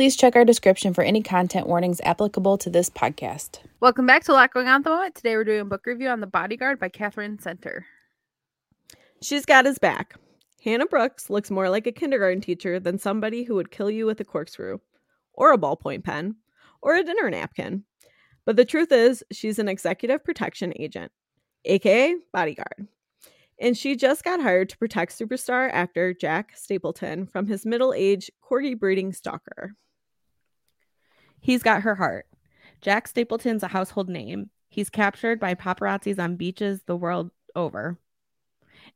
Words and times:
Please 0.00 0.16
check 0.16 0.34
our 0.34 0.46
description 0.46 0.94
for 0.94 1.04
any 1.04 1.22
content 1.22 1.66
warnings 1.66 2.00
applicable 2.04 2.56
to 2.56 2.70
this 2.70 2.88
podcast. 2.88 3.58
Welcome 3.80 4.06
back 4.06 4.24
to 4.24 4.32
a 4.32 4.32
lot 4.32 4.50
going 4.50 4.66
on 4.66 4.76
at 4.76 4.84
the 4.84 4.88
moment. 4.88 5.14
Today 5.14 5.36
we're 5.36 5.44
doing 5.44 5.60
a 5.60 5.64
book 5.66 5.84
review 5.84 6.08
on 6.08 6.20
The 6.20 6.26
Bodyguard 6.26 6.80
by 6.80 6.88
Katherine 6.88 7.38
Center. 7.38 7.84
She's 9.20 9.44
got 9.44 9.66
his 9.66 9.78
back. 9.78 10.14
Hannah 10.64 10.86
Brooks 10.86 11.28
looks 11.28 11.50
more 11.50 11.68
like 11.68 11.86
a 11.86 11.92
kindergarten 11.92 12.40
teacher 12.40 12.80
than 12.80 12.98
somebody 12.98 13.42
who 13.42 13.56
would 13.56 13.70
kill 13.70 13.90
you 13.90 14.06
with 14.06 14.18
a 14.20 14.24
corkscrew, 14.24 14.78
or 15.34 15.52
a 15.52 15.58
ballpoint 15.58 16.02
pen, 16.02 16.36
or 16.80 16.94
a 16.94 17.04
dinner 17.04 17.28
napkin. 17.28 17.84
But 18.46 18.56
the 18.56 18.64
truth 18.64 18.92
is, 18.92 19.22
she's 19.30 19.58
an 19.58 19.68
executive 19.68 20.24
protection 20.24 20.72
agent, 20.76 21.12
aka 21.66 22.16
bodyguard. 22.32 22.88
And 23.60 23.76
she 23.76 23.96
just 23.96 24.24
got 24.24 24.40
hired 24.40 24.70
to 24.70 24.78
protect 24.78 25.18
superstar 25.18 25.68
actor 25.70 26.14
Jack 26.14 26.52
Stapleton 26.56 27.26
from 27.26 27.46
his 27.46 27.66
middle 27.66 27.92
aged 27.92 28.30
corgi 28.42 28.80
breeding 28.80 29.12
stalker. 29.12 29.74
He's 31.40 31.62
got 31.62 31.82
her 31.82 31.96
heart. 31.96 32.26
Jack 32.80 33.08
Stapleton's 33.08 33.62
a 33.62 33.68
household 33.68 34.08
name. 34.08 34.50
He's 34.68 34.90
captured 34.90 35.40
by 35.40 35.54
paparazzis 35.54 36.18
on 36.18 36.36
beaches 36.36 36.82
the 36.86 36.96
world 36.96 37.30
over. 37.54 37.98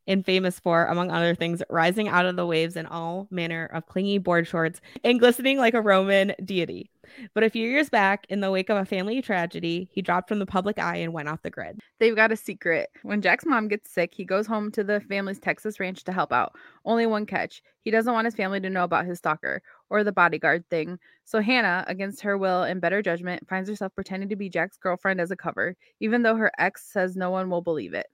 And 0.07 0.25
famous 0.25 0.61
for, 0.61 0.85
among 0.85 1.11
other 1.11 1.35
things, 1.35 1.63
rising 1.71 2.09
out 2.09 2.27
of 2.27 2.37
the 2.37 2.47
waves 2.47 2.77
in 2.77 2.87
all 2.87 3.27
manner 3.31 3.71
of 3.73 3.87
clingy 3.87 4.19
board 4.19 4.47
shorts 4.47 4.81
and 5.03 5.19
glistening 5.19 5.59
like 5.59 5.75
a 5.75 5.81
Roman 5.81 6.35
deity. 6.45 6.91
But 7.35 7.45
a 7.45 7.51
few 7.51 7.69
years 7.69 7.89
back, 7.89 8.27
in 8.29 8.41
the 8.41 8.51
wake 8.51 8.71
of 8.71 8.77
a 8.77 8.85
family 8.85 9.23
tragedy, 9.23 9.89
he 9.93 10.03
dropped 10.03 10.29
from 10.29 10.39
the 10.39 10.47
public 10.47 10.79
eye 10.79 10.97
and 10.97 11.13
went 11.13 11.29
off 11.29 11.43
the 11.43 11.51
grid. 11.51 11.81
They've 11.99 12.17
got 12.17 12.33
a 12.33 12.37
secret. 12.37 12.91
When 13.03 13.23
Jack's 13.23 13.47
mom 13.47 13.69
gets 13.69 13.91
sick, 13.91 14.15
he 14.15 14.25
goes 14.25 14.47
home 14.47 14.71
to 14.73 14.85
the 14.85 15.01
family's 15.01 15.39
Texas 15.39 15.81
ranch 15.81 16.05
to 16.05 16.13
help 16.13 16.33
out. 16.33 16.53
Only 16.85 17.07
one 17.07 17.27
catch. 17.27 17.63
He 17.83 17.91
doesn't 17.91 18.13
want 18.13 18.25
his 18.25 18.35
family 18.35 18.61
to 18.61 18.71
know 18.71 18.85
about 18.85 19.07
his 19.07 19.19
stalker 19.19 19.63
or 19.91 20.05
the 20.05 20.13
bodyguard 20.13 20.69
thing. 20.71 20.99
So 21.25 21.41
Hannah, 21.41 21.85
against 21.87 22.23
her 22.23 22.39
will 22.39 22.63
and 22.63 22.81
better 22.81 23.03
judgment, 23.03 23.49
finds 23.49 23.69
herself 23.69 23.95
pretending 23.95 24.29
to 24.31 24.37
be 24.37 24.49
Jack's 24.49 24.79
girlfriend 24.79 25.21
as 25.21 25.31
a 25.31 25.37
cover, 25.37 25.77
even 26.01 26.23
though 26.23 26.37
her 26.37 26.51
ex 26.59 26.87
says 26.91 27.17
no 27.17 27.31
one 27.31 27.51
will 27.51 27.63
believe 27.63 27.95
it. 27.95 28.07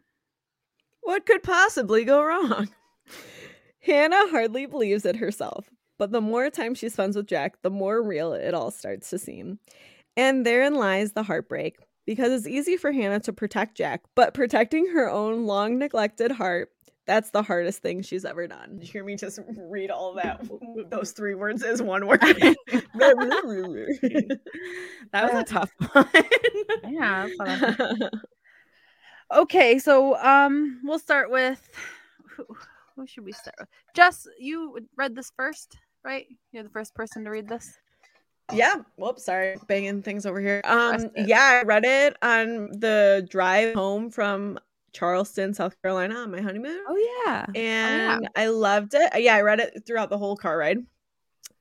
What 1.03 1.27
could 1.27 1.43
possibly 1.43 2.05
go 2.05 2.23
wrong? 2.23 2.69
Hannah 3.81 4.29
hardly 4.31 4.67
believes 4.67 5.05
it 5.05 5.17
herself, 5.17 5.71
but 5.99 6.13
the 6.13 6.21
more 6.21 6.51
time 6.51 6.75
she 6.75 6.89
spends 6.89 7.17
with 7.17 7.27
Jack, 7.27 7.63
the 7.63 7.71
more 7.71 8.03
real 8.03 8.33
it 8.33 8.55
all 8.55 8.71
starts 8.71 9.11
to 9.11 9.19
seem. 9.19 9.59
And 10.17 10.45
therein 10.45 10.75
lies 10.75 11.13
the 11.13 11.23
heartbreak, 11.23 11.79
because 12.07 12.33
it's 12.33 12.47
easy 12.47 12.77
for 12.77 12.93
Hannah 12.93 13.21
to 13.21 13.33
protect 13.33 13.77
Jack, 13.77 14.03
but 14.15 14.35
protecting 14.35 14.87
her 14.89 15.09
own 15.09 15.47
long 15.47 15.79
neglected 15.79 16.31
heart, 16.33 16.71
that's 17.07 17.31
the 17.31 17.43
hardest 17.43 17.81
thing 17.83 18.03
she's 18.03 18.25
ever 18.25 18.47
done. 18.47 18.77
Did 18.79 18.87
you 18.87 18.93
hear 18.93 19.05
me 19.05 19.17
just 19.17 19.41
read 19.57 19.91
all 19.91 20.15
that? 20.15 20.47
Those 20.91 21.13
three 21.13 21.35
words 21.35 21.63
as 21.63 21.83
one 21.83 22.07
word. 22.07 22.21
That 25.13 25.33
was 25.33 25.43
a 25.43 25.45
tough 25.45 25.71
one. 25.93 26.07
Yeah. 26.89 27.29
That's 29.31 29.37
what 29.37 29.39
I- 29.39 29.43
okay, 29.43 29.79
so 29.79 30.17
um 30.17 30.81
we'll 30.85 30.99
start 30.99 31.31
with 31.31 31.69
who, 32.29 32.47
who 32.97 33.07
should 33.07 33.25
we 33.25 33.33
start 33.33 33.55
with? 33.59 33.69
Jess, 33.95 34.27
you 34.39 34.79
read 34.97 35.15
this 35.15 35.33
first, 35.37 35.77
right? 36.05 36.27
You're 36.53 36.63
the 36.65 36.71
first 36.71 36.95
person 36.95 37.25
to 37.25 37.31
read 37.31 37.49
this. 37.49 37.79
Yeah. 38.53 38.77
Whoops. 38.97 39.25
Sorry. 39.27 39.57
Banging 39.69 40.03
things 40.03 40.27
over 40.27 40.41
here. 40.41 40.61
Um. 40.65 41.11
Yeah, 41.17 41.61
I 41.63 41.65
read 41.65 41.85
it 41.85 42.17
on 42.21 42.71
the 42.73 43.25
drive 43.31 43.75
home 43.75 44.11
from 44.11 44.59
Charleston, 44.93 45.55
South 45.55 45.81
Carolina, 45.83 46.17
on 46.17 46.33
my 46.33 46.41
honeymoon, 46.41 46.83
Oh 46.89 47.23
yeah. 47.25 47.47
and 47.55 48.29
I 48.35 48.49
loved 48.49 48.95
it. 48.95 49.23
Yeah, 49.23 49.37
I 49.37 49.43
read 49.43 49.61
it 49.61 49.85
throughout 49.87 50.11
the 50.11 50.19
whole 50.19 50.37
car 50.37 50.59
ride. 50.59 50.79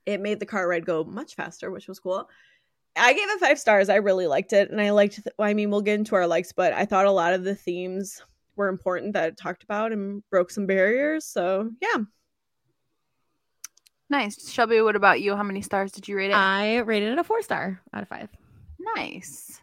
It 0.08 0.20
made 0.20 0.40
the 0.40 0.48
car 0.48 0.68
ride 0.68 0.84
go 0.84 1.04
much 1.04 1.36
faster, 1.36 1.70
which 1.70 1.88
was 1.88 2.00
cool. 2.00 2.28
I 2.96 3.14
gave 3.14 3.30
it 3.30 3.40
five 3.40 3.60
stars. 3.60 3.90
I 3.90 3.96
really 3.96 4.28
liked 4.28 4.52
it, 4.54 4.72
and 4.72 4.82
I 4.82 4.90
liked. 4.92 5.16
th- 5.16 5.28
I 5.40 5.54
mean, 5.54 5.70
we'll 5.72 5.82
get 5.82 6.00
into 6.00 6.16
our 6.16 6.28
likes, 6.28 6.52
but 6.52 6.74
I 6.74 6.86
thought 6.86 7.06
a 7.06 7.12
lot 7.12 7.34
of 7.34 7.44
the 7.44 7.56
themes 7.56 8.22
were 8.56 8.68
important 8.68 9.14
that 9.14 9.30
it 9.30 9.38
talked 9.38 9.64
about 9.64 9.92
and 9.94 10.22
broke 10.30 10.52
some 10.52 10.66
barriers. 10.66 11.26
So 11.26 11.70
yeah, 11.82 12.04
Nice. 14.10 14.52
Shelby, 14.52 14.82
what 14.82 14.96
about 14.96 15.22
you? 15.22 15.36
How 15.36 15.44
many 15.44 15.62
stars 15.62 15.92
did 15.92 16.08
you 16.08 16.18
rate 16.18 16.32
it? 16.32 16.34
I 16.34 16.78
rated 16.80 17.14
it 17.14 17.20
a 17.20 17.24
four 17.24 17.42
star 17.44 17.80
out 17.94 18.02
of 18.02 18.08
five. 18.10 18.30
nice. 18.96 19.62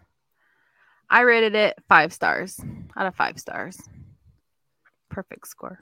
I 1.11 1.21
rated 1.23 1.55
it 1.55 1.77
five 1.89 2.13
stars 2.13 2.61
out 2.97 3.07
of 3.07 3.15
five 3.15 3.39
stars. 3.39 3.79
Perfect 5.11 5.47
score. 5.49 5.81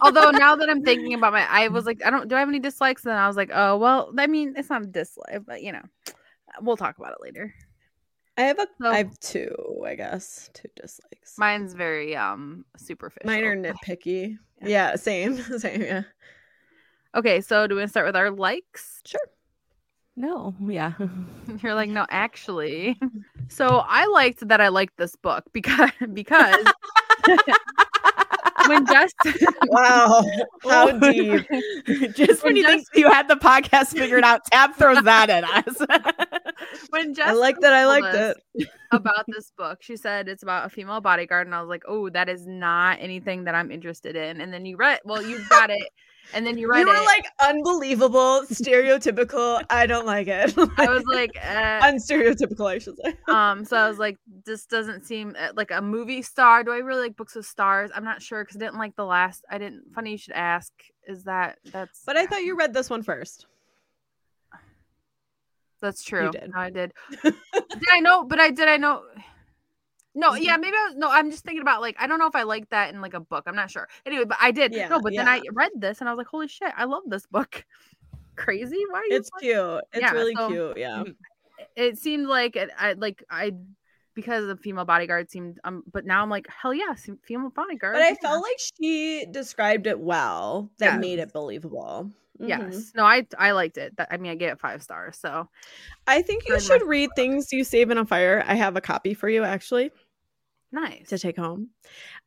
Although 0.00 0.30
now 0.30 0.56
that 0.56 0.68
I'm 0.68 0.82
thinking 0.82 1.14
about 1.14 1.32
my, 1.32 1.46
I 1.48 1.68
was 1.68 1.86
like, 1.86 2.04
I 2.04 2.10
don't, 2.10 2.28
do 2.28 2.36
I 2.36 2.40
have 2.40 2.48
any 2.48 2.60
dislikes? 2.60 3.04
And 3.04 3.14
I 3.14 3.26
was 3.26 3.36
like, 3.36 3.50
oh 3.54 3.76
well, 3.76 4.12
I 4.18 4.26
mean, 4.26 4.54
it's 4.56 4.70
not 4.70 4.82
a 4.82 4.86
dislike, 4.86 5.42
but 5.46 5.62
you 5.62 5.72
know, 5.72 5.82
we'll 6.60 6.76
talk 6.76 6.98
about 6.98 7.12
it 7.12 7.22
later. 7.22 7.54
I 8.36 8.42
have 8.42 8.58
a. 8.60 8.66
So- 8.80 8.90
I 8.90 8.98
have 8.98 9.18
two, 9.18 9.82
I 9.84 9.94
guess, 9.96 10.50
two 10.54 10.68
dislikes. 10.80 11.34
Mine's 11.38 11.74
very 11.74 12.14
um 12.16 12.64
superficial. 12.76 13.26
Mine 13.30 13.44
are 13.44 13.56
nitpicky. 13.56 14.36
Yeah. 14.60 14.68
Yeah, 14.68 14.96
same, 14.96 15.36
same. 15.58 15.82
Yeah. 15.82 16.02
Okay, 17.14 17.40
so 17.40 17.68
do 17.68 17.76
we 17.76 17.86
start 17.86 18.06
with 18.06 18.16
our 18.16 18.30
likes? 18.32 19.00
Sure. 19.06 19.20
No, 20.16 20.52
yeah. 20.66 20.94
You're 21.62 21.74
like, 21.74 21.90
no, 21.90 22.06
actually. 22.10 22.98
So 23.46 23.84
I 23.86 24.06
liked 24.06 24.48
that 24.48 24.60
I 24.60 24.66
liked 24.66 24.96
this 24.96 25.14
book 25.14 25.44
because 25.52 25.92
because 26.12 26.64
when 28.66 28.86
Jess 28.86 29.12
Wow. 29.66 30.24
How 30.62 30.90
deep. 30.92 31.46
Just 32.14 32.42
when 32.44 32.56
you 32.56 32.64
think 32.64 32.86
you 32.94 33.10
had 33.10 33.28
the 33.28 33.36
podcast 33.36 33.88
figured 33.88 34.24
out, 34.24 34.44
Tabb 34.46 34.74
throws 34.74 35.02
that 35.02 35.30
at 35.30 35.44
us. 35.44 35.80
when 36.90 37.14
Jess 37.14 37.28
I 37.28 37.32
like 37.32 37.60
that 37.60 37.72
I 37.72 37.86
liked 37.86 38.14
it. 38.14 38.68
about 38.92 39.24
this 39.28 39.52
book, 39.56 39.82
she 39.82 39.96
said 39.96 40.28
it's 40.28 40.42
about 40.42 40.66
a 40.66 40.68
female 40.68 41.00
bodyguard, 41.00 41.46
and 41.46 41.54
I 41.54 41.60
was 41.60 41.68
like, 41.68 41.84
oh, 41.86 42.08
that 42.10 42.28
is 42.28 42.46
not 42.46 42.98
anything 43.00 43.44
that 43.44 43.54
I'm 43.54 43.70
interested 43.70 44.16
in. 44.16 44.40
And 44.40 44.52
then 44.52 44.66
you 44.66 44.76
read, 44.76 45.00
well, 45.04 45.22
you 45.22 45.40
got 45.48 45.70
it, 45.70 45.88
and 46.34 46.46
then 46.46 46.58
you 46.58 46.70
read 46.70 46.80
You 46.80 46.86
were 46.86 46.94
it. 46.94 47.04
like 47.04 47.26
unbelievable, 47.40 48.42
stereotypical. 48.50 49.62
I 49.70 49.86
don't 49.86 50.06
like 50.06 50.28
it. 50.28 50.54
I 50.78 50.88
was 50.88 51.04
like, 51.04 51.30
uh, 51.42 51.80
unstereotypical, 51.82 52.66
I 52.66 52.78
should 52.78 52.96
say. 53.02 53.16
um, 53.28 53.64
so 53.64 53.76
I 53.76 53.88
was 53.88 53.98
like, 53.98 54.18
this 54.44 54.66
doesn't 54.66 55.04
seem 55.04 55.34
uh, 55.38 55.48
like 55.54 55.70
a 55.70 55.80
movie 55.80 56.22
star. 56.22 56.64
Do 56.64 56.72
I 56.72 56.78
really 56.78 57.02
like 57.02 57.16
books 57.16 57.34
with 57.34 57.46
stars? 57.46 57.90
I'm 57.94 58.04
not 58.04 58.22
sure 58.22 58.44
because 58.44 58.56
I 58.56 58.60
didn't 58.60 58.78
like 58.78 58.96
the 58.96 59.04
last. 59.04 59.44
I 59.50 59.58
didn't. 59.58 59.92
Funny 59.94 60.12
you 60.12 60.18
should 60.18 60.34
ask. 60.34 60.72
Is 61.06 61.24
that 61.24 61.58
that's? 61.72 62.02
But 62.04 62.16
I 62.16 62.26
thought 62.26 62.42
you 62.42 62.56
read 62.56 62.74
this 62.74 62.90
one 62.90 63.02
first. 63.02 63.46
That's 65.80 66.02
true. 66.02 66.30
did. 66.30 66.50
No, 66.52 66.58
I 66.60 66.70
did. 66.70 66.92
did 67.22 67.34
I 67.92 68.00
know? 68.00 68.24
But 68.24 68.40
I 68.40 68.50
did. 68.50 68.68
I 68.68 68.76
know. 68.76 69.02
No, 70.18 70.32
Mm-hmm. 70.32 70.42
yeah, 70.42 70.56
maybe 70.56 70.76
I 70.76 70.86
was. 70.88 70.94
No, 70.96 71.08
I'm 71.10 71.30
just 71.30 71.44
thinking 71.44 71.62
about 71.62 71.80
like 71.80 71.94
I 71.98 72.06
don't 72.08 72.18
know 72.18 72.26
if 72.26 72.34
I 72.34 72.42
like 72.42 72.68
that 72.70 72.92
in 72.92 73.00
like 73.00 73.14
a 73.14 73.20
book. 73.20 73.44
I'm 73.46 73.54
not 73.54 73.70
sure. 73.70 73.88
Anyway, 74.04 74.24
but 74.24 74.36
I 74.40 74.50
did. 74.50 74.72
Yeah, 74.74 74.88
no, 74.88 75.00
but 75.00 75.14
then. 75.14 75.28
I 75.28 75.40
read 75.52 75.72
this 75.76 76.00
and 76.00 76.08
I 76.08 76.12
was 76.12 76.18
like, 76.18 76.26
holy 76.26 76.48
shit, 76.48 76.72
I 76.76 76.84
love 76.84 77.04
this 77.06 77.24
book. 77.26 77.64
Crazy? 78.36 78.82
Why 78.90 78.98
are 78.98 79.04
you? 79.04 79.16
It's 79.16 79.30
cute. 79.40 79.56
It's 79.92 80.00
Yeah, 80.02 80.12
really 80.12 80.34
so- 80.34 80.48
cute. 80.48 80.78
Yeah. 80.78 81.04
It 81.76 81.98
seemed 81.98 82.26
like 82.26 82.56
it, 82.56 82.70
I 82.78 82.92
like 82.94 83.22
I 83.30 83.52
because 84.14 84.46
the 84.48 84.56
female 84.56 84.84
bodyguard 84.84 85.30
seemed. 85.30 85.60
Um, 85.64 85.82
but 85.92 86.04
now 86.04 86.22
I'm 86.22 86.30
like, 86.30 86.46
hell 86.48 86.74
yeah, 86.74 86.94
female 87.22 87.50
bodyguard. 87.50 87.94
But 87.94 88.02
I 88.02 88.08
yeah. 88.08 88.14
felt 88.20 88.42
like 88.42 88.58
she 88.80 89.26
described 89.30 89.86
it 89.86 89.98
well. 90.00 90.70
That 90.78 90.94
Yes. 90.94 91.00
made 91.00 91.18
it 91.20 91.32
believable. 91.32 92.10
Mhm. 92.40 92.48
yes. 92.48 92.92
No, 92.94 93.04
I 93.04 93.26
I 93.38 93.50
liked 93.52 93.76
it. 93.78 93.96
That, 93.96 94.08
I 94.10 94.16
mean, 94.16 94.30
I 94.32 94.34
gave 94.36 94.50
it 94.50 94.60
five 94.60 94.82
stars. 94.82 95.16
So 95.18 95.48
I 96.06 96.22
think 96.22 96.44
you 96.46 96.54
Very 96.54 96.60
should 96.62 96.82
read 96.86 97.10
Things 97.16 97.52
You 97.52 97.62
Save 97.64 97.90
in 97.90 97.98
a 97.98 98.04
Fire. 98.04 98.44
I 98.46 98.54
have 98.54 98.76
a 98.76 98.80
copy 98.80 99.14
for 99.14 99.28
you 99.28 99.42
actually 99.44 99.90
nice. 100.72 101.08
to 101.08 101.18
take 101.18 101.36
home. 101.36 101.70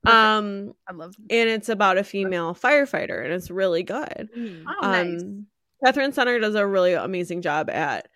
Perfect. 0.03 0.17
Um 0.17 0.73
I 0.87 0.93
love. 0.93 1.15
and 1.29 1.49
it's 1.49 1.69
about 1.69 1.97
a 1.97 2.03
female 2.03 2.53
firefighter 2.55 3.23
and 3.23 3.33
it's 3.33 3.51
really 3.51 3.83
good. 3.83 4.29
Oh, 4.35 4.77
nice. 4.81 5.21
Um 5.21 5.47
Katherine 5.83 6.13
Center 6.13 6.39
does 6.39 6.55
a 6.55 6.65
really 6.67 6.93
amazing 6.93 7.41
job 7.41 7.69
at 7.69 8.07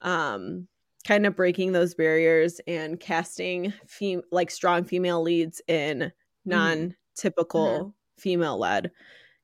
um 0.00 0.66
kind 1.06 1.26
of 1.26 1.34
breaking 1.36 1.72
those 1.72 1.94
barriers 1.94 2.60
and 2.66 2.98
casting 3.00 3.72
fem- 3.86 4.22
like 4.30 4.50
strong 4.50 4.84
female 4.84 5.20
leads 5.22 5.60
in 5.68 6.12
non-typical 6.44 7.94
female 8.18 8.58
led 8.58 8.90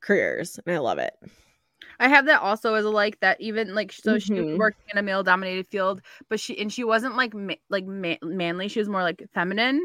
careers 0.00 0.58
and 0.64 0.74
I 0.74 0.78
love 0.78 0.98
it. 0.98 1.14
I 2.00 2.08
have 2.08 2.26
that 2.26 2.42
also 2.42 2.74
as 2.74 2.84
a 2.84 2.90
like 2.90 3.18
that 3.20 3.40
even 3.40 3.74
like 3.74 3.90
so 3.92 4.18
she 4.20 4.32
was 4.34 4.44
Mhm. 4.46 4.58
working 4.58 4.84
in 4.92 4.98
a 4.98 5.02
male 5.02 5.24
dominated 5.24 5.66
field, 5.66 6.00
but 6.28 6.38
she 6.38 6.56
and 6.58 6.72
she 6.72 6.84
wasn't 6.84 7.16
like 7.16 7.34
ma- 7.34 7.54
like 7.70 7.84
ma- 7.86 8.14
manly. 8.22 8.68
She 8.68 8.78
was 8.78 8.88
more 8.88 9.02
like 9.02 9.22
feminine, 9.34 9.80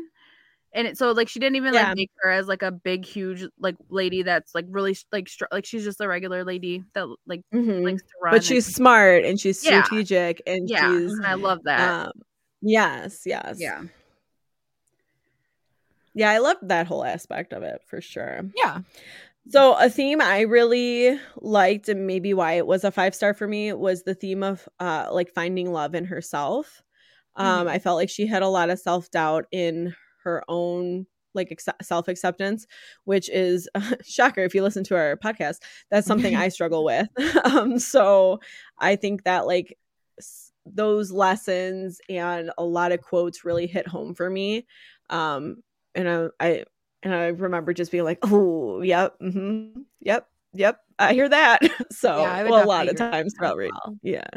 and 0.73 0.87
it, 0.87 0.97
so 0.97 1.11
like 1.11 1.29
she 1.29 1.39
didn't 1.39 1.55
even 1.55 1.73
Yeah. 1.73 1.89
like 1.89 1.95
make 1.97 2.11
her 2.21 2.29
as 2.31 2.47
like 2.47 2.61
a 2.63 2.71
big 2.71 3.05
huge 3.05 3.45
like 3.59 3.75
lady 3.89 4.23
that's 4.23 4.53
like 4.55 4.65
really 4.69 4.95
like 5.11 5.29
str- 5.29 5.45
like 5.51 5.65
she's 5.65 5.83
just 5.83 6.01
a 6.01 6.07
regular 6.07 6.43
lady 6.43 6.83
that 6.93 7.07
like 7.27 7.41
Mhm. 7.53 7.83
likes 7.83 8.01
to 8.01 8.07
run. 8.21 8.33
But 8.33 8.43
she's 8.43 8.65
smart 8.65 9.23
and 9.25 9.39
she's 9.39 9.63
Yeah. 9.63 9.83
strategic 9.83 10.41
and 10.47 10.57
and, 10.61 10.69
yeah, 10.69 10.91
she's 10.91 11.11
and 11.13 11.25
I 11.25 11.33
love 11.35 11.59
that. 11.65 12.07
um 12.07 12.11
yes, 12.61 13.21
yes. 13.25 13.57
yeah, 13.59 13.83
Yeah, 16.15 16.29
I 16.29 16.37
loved 16.37 16.67
that 16.69 16.87
whole 16.87 17.03
aspect 17.03 17.53
of 17.53 17.63
it 17.63 17.81
for 17.87 17.99
sure. 18.01 18.41
Yeah. 18.55 18.81
So 19.49 19.73
a 19.77 19.89
theme 19.89 20.21
I 20.21 20.41
really 20.41 21.19
liked 21.37 21.89
and 21.89 22.07
maybe 22.07 22.33
why 22.33 22.53
it 22.53 22.65
was 22.67 22.83
a 22.83 22.91
five 22.91 23.13
star 23.15 23.33
for 23.33 23.47
me 23.47 23.73
was 23.73 24.03
the 24.03 24.13
theme 24.15 24.41
of 24.43 24.67
uh 24.79 25.07
like 25.11 25.33
finding 25.33 25.71
love 25.73 25.95
in 25.95 26.05
herself. 26.05 26.81
Um 27.35 27.65
Mhm. 27.67 27.69
I 27.71 27.79
felt 27.79 27.97
like 27.97 28.09
she 28.09 28.27
had 28.27 28.43
a 28.43 28.47
lot 28.47 28.69
of 28.69 28.79
self-doubt 28.79 29.45
in 29.51 29.95
her 30.23 30.43
own 30.47 31.05
like 31.35 31.49
accept- 31.49 31.83
self-acceptance 31.83 32.67
which 33.05 33.27
is 33.29 33.67
shocker 34.05 34.41
if 34.41 34.53
you 34.53 34.61
listen 34.61 34.83
to 34.83 34.95
our 34.95 35.17
podcast 35.17 35.57
that's 35.89 36.05
something 36.07 36.35
I 36.35 36.49
struggle 36.49 36.83
with. 36.83 37.07
um 37.45 37.79
so 37.79 38.39
I 38.77 38.95
think 38.95 39.23
that 39.23 39.47
like 39.47 39.77
s- 40.19 40.51
those 40.65 41.11
lessons 41.11 41.99
and 42.07 42.51
a 42.57 42.63
lot 42.63 42.91
of 42.91 43.01
quotes 43.01 43.43
really 43.43 43.67
hit 43.67 43.87
home 43.87 44.13
for 44.13 44.29
me. 44.29 44.65
Um 45.09 45.57
and 45.95 46.07
I, 46.09 46.27
I 46.39 46.65
and 47.03 47.13
I 47.13 47.27
remember 47.27 47.73
just 47.73 47.91
being 47.91 48.05
like, 48.05 48.19
"Oh, 48.23 48.81
yep, 48.81 49.15
hmm 49.19 49.81
yep, 49.99 50.27
yep, 50.53 50.79
I 50.97 51.13
hear 51.13 51.27
that." 51.29 51.59
so, 51.91 52.17
Yeah, 52.17 52.43
well, 52.43 52.63
a 52.63 52.65
lot 52.65 52.87
of 52.87 52.95
times 52.95 53.33
throughout 53.37 53.57
reading, 53.57 53.75
well. 53.85 53.97
yeah. 54.01 54.27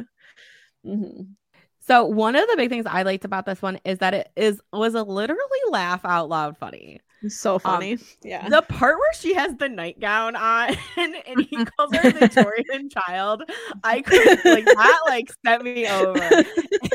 hmm 0.84 1.20
So 1.86 2.04
one 2.04 2.34
of 2.34 2.48
the 2.48 2.56
big 2.56 2.68
things 2.68 2.84
I 2.86 3.02
liked 3.02 3.24
about 3.24 3.46
this 3.46 3.62
one 3.62 3.78
is 3.84 3.98
that 3.98 4.12
it 4.12 4.30
is 4.34 4.60
was 4.72 4.94
a 4.94 5.04
literally 5.04 5.40
laugh 5.70 6.04
out 6.04 6.28
loud 6.28 6.58
funny. 6.58 7.00
So 7.28 7.58
funny, 7.58 7.98
yeah. 8.22 8.48
The 8.48 8.62
part 8.62 8.98
where 8.98 9.12
she 9.14 9.34
has 9.34 9.54
the 9.56 9.68
nightgown 9.68 10.36
on 10.36 10.76
and, 10.96 11.14
and 11.26 11.40
he 11.48 11.64
calls 11.76 11.94
her 11.94 12.08
a 12.08 12.12
Victorian 12.12 12.90
child, 12.90 13.42
I 13.84 14.02
could 14.02 14.44
like 14.44 14.64
that 14.64 15.00
like 15.08 15.30
sent 15.44 15.62
me 15.64 15.88
over. 15.88 16.18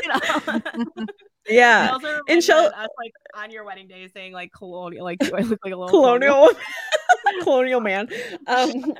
You 0.02 0.08
know? 0.08 1.02
He 1.46 1.56
Yeah, 1.56 1.96
and 2.28 2.42
she'll- 2.42 2.56
us 2.56 2.88
like 2.98 3.12
on 3.34 3.50
your 3.50 3.64
wedding 3.64 3.88
day 3.88 4.08
saying 4.08 4.32
like 4.32 4.52
colonial, 4.52 5.04
like 5.04 5.18
do 5.18 5.34
I 5.34 5.40
look 5.40 5.58
like 5.64 5.72
a 5.74 5.76
little 5.76 5.88
colonial, 5.88 6.50
colonial 7.42 7.80
man. 7.80 8.08
Um, 8.46 8.94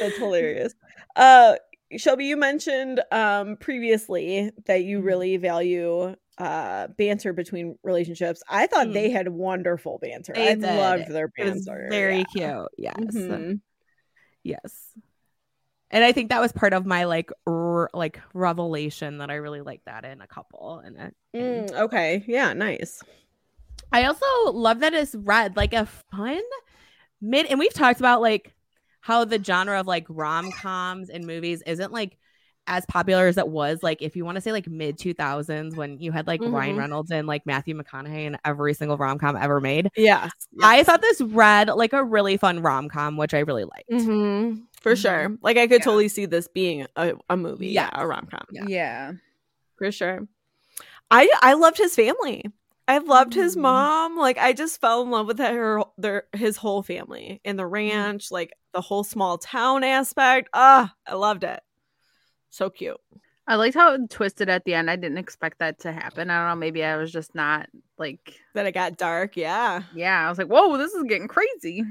that's 0.00 0.16
hilarious. 0.16 0.74
Uh, 1.16 1.56
Shelby, 1.96 2.26
you 2.26 2.36
mentioned 2.36 3.00
um 3.12 3.56
previously 3.58 4.50
that 4.66 4.84
you 4.84 5.00
Mhm. 5.00 5.04
really 5.04 5.36
value 5.36 6.16
uh 6.38 6.88
banter 6.88 7.32
between 7.32 7.78
relationships. 7.82 8.42
I 8.48 8.66
thought 8.66 8.88
Mm. 8.88 8.92
they 8.92 9.10
had 9.10 9.28
wonderful 9.28 9.98
banter. 9.98 10.32
They 10.34 10.50
I 10.50 10.54
did. 10.54 10.62
loved 10.62 11.08
their 11.08 11.28
banter. 11.28 11.86
very 11.90 12.24
yeah. 12.34 12.64
cute. 12.64 12.68
Yes. 12.76 12.96
Mhm. 13.14 13.60
Yes. 14.42 14.92
And 15.90 16.02
I 16.04 16.10
think 16.12 16.30
that 16.30 16.40
was 16.40 16.50
part 16.52 16.72
of 16.72 16.84
my 16.84 17.04
like 17.04 17.30
r- 17.46 17.88
like 17.94 18.20
revelation 18.34 19.18
that 19.18 19.30
I 19.30 19.34
really 19.36 19.60
like 19.60 19.82
that 19.86 20.04
in 20.04 20.20
a 20.20 20.26
couple 20.26 20.78
and 20.80 20.96
it- 20.96 21.14
and 21.32 21.70
Mm, 21.70 21.80
okay. 21.82 22.24
Yeah. 22.26 22.52
Nice. 22.52 23.02
I 23.92 24.04
also 24.04 24.26
love 24.50 24.80
that 24.80 24.92
it's 24.94 25.14
read 25.14 25.56
like 25.56 25.72
a 25.72 25.86
fun 25.86 26.42
mid 27.20 27.46
and 27.46 27.58
we've 27.60 27.72
talked 27.72 28.00
about 28.00 28.20
like 28.20 28.52
how 29.06 29.24
the 29.24 29.42
genre 29.42 29.78
of 29.78 29.86
like 29.86 30.04
rom-coms 30.08 31.10
and 31.10 31.26
movies 31.26 31.62
isn't 31.66 31.92
like 31.92 32.16
as 32.68 32.84
popular 32.86 33.28
as 33.28 33.38
it 33.38 33.46
was 33.46 33.80
like 33.80 34.02
if 34.02 34.16
you 34.16 34.24
want 34.24 34.34
to 34.34 34.40
say 34.40 34.50
like 34.50 34.66
mid 34.66 34.98
2000s 34.98 35.76
when 35.76 35.98
you 36.00 36.10
had 36.10 36.26
like 36.26 36.40
Ryan 36.42 36.74
Mhm. 36.74 36.78
Reynolds 36.78 37.12
and 37.12 37.28
like 37.28 37.46
Matthew 37.46 37.80
McConaughey 37.80 38.24
in 38.24 38.36
every 38.44 38.74
single 38.74 38.96
rom-com 38.96 39.36
ever 39.36 39.60
made. 39.60 39.88
Yes. 39.96 40.32
I 40.60 40.82
thought 40.82 41.00
this 41.00 41.20
read 41.20 41.68
like 41.68 41.92
a 41.92 42.02
really 42.02 42.36
fun 42.36 42.60
rom-com 42.62 43.16
which 43.16 43.34
I 43.34 43.38
really 43.40 43.62
liked. 43.64 43.92
hmm 44.02 44.54
for 44.80 44.94
Mhm. 44.94 45.00
sure. 45.02 45.36
Like 45.42 45.56
I 45.56 45.68
could 45.68 45.80
Yeah. 45.80 45.84
totally 45.84 46.08
see 46.08 46.26
this 46.26 46.48
being 46.48 46.86
a, 46.96 47.14
a 47.30 47.36
movie. 47.36 47.68
Yeah. 47.68 47.90
Yes. 47.92 48.02
A 48.02 48.06
rom 48.08 48.26
com. 48.28 48.42
Yeah. 48.50 48.64
yeah. 48.66 49.12
For 49.78 49.92
sure. 49.92 50.26
I 51.08 51.30
I 51.42 51.52
loved 51.54 51.78
his 51.78 51.94
family. 51.94 52.46
I 52.88 52.98
loved 52.98 53.34
his 53.34 53.56
Mhm. 53.56 53.62
mom. 53.62 54.16
Like 54.16 54.38
I 54.38 54.52
just 54.52 54.80
fell 54.80 55.02
in 55.02 55.10
love 55.10 55.26
with 55.26 55.38
her 55.38 55.82
their 55.98 56.24
his 56.32 56.56
whole 56.56 56.82
family 56.82 57.40
and 57.44 57.54
Mm-hmm. 57.54 57.56
the 57.58 57.66
ranch, 57.66 58.30
like 58.30 58.52
the 58.72 58.80
whole 58.80 59.04
small 59.04 59.38
town 59.38 59.82
aspect. 59.84 60.48
Ah, 60.52 60.94
I 61.06 61.14
loved 61.14 61.44
it. 61.44 61.60
So 62.50 62.70
cute. 62.70 63.00
I 63.48 63.54
liked 63.56 63.74
how 63.76 63.92
it 63.94 64.10
twisted 64.10 64.48
at 64.48 64.64
the 64.64 64.74
end. 64.74 64.90
I 64.90 64.96
didn't 64.96 65.18
expect 65.18 65.60
that 65.60 65.78
to 65.80 65.92
happen. 65.92 66.30
I 66.30 66.38
don't 66.40 66.48
know. 66.48 66.56
Maybe 66.56 66.82
I 66.82 66.96
was 66.96 67.12
just 67.12 67.32
not 67.34 67.68
like, 67.96 68.40
That 68.54 68.66
it 68.66 68.72
got 68.72 68.96
dark. 68.96 69.36
Yeah. 69.36 69.82
yeah. 69.94 70.26
I 70.26 70.28
was 70.28 70.36
like, 70.38 70.48
whoa, 70.48 70.76
this 70.76 70.92
is 70.92 71.04
getting 71.04 71.28
crazy. 71.28 71.84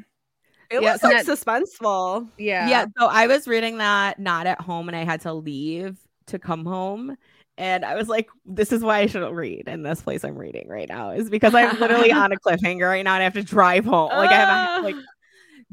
It 0.70 0.82
Yeah, 0.82 0.94
was 0.94 1.02
so 1.02 1.08
like 1.08 1.26
that- 1.26 1.38
suspenseful. 1.38 2.30
Yeah. 2.38 2.68
Yeah. 2.68 2.86
So 3.00 3.06
I 3.08 3.28
was 3.28 3.48
reading 3.48 3.78
that 3.78 4.20
not 4.20 4.48
at 4.48 4.60
home 4.60 4.90
and 4.90 4.98
I 4.98 5.06
had 5.06 5.22
to 5.22 5.34
leave 5.34 5.98
to 6.28 6.40
come 6.40 6.66
home. 6.66 7.16
And 7.58 7.86
I 7.86 7.96
was 7.96 8.10
like, 8.10 8.28
this 8.46 8.72
is 8.72 8.84
why 8.84 9.00
I 9.00 9.06
shouldn't 9.06 9.34
read 9.34 9.68
in 9.68 9.84
this 9.84 10.02
place 10.02 10.26
I'm 10.26 10.38
reading 10.38 10.68
right 10.68 10.90
now, 10.90 11.12
is 11.12 11.30
because 11.30 11.56
I'm 11.56 11.80
literally 11.80 12.12
on 12.14 12.32
a 12.32 12.38
cliffhanger 12.38 12.88
right 12.88 13.04
now 13.04 13.14
and 13.14 13.22
I 13.22 13.24
have 13.24 13.34
to 13.34 13.44
drive 13.44 13.86
home. 13.86 14.10
Like 14.10 14.30
I 14.30 14.34
have 14.34 14.50
a 14.50 14.80
ah. 14.80 14.84
like 14.84 14.96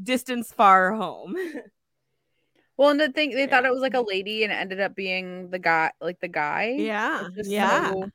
distance 0.01 0.51
far 0.51 0.93
home. 0.93 1.35
Well, 2.75 2.89
and 2.89 2.99
the 2.99 3.11
thing 3.11 3.29
they 3.29 3.45
thought 3.45 3.65
it 3.65 3.71
was 3.71 3.81
like 3.81 3.93
a 3.93 4.01
lady, 4.01 4.43
and 4.43 4.51
it 4.51 4.55
ended 4.55 4.79
up 4.79 4.95
being 4.95 5.51
the 5.51 5.59
guy, 5.59 5.91
like 6.01 6.19
the 6.19 6.27
guy. 6.27 6.75
Yeah. 6.79 7.27
Yeah. 7.43 7.91
so 7.91 8.09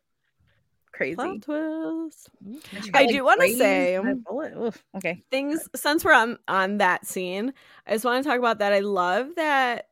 crazy. 0.99 1.15
Plot 1.15 1.43
twist. 1.43 2.31
She 2.83 2.91
I 2.93 3.07
got, 3.07 3.39
do 3.39 3.57
say- 3.57 3.95
a 3.95 4.03
bullet. 4.17 4.55
Oof, 4.57 4.83
okay. 4.97 5.23
things 5.31 5.69
since 5.77 6.05
we're 6.05 6.13
on 6.13 6.39
on 6.49 6.79
that 6.79 7.07
scene 7.07 7.55
i 7.87 7.93
just 7.93 8.05
want 8.05 8.23
to 8.23 8.29
talk 8.29 8.39
about 8.39 8.59
that 8.59 8.73
i 8.73 8.81
love 8.81 9.29
that 9.37 9.88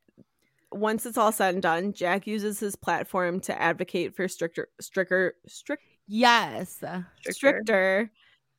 once 0.79 1.07
it's 1.07 1.19
all 1.19 1.33
said 1.33 1.55
and 1.55 1.63
done 1.63 1.93
jack 1.93 2.27
uses 2.27 2.61
his 2.61 2.77
platform 2.77 3.41
to 3.41 3.61
advocate 3.61 4.15
for 4.17 4.29
stricter 4.29 4.69
stricter 4.81 5.35
strict, 5.47 5.83
Yes. 6.09 6.83
stricter 7.31 8.11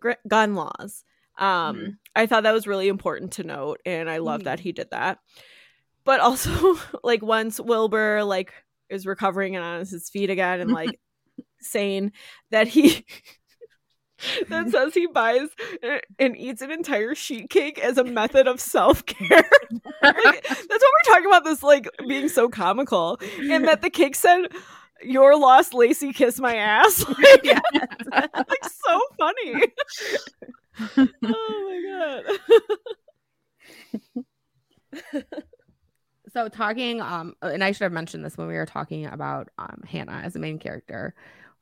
gr- 0.01 0.11
gun 0.27 0.55
laws 0.55 1.03
um 1.37 1.75
Mhm. 1.77 1.97
i 2.15 2.25
thought 2.25 2.43
that 2.43 2.53
was 2.53 2.67
really 2.67 2.87
important 2.87 3.33
to 3.33 3.43
note 3.43 3.79
and 3.85 4.09
i 4.09 4.17
love 4.17 4.43
that 4.45 4.59
he 4.59 4.71
did 4.71 4.89
that 4.91 5.19
but 6.03 6.19
also 6.19 6.77
like 7.03 7.21
once 7.21 7.59
wilbur 7.59 8.23
like 8.23 8.53
is 8.89 9.05
recovering 9.05 9.55
and 9.55 9.63
on 9.63 9.79
his 9.79 10.09
feet 10.09 10.29
again 10.29 10.59
and 10.61 10.71
like 10.71 10.99
saying 11.59 12.11
that 12.51 12.67
he 12.67 13.05
that 14.49 14.69
says 14.69 14.93
he 14.93 15.07
buys 15.07 15.49
and 16.19 16.37
eats 16.37 16.61
an 16.61 16.71
entire 16.71 17.15
sheet 17.15 17.49
cake 17.49 17.79
as 17.79 17.97
a 17.97 18.03
method 18.03 18.47
of 18.47 18.59
self-care. 18.59 19.27
like, 20.03 20.43
that's 20.43 20.61
what 20.61 20.69
we're 20.81 21.13
talking 21.13 21.25
about 21.27 21.43
this 21.43 21.63
like 21.63 21.87
being 22.07 22.29
so 22.29 22.49
comical. 22.49 23.19
And 23.49 23.67
that 23.67 23.81
the 23.81 23.89
cake 23.89 24.15
said 24.15 24.47
your 25.03 25.37
lost 25.37 25.73
Lacey 25.73 26.13
kiss 26.13 26.39
my 26.39 26.55
ass. 26.55 27.05
Like, 27.19 27.43
Yeah. 27.43 27.59
like 28.11 28.63
so 28.63 28.99
funny. 29.19 29.63
oh 31.23 32.23
my 32.23 32.23
god. 35.13 35.23
So 36.33 36.49
talking, 36.49 37.01
um, 37.01 37.35
and 37.41 37.63
I 37.63 37.71
should 37.71 37.85
have 37.85 37.91
mentioned 37.93 38.23
this 38.25 38.37
when 38.37 38.47
we 38.47 38.55
were 38.55 38.65
talking 38.65 39.05
about 39.05 39.47
um 39.57 39.81
Hannah 39.87 40.21
as 40.23 40.35
a 40.35 40.39
main 40.39 40.59
character. 40.59 41.15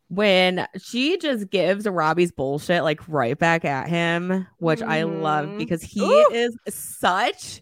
When 0.07 0.67
she 0.77 1.17
just 1.17 1.49
gives 1.49 1.87
Robbie's 1.87 2.31
bullshit 2.31 2.83
like 2.83 3.07
right 3.07 3.37
back 3.37 3.65
at 3.65 3.89
him, 3.89 4.45
which 4.59 4.81
I 4.81 5.03
love 5.03 5.47
Mhm. 5.47 5.57
because 5.57 5.81
he 5.81 6.01
Ooh. 6.03 6.29
is 6.31 6.55
such 6.69 7.61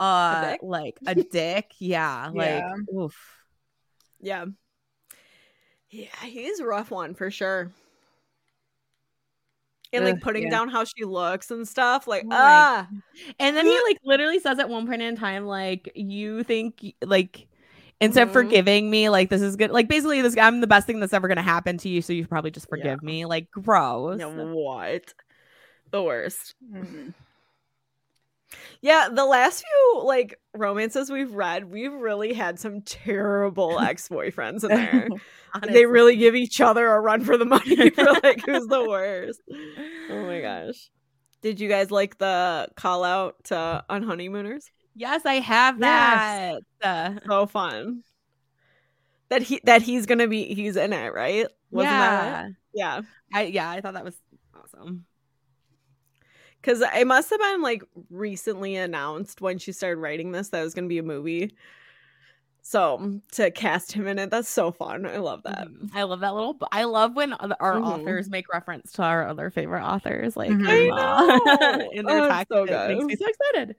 uh 0.00 0.52
dick? 0.52 0.60
like 0.62 0.98
a 1.06 1.14
dick. 1.30 1.72
Yeah, 1.78 2.30
like 2.32 2.48
Yeah. 2.62 2.74
oof. 2.98 3.16
Yeah. 4.20 4.46
Yeah, 5.90 6.06
he's 6.24 6.58
a 6.60 6.64
rough 6.64 6.90
one 6.90 7.14
for 7.14 7.30
sure. 7.30 7.70
And 9.92 10.06
like 10.06 10.22
putting 10.22 10.44
yeah. 10.44 10.50
down 10.50 10.70
how 10.70 10.84
she 10.84 11.04
looks 11.04 11.50
and 11.50 11.68
stuff. 11.68 12.06
Like, 12.06 12.24
Oh 12.24 12.30
ah. 12.32 12.88
And 13.38 13.54
then 13.54 13.66
he 13.66 13.78
like 13.86 13.98
literally 14.02 14.38
says 14.38 14.58
at 14.58 14.70
one 14.70 14.86
point 14.86 15.02
in 15.02 15.16
time, 15.16 15.44
like, 15.44 15.92
you 15.94 16.42
think 16.44 16.94
like 17.04 17.46
instead 18.02 18.22
of 18.24 18.28
Mhm. 18.30 18.32
forgiving 18.32 18.90
me, 18.90 19.08
like 19.08 19.30
this 19.30 19.40
is 19.42 19.56
good. 19.56 19.70
Like 19.70 19.88
basically 19.88 20.20
this 20.22 20.36
I'm 20.36 20.60
the 20.60 20.66
best 20.66 20.86
thing 20.86 21.00
that's 21.00 21.12
ever 21.14 21.28
gonna 21.28 21.42
happen 21.42 21.78
to 21.78 21.88
you, 21.88 22.02
so 22.02 22.12
you 22.12 22.22
should 22.22 22.30
probably 22.30 22.50
just 22.50 22.66
Yeah. 22.66 22.76
forgive 22.76 23.02
me. 23.02 23.24
Like 23.24 23.50
gross. 23.50 24.20
Yeah, 24.20 24.26
what? 24.26 25.14
The 25.90 26.02
worst. 26.02 26.54
Mhm. 26.72 27.14
Yeah, 28.82 29.08
the 29.10 29.24
last 29.24 29.62
few 29.64 30.02
like 30.04 30.38
romances 30.54 31.10
we've 31.10 31.32
read, 31.32 31.70
we've 31.70 31.92
really 31.92 32.32
had 32.34 32.58
some 32.58 32.82
terrible 32.82 33.78
ex-boyfriends 33.80 34.64
in 34.64 34.68
there. 34.70 35.08
they 35.72 35.86
really 35.86 36.16
give 36.16 36.34
each 36.34 36.60
other 36.60 36.86
a 36.86 37.00
run 37.00 37.22
for 37.24 37.36
the 37.38 37.44
money 37.44 37.90
for 37.90 38.04
like 38.22 38.44
who's 38.44 38.66
the 38.66 38.86
worst. 38.88 39.40
Oh 40.10 40.26
my 40.26 40.40
gosh. 40.40 40.90
Did 41.42 41.60
you 41.60 41.68
guys 41.68 41.90
like 41.90 42.18
the 42.18 42.68
call 42.76 43.04
out 43.04 43.42
to 43.44 43.84
Unhoneymooners? 43.88 44.64
Yes, 44.94 45.22
I 45.24 45.34
have 45.34 45.78
that. 45.80 46.60
Uh, 46.82 47.14
So 47.26 47.46
fun. 47.46 48.02
That 49.28 49.42
he 49.42 49.60
that 49.64 49.80
he's 49.82 50.04
gonna 50.06 50.28
be 50.28 50.52
he's 50.54 50.76
in 50.76 50.92
it, 50.92 51.14
right? 51.14 51.46
Wasn't 51.70 51.90
yeah. 51.90 52.46
it? 52.48 52.52
Yeah. 52.74 53.00
I 53.32 53.42
yeah, 53.44 53.70
I 53.70 53.80
thought 53.80 53.94
that 53.94 54.04
was 54.04 54.16
awesome. 54.54 55.06
Because 56.60 56.82
it 56.82 57.06
must 57.06 57.30
have 57.30 57.40
been 57.40 57.62
like 57.62 57.82
recently 58.10 58.76
announced 58.76 59.40
when 59.40 59.58
she 59.58 59.72
started 59.72 60.00
writing 60.00 60.32
this 60.32 60.50
that 60.50 60.60
it 60.60 60.64
was 60.64 60.74
going 60.74 60.84
to 60.84 60.88
be 60.88 60.98
a 60.98 61.02
movie. 61.02 61.56
So 62.64 63.20
to 63.32 63.50
cast 63.50 63.90
him 63.90 64.06
in 64.06 64.20
it, 64.20 64.30
that's 64.30 64.48
so 64.48 64.70
fun. 64.70 65.04
I 65.04 65.16
love 65.16 65.42
that. 65.44 65.66
Mhm. 65.66 65.90
I 65.94 66.04
love 66.04 66.20
that 66.20 66.32
little. 66.34 66.56
I 66.70 66.84
love 66.84 67.16
when 67.16 67.34
other- 67.40 67.56
our 67.58 67.74
Mhm. 67.80 67.86
authors 67.86 68.30
make 68.30 68.52
reference 68.52 68.92
to 68.92 69.02
our 69.02 69.26
other 69.26 69.50
favorite 69.50 69.82
authors, 69.82 70.36
like 70.36 70.50
Mhm. 70.50 70.66
I 70.92 71.88
in, 71.92 72.06
their 72.06 72.20
Oh, 72.20 72.28
text. 72.28 72.52
so 72.52 72.62
it 72.64 72.88
makes 72.88 73.04
me 73.06 73.16
so 73.16 73.26
excited. 73.26 73.76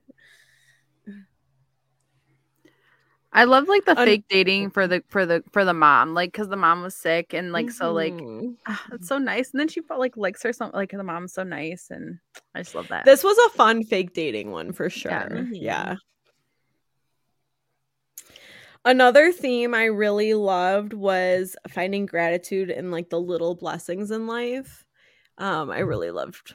I 3.36 3.44
love 3.44 3.68
like 3.68 3.84
the 3.84 3.98
Un- 3.98 4.06
fake 4.06 4.24
dating 4.28 4.70
for 4.70 4.86
the 4.86 5.02
for 5.08 5.26
the 5.26 5.42
for 5.50 5.64
the 5.64 5.74
mom, 5.74 6.14
like 6.14 6.30
because 6.32 6.48
the 6.48 6.56
mom 6.56 6.82
was 6.82 6.94
sick 6.94 7.34
and 7.34 7.52
like 7.52 7.70
so 7.70 7.92
like 7.92 8.12
Mhm. 8.12 8.54
ah, 8.66 8.84
it's 8.92 9.08
so 9.08 9.18
nice. 9.18 9.50
And 9.50 9.58
then 9.60 9.68
she 9.68 9.80
felt 9.82 9.98
like 10.00 10.16
likes 10.16 10.42
her 10.44 10.52
something 10.52 10.76
like 10.78 10.92
the 10.92 11.02
mom's 11.02 11.32
so 11.34 11.42
nice, 11.42 11.88
and 11.90 12.18
I 12.54 12.60
just 12.62 12.74
love 12.76 12.88
that. 12.88 13.04
this 13.04 13.24
was 13.24 13.36
a 13.46 13.50
fun 13.56 13.82
fake 13.84 14.12
dating 14.14 14.52
one 14.52 14.72
for 14.72 14.88
sure. 14.88 15.10
Yeah. 15.10 15.44
Yeah. 15.50 15.84
Mhm. 15.94 15.98
Another 18.86 19.32
theme 19.32 19.74
I 19.74 19.84
really 19.86 20.34
loved 20.34 20.92
was 20.92 21.56
finding 21.68 22.04
gratitude 22.06 22.70
in 22.70 22.90
like 22.90 23.08
the 23.08 23.20
little 23.20 23.54
blessings 23.54 24.10
in 24.10 24.26
life. 24.26 24.84
Um, 25.38 25.70
I 25.70 25.78
really 25.80 26.10
loved 26.10 26.54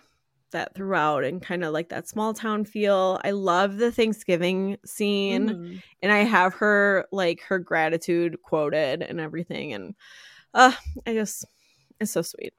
that 0.51 0.75
throughout 0.75 1.23
and 1.23 1.41
kind 1.41 1.63
of 1.63 1.73
like 1.73 1.89
that 1.89 2.07
small 2.07 2.33
town 2.33 2.65
feel. 2.65 3.19
I 3.23 3.31
love 3.31 3.77
the 3.77 3.91
Thanksgiving 3.91 4.77
scene 4.85 5.49
Mhm. 5.49 5.81
and 6.01 6.11
I 6.11 6.19
have 6.19 6.53
her 6.55 7.05
like 7.11 7.41
her 7.41 7.59
gratitude 7.59 8.41
quoted 8.41 9.01
and 9.01 9.19
everything 9.19 9.73
and 9.73 9.95
uh 10.53 10.73
I 11.05 11.13
just 11.13 11.45
it's 11.99 12.11
so 12.11 12.21
sweet. 12.21 12.53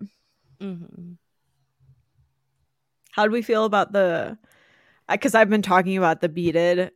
Mhm. 0.60 1.16
How 3.12 3.24
do 3.26 3.32
we 3.32 3.42
feel 3.42 3.64
about 3.64 3.92
the 3.92 4.38
because 5.08 5.34
I've 5.34 5.50
been 5.50 5.62
talking 5.62 5.96
about 5.96 6.20
the 6.20 6.28
beaded 6.28 6.92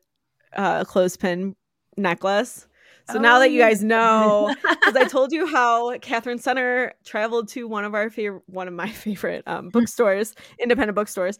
uh 0.55 0.85
clothespin 0.85 1.57
necklace. 1.97 2.69
So 3.11 3.19
now 3.19 3.37
Oh, 3.37 3.41
that 3.41 3.51
you 3.51 3.61
guys 3.61 3.85
know, 3.85 4.55
because 4.63 4.97
I 4.97 5.05
told 5.07 5.31
you 5.33 5.47
how 5.47 5.99
Katherine 5.99 6.39
Center 6.39 6.95
traveled 7.05 7.49
to 7.51 7.69
one 7.69 7.85
of 7.85 7.95
our 7.95 8.09
favorite, 8.09 8.43
one 8.47 8.67
of 8.69 8.75
my 8.75 8.89
favorite 8.91 9.43
um, 9.47 9.69
bookstores, 9.69 10.35
independent 10.59 10.97
bookstores, 10.97 11.39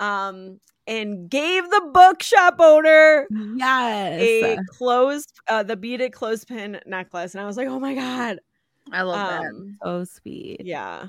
um, 0.00 0.58
and 0.86 1.30
gave 1.30 1.64
the 1.70 1.90
bookshop 1.92 2.56
owner 2.58 3.26
Yes. 3.56 4.20
a 4.20 4.58
closed, 4.70 5.32
uh, 5.48 5.62
the 5.62 5.76
beaded 5.76 6.12
clothespin 6.12 6.80
necklace, 6.86 7.34
and 7.34 7.40
I 7.42 7.46
was 7.46 7.56
like, 7.56 7.68
oh 7.68 7.78
my 7.78 7.94
god, 7.94 8.40
I 8.92 9.02
love 9.02 9.28
that. 9.28 9.40
um, 9.50 9.78
so 9.82 10.04
sweet. 10.04 10.62
yeah, 10.64 11.08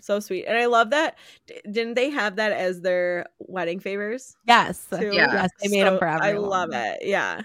so 0.00 0.20
sweet, 0.20 0.46
and 0.46 0.56
I 0.56 0.66
love 0.66 0.90
that. 0.90 1.16
D- 1.46 1.60
didn't 1.70 1.94
they 1.94 2.08
have 2.10 2.36
that 2.36 2.52
as 2.52 2.80
their 2.80 3.26
wedding 3.38 3.78
favors? 3.78 4.34
Yes. 4.46 4.86
too? 4.90 5.10
Yeah. 5.12 5.32
Yes. 5.34 5.50
They 5.62 5.68
made 5.68 5.84
them 5.84 5.94
So 5.96 5.98
for 5.98 6.08
I 6.08 6.32
love 6.32 6.70
it. 6.72 7.00
Yeah. 7.02 7.42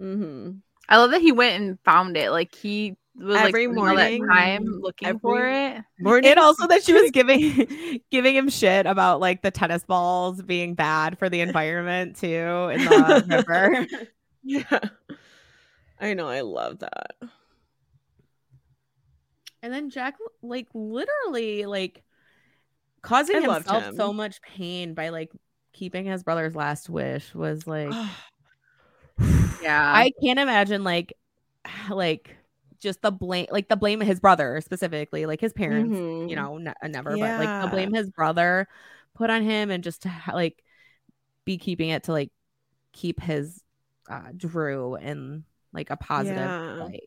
Mm-hmm. 0.00 0.50
I 0.88 0.96
love 0.96 1.10
that 1.10 1.20
he 1.20 1.32
went 1.32 1.62
and 1.62 1.78
found 1.84 2.16
it. 2.16 2.30
Like 2.30 2.54
he 2.54 2.96
was 3.18 3.36
Every 3.36 3.66
like 3.66 3.74
spending 3.74 3.78
all 3.78 3.96
that 3.96 4.18
morning, 4.18 4.26
time 4.26 4.64
looking 4.80 5.18
for 5.18 5.46
it. 5.46 5.82
Morning. 5.98 6.30
And 6.30 6.40
also 6.40 6.66
that 6.66 6.82
she 6.82 6.92
was 6.92 7.10
giving 7.12 8.00
giving 8.10 8.34
him 8.34 8.48
shit 8.48 8.86
about 8.86 9.20
like 9.20 9.42
the 9.42 9.50
tennis 9.50 9.84
balls 9.84 10.40
being 10.42 10.74
bad 10.74 11.18
for 11.18 11.28
the 11.28 11.40
environment 11.40 12.16
too 12.16 12.28
in 12.28 12.84
the 12.84 13.24
river. 13.48 13.86
Yeah. 14.42 14.78
I 16.00 16.14
know. 16.14 16.28
I 16.28 16.42
love 16.42 16.78
that. 16.78 17.16
And 19.62 19.72
then 19.72 19.90
Jack 19.90 20.16
like 20.42 20.68
literally 20.72 21.66
like 21.66 22.02
causing 23.02 23.36
I 23.36 23.46
loved 23.46 23.68
himself 23.68 23.96
so 23.96 24.12
much 24.12 24.40
pain 24.42 24.94
by 24.94 25.08
like 25.08 25.32
keeping 25.72 26.06
his 26.06 26.22
brother's 26.22 26.54
last 26.54 26.88
wish 26.88 27.34
was 27.34 27.66
like 27.66 27.92
Yeah. 29.62 29.82
I 29.94 30.12
can't 30.22 30.38
imagine 30.38 30.84
like 30.84 31.12
like 31.90 32.36
just 32.80 33.02
the 33.02 33.10
blame 33.10 33.46
like 33.50 33.68
the 33.68 33.76
blame 33.76 34.00
of 34.00 34.06
his 34.06 34.20
brother 34.20 34.60
specifically 34.60 35.26
like 35.26 35.40
his 35.40 35.52
parents 35.52 35.96
Mhm. 35.96 36.30
you 36.30 36.36
know 36.36 36.58
ne- 36.58 36.72
never 36.84 37.10
but 37.18 37.36
like 37.38 37.60
the 37.60 37.66
blame 37.68 37.92
his 37.92 38.08
brother 38.10 38.68
put 39.14 39.30
on 39.30 39.42
him 39.42 39.70
and 39.70 39.82
just 39.82 40.02
to 40.02 40.08
ha- 40.08 40.32
like 40.34 40.62
be 41.44 41.58
keeping 41.58 41.90
it 41.90 42.04
to 42.04 42.12
like 42.12 42.30
keep 42.92 43.20
his 43.20 43.62
uh 44.10 44.30
drew 44.36 44.96
in 44.96 45.44
like 45.72 45.90
a 45.90 45.96
positive 45.96 46.36
Yeah. 46.36 46.74
light 46.80 47.02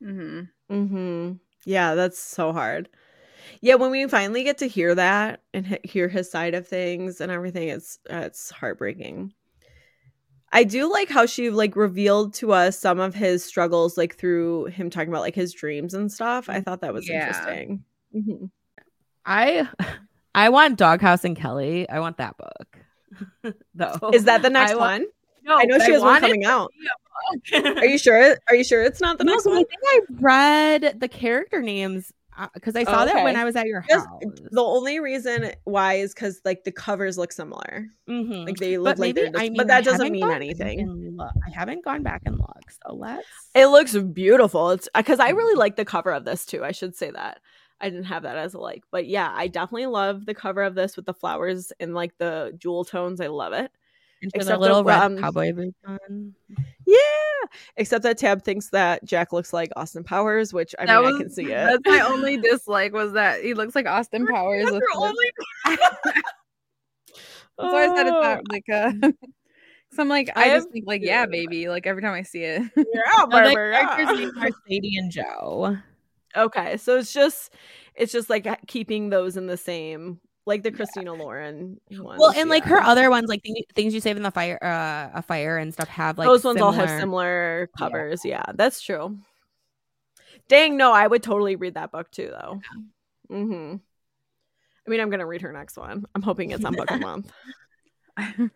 hmm 0.00 0.40
Mm-hmm. 0.70 1.32
Yeah, 1.64 1.94
that's 1.94 2.18
so 2.18 2.52
hard. 2.52 2.88
Yeah, 3.60 3.76
when 3.76 3.90
we 3.90 4.06
finally 4.08 4.44
get 4.44 4.58
to 4.58 4.68
hear 4.68 4.94
that 4.94 5.42
and 5.54 5.66
he- 5.66 5.80
hear 5.84 6.08
his 6.08 6.30
side 6.30 6.54
of 6.54 6.68
things 6.68 7.20
and 7.20 7.32
everything, 7.32 7.68
it's 7.68 7.98
uh, 8.10 8.18
it's 8.26 8.50
heartbreaking. 8.50 9.34
I 10.52 10.64
do 10.64 10.90
like 10.90 11.08
how 11.10 11.26
she 11.26 11.50
like 11.50 11.76
revealed 11.76 12.34
to 12.34 12.52
us 12.52 12.78
some 12.78 13.00
of 13.00 13.14
his 13.14 13.44
struggles, 13.44 13.98
like 13.98 14.16
through 14.16 14.66
him 14.66 14.88
talking 14.90 15.08
about 15.10 15.20
like 15.22 15.34
his 15.34 15.52
dreams 15.52 15.92
and 15.94 16.10
stuff. 16.10 16.48
I 16.48 16.60
thought 16.60 16.80
that 16.80 16.94
was 16.94 17.08
Yeah. 17.08 17.20
interesting. 17.26 17.84
Mhm. 18.16 18.50
i 19.26 19.68
i 20.34 20.48
want 20.48 20.78
doghouse 20.78 21.22
and 21.24 21.36
kelly 21.36 21.86
i 21.90 22.00
want 22.00 22.16
that 22.16 22.34
book 22.38 23.54
though 23.74 24.10
Is 24.14 24.24
that 24.24 24.40
the 24.40 24.48
next 24.58 24.72
I 24.72 24.74
wa- 24.76 24.80
one? 24.80 25.06
no 25.44 25.58
I 25.58 25.64
know 25.64 25.78
she 25.78 25.92
has 25.92 26.00
one 26.02 26.20
coming 26.20 26.44
out. 26.46 26.70
be 26.80 26.86
a 26.86 27.60
book. 27.72 27.76
Are 27.78 27.84
you 27.86 27.98
sure? 27.98 28.36
Are 28.48 28.54
you 28.54 28.64
sure 28.64 28.82
it's 28.82 29.00
not 29.02 29.18
the 29.18 29.24
No, 29.24 29.32
next 29.32 29.44
'cause 29.44 29.50
one? 29.52 29.58
I 29.58 29.64
think 29.64 29.82
I 29.84 30.00
read 30.20 31.00
the 31.00 31.08
character 31.08 31.60
names 31.60 32.12
because 32.54 32.76
I 32.76 32.84
saw 32.84 33.02
oh, 33.02 33.06
that 33.06 33.24
when 33.24 33.36
I 33.36 33.44
was 33.44 33.56
at 33.56 33.66
your 33.66 33.84
Just- 33.88 34.06
uh, 34.06 34.10
house. 34.10 34.48
the 34.50 34.62
only 34.62 35.00
reason 35.00 35.52
why 35.64 35.94
is 35.94 36.14
because 36.14 36.40
like 36.44 36.64
the 36.64 36.72
covers 36.72 37.18
look 37.18 37.32
similar. 37.32 37.86
Mhm. 38.08 38.46
Like 38.46 38.56
they 38.56 38.78
look 38.78 38.96
But 38.96 38.98
like 38.98 39.14
maybe 39.16 39.30
I 39.36 39.42
mean, 39.48 39.56
but 39.56 39.70
I 39.70 39.80
that 39.80 39.84
doesn't 39.84 40.12
mean 40.12 40.30
anything. 40.30 41.16
look- 41.16 41.32
I 41.46 41.50
haven't 41.50 41.84
gone 41.84 42.02
back 42.02 42.22
and 42.24 42.36
looked, 42.36 42.78
so 42.84 42.94
let's. 42.94 43.26
It 43.54 43.66
looks 43.66 43.96
beautiful. 43.96 44.70
It's 44.70 44.88
uh, 44.94 45.00
because 45.00 45.20
I 45.20 45.30
really 45.30 45.52
mm-hmm. 45.52 45.60
like 45.60 45.76
the 45.76 45.84
cover 45.84 46.12
of 46.12 46.24
this 46.24 46.46
too. 46.46 46.64
I 46.64 46.72
should 46.72 46.94
say 46.94 47.10
that. 47.10 47.40
I 47.80 47.90
didn't 47.90 48.06
have 48.06 48.24
that 48.24 48.36
as 48.36 48.54
a 48.54 48.58
like, 48.58 48.82
but 48.90 49.06
yeah, 49.06 49.32
I 49.32 49.46
definitely 49.46 49.86
love 49.86 50.26
the 50.26 50.34
cover 50.34 50.62
of 50.62 50.74
this 50.74 50.96
with 50.96 51.06
the 51.06 51.14
flowers 51.14 51.72
and 51.78 51.94
like 51.94 52.16
the 52.18 52.52
jewel 52.58 52.84
tones. 52.84 53.20
I 53.20 53.28
love 53.28 53.52
it. 53.52 53.70
Into 54.20 54.32
the 54.32 54.38
except 54.40 54.60
little 54.60 54.78
the, 54.78 54.84
red 54.84 55.00
um, 55.00 55.18
cowboy 55.18 55.52
boots 55.52 55.78
on. 55.86 56.34
Yeah, 56.86 56.96
except 57.76 58.02
that 58.02 58.18
Tabb 58.18 58.42
thinks 58.42 58.70
that 58.70 59.04
Jack 59.04 59.32
looks 59.32 59.52
like 59.52 59.70
Austin 59.76 60.02
Powers, 60.02 60.52
which 60.52 60.74
I 60.78 60.86
That 60.86 61.02
mean, 61.02 61.04
was- 61.12 61.14
I 61.14 61.18
can 61.22 61.30
see 61.30 61.44
it. 61.44 61.48
That's 61.48 61.82
my 61.86 62.00
only 62.00 62.36
dislike 62.42 62.92
was 62.92 63.12
that 63.12 63.42
he 63.44 63.54
looks 63.54 63.74
like 63.74 63.86
Austin 63.86 64.26
Powers. 64.26 64.64
That's 64.64 64.76
your 64.76 64.88
only- 64.96 65.32
That's 67.58 67.72
why 67.72 67.84
I 67.84 67.96
said 67.96 68.06
it's 68.06 68.16
Oh, 68.16 68.20
not 68.22 68.42
like 68.50 68.64
a. 68.68 69.12
So 69.92 70.02
I'm 70.02 70.08
like, 70.08 70.30
I 70.36 70.50
I, 70.50 70.54
just 70.54 70.70
think 70.70 70.84
like, 70.86 71.02
yeah, 71.02 71.26
baby. 71.26 71.68
Like 71.68 71.86
every 71.86 72.02
time 72.02 72.12
I 72.12 72.22
see 72.22 72.42
it. 72.42 72.62
yeah, 72.76 72.82
No, 73.16 73.26
the 73.26 73.36
baby, 73.40 73.54
characters' 73.54 74.20
yeah. 74.36 74.44
are 74.44 74.50
Sadie 74.68 74.96
and 74.98 75.10
Joe. 75.10 75.76
Okay, 76.36 76.76
so 76.76 76.98
it's 76.98 77.12
just 77.12 77.54
it's 77.94 78.12
just 78.12 78.28
like 78.28 78.46
keeping 78.66 79.08
those 79.10 79.36
in 79.36 79.46
the 79.46 79.56
same 79.56 80.20
like 80.48 80.62
the 80.62 80.72
Christina 80.72 81.14
Lauren 81.14 81.80
ones. 81.90 82.18
Well, 82.18 82.32
and 82.36 82.50
like 82.50 82.64
her 82.64 82.80
other 82.80 83.10
ones, 83.10 83.28
like 83.28 83.42
thing- 83.42 83.62
things 83.74 83.94
you 83.94 84.00
save 84.00 84.16
in 84.16 84.22
the 84.22 84.30
fire, 84.30 84.58
uh, 84.62 85.18
a 85.18 85.22
fire 85.22 85.58
and 85.58 85.72
stuff, 85.72 85.88
have 85.88 86.18
like 86.18 86.26
those 86.26 86.44
ones 86.44 86.60
all 86.60 86.72
have 86.72 86.88
similar- 86.88 87.00
similar 87.00 87.70
covers. 87.78 88.24
Yeah. 88.24 88.42
that's 88.54 88.80
true. 88.80 89.18
Dang, 90.48 90.76
no, 90.76 90.92
I 90.92 91.06
would 91.06 91.22
totally 91.22 91.56
read 91.56 91.74
that 91.74 91.92
book 91.92 92.10
too, 92.10 92.28
though. 92.30 92.60
Mm-hmm. 93.30 93.76
I 93.76 94.90
mean, 94.90 95.00
I'm 95.00 95.10
gonna 95.10 95.26
read 95.26 95.42
her 95.42 95.52
next 95.52 95.76
one. 95.76 96.04
I'm 96.14 96.22
hoping 96.22 96.50
it's 96.50 96.64
on 96.64 96.74
Book 96.74 96.90
of 96.90 96.98
the 96.98 97.06
Month. 97.06 97.30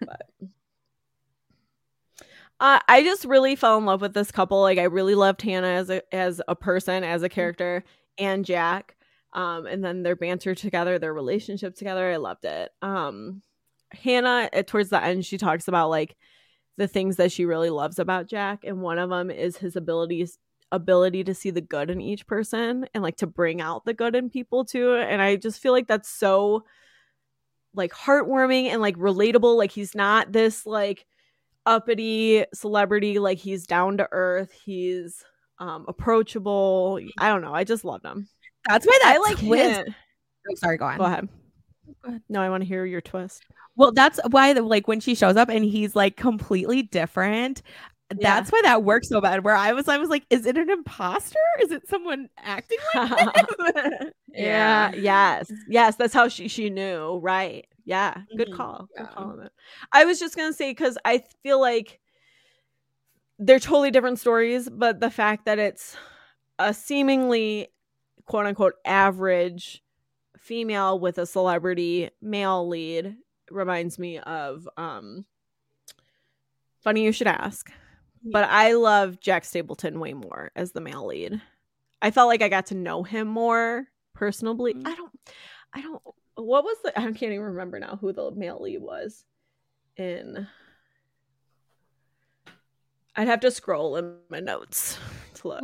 Uh, 2.61 2.79
I 2.87 3.03
just 3.03 3.25
really 3.25 3.57
fell 3.57 3.77
in 3.77 3.87
love 3.87 4.01
with 4.01 4.15
this 4.15 4.31
couple. 4.31 4.61
Like, 4.61 4.79
I 4.79 4.85
really 4.85 5.17
loved 5.17 5.43
Hannah 5.43 5.67
as 5.67 5.91
a 5.91 6.15
as 6.15 6.41
a 6.47 6.55
person, 6.55 7.03
as 7.03 7.25
a 7.25 7.29
character, 7.29 7.83
and 8.19 8.45
Jack. 8.45 8.95
Um, 9.33 9.67
and 9.67 9.83
then 9.85 10.03
their 10.03 10.17
banter 10.17 10.55
together, 10.55 10.99
their 10.99 11.15
relationship 11.15 11.75
together. 11.75 12.11
I 12.11 12.17
loved 12.17 12.45
it. 12.45 12.71
Um, 12.83 13.43
Hannah, 13.93 14.51
uh, 14.53 14.63
towards 14.63 14.91
the 14.91 15.03
end, 15.03 15.25
she 15.25 15.39
talks 15.39 15.69
about 15.69 15.91
like 15.91 16.17
the 16.77 16.89
things 16.89 17.17
that 17.17 17.33
she 17.33 17.45
really 17.45 17.71
loves 17.71 17.99
about 17.99 18.29
Jack, 18.29 18.65
and 18.65 18.81
one 18.81 18.99
of 18.99 19.11
them 19.11 19.31
is 19.31 19.57
his 19.57 19.77
abilities 19.77 20.39
ability 20.73 21.23
to 21.23 21.35
see 21.35 21.51
the 21.51 21.61
good 21.61 21.91
in 21.91 22.01
each 22.01 22.27
person 22.27 22.87
and 22.95 23.03
like 23.03 23.17
to 23.17 23.27
bring 23.27 23.61
out 23.61 23.85
the 23.85 23.93
good 23.93 24.17
in 24.17 24.31
people 24.31 24.65
too. 24.65 24.95
And 24.95 25.21
I 25.21 25.37
just 25.37 25.61
feel 25.61 25.73
like 25.73 25.87
that's 25.87 26.09
so 26.09 26.65
like 27.75 27.93
heartwarming 27.93 28.65
and 28.69 28.81
like 28.81 28.97
relatable. 28.97 29.57
Like 29.57 29.71
he's 29.71 29.95
not 29.95 30.33
this 30.33 30.67
like 30.67 31.07
uppity 31.67 32.45
celebrity, 32.55 33.19
like 33.19 33.39
he's 33.39 33.67
down 33.67 33.99
to 33.99 34.09
earth, 34.13 34.53
he's 34.65 35.23
um 35.59 35.85
approachable. 35.87 36.99
I 37.19 37.29
don't 37.29 37.43
know. 37.43 37.55
I 37.55 37.65
just 37.65 37.85
loved 37.85 38.07
him. 38.07 38.29
That's 38.69 38.87
why 38.87 38.99
that 39.03 39.15
I 39.15 39.19
like 39.19 39.39
twist. 39.39 39.83
Oh, 40.51 40.55
sorry, 40.57 40.77
go 40.79 40.87
on. 40.87 40.99
Go 40.99 41.05
ahead. 41.05 41.29
No, 42.29 42.41
I 42.41 42.49
want 42.51 42.63
to 42.63 42.67
hear 42.69 42.85
your 42.85 43.01
twist. 43.01 43.45
Well, 43.77 43.93
that's 43.93 44.19
why, 44.31 44.53
the, 44.53 44.63
like, 44.63 44.87
when 44.89 45.01
she 45.01 45.15
shows 45.15 45.37
up 45.37 45.49
and 45.49 45.65
he's 45.65 45.95
like 45.97 46.17
completely 46.17 46.83
different, 46.83 47.63
Yeah. 48.11 48.35
that's 48.37 48.51
why 48.53 48.61
that 48.65 48.85
works 48.85 49.09
so 49.09 49.21
bad. 49.21 49.45
Where 49.45 49.55
I 49.57 49.73
was, 49.73 49.89
I 49.89 49.97
was 49.99 50.09
like, 50.11 50.25
is 50.31 50.45
it 50.47 50.57
an 50.59 50.69
imposter? 50.71 51.39
Is 51.63 51.71
it 51.71 51.89
someone 51.89 52.29
acting 52.39 52.79
like 52.95 53.75
him? 53.77 54.11
Yeah. 54.35 54.93
Yes. 54.95 55.51
Yes. 55.69 55.97
That's 55.97 56.15
how 56.15 56.29
she 56.29 56.49
she 56.49 56.71
knew. 56.71 57.19
Right. 57.23 57.67
Yeah. 57.85 58.23
Good 58.37 58.49
Mhm. 58.51 58.57
call. 58.57 58.89
Good 58.97 59.09
call 59.11 59.25
on 59.33 59.39
that. 59.39 59.53
I 59.93 60.05
was 60.07 60.19
just 60.19 60.37
gonna 60.37 60.53
say 60.55 60.71
because 60.71 60.97
I 61.05 61.23
feel 61.43 61.61
like 61.61 62.01
they're 63.39 63.59
totally 63.61 63.91
different 63.91 64.19
stories, 64.21 64.69
but 64.71 65.01
the 65.01 65.11
fact 65.11 65.45
that 65.47 65.59
it's 65.59 65.97
a 66.59 66.73
seemingly 66.73 67.69
quote 68.27 68.47
unquote 68.47 68.75
average 68.85 69.83
female 70.39 70.99
with 70.99 71.19
a 71.19 71.27
celebrity 71.27 72.11
male 72.21 72.67
lead 72.69 73.17
reminds 73.51 73.99
me 73.99 74.19
of 74.19 74.69
um 74.77 75.25
funny 76.81 77.05
you 77.05 77.13
should 77.13 77.27
ask. 77.29 77.71
But 78.25 78.45
i 78.45 78.73
love 78.73 79.21
jack 79.21 79.45
stapleton 79.45 79.99
way 80.01 80.13
more 80.15 80.51
as 80.57 80.73
the 80.73 80.81
male 80.81 81.07
lead. 81.07 81.41
I 82.01 82.11
felt 82.11 82.29
like 82.29 82.43
i 82.43 82.49
got 82.49 82.67
to 82.67 82.75
know 82.75 83.03
him 83.03 83.27
more 83.29 83.87
personally 84.15 84.75
Mhm. 84.75 84.87
i 84.87 84.95
don't 84.95 85.13
i 85.73 85.81
don't 85.81 86.03
what 86.37 86.65
was 86.65 86.77
the 86.85 86.97
i 86.99 87.03
can't 87.03 87.23
even 87.23 87.41
remember 87.41 87.79
now 87.79 87.97
who 88.01 88.13
the 88.13 88.31
male 88.33 88.61
lead 88.61 88.81
was 88.83 89.25
in 89.97 90.47
i'd 93.17 93.29
have 93.29 93.41
to 93.41 93.51
scroll 93.51 93.97
in 93.97 94.17
my 94.29 94.41
notes 94.41 94.99
to 95.35 95.49
look 95.49 95.63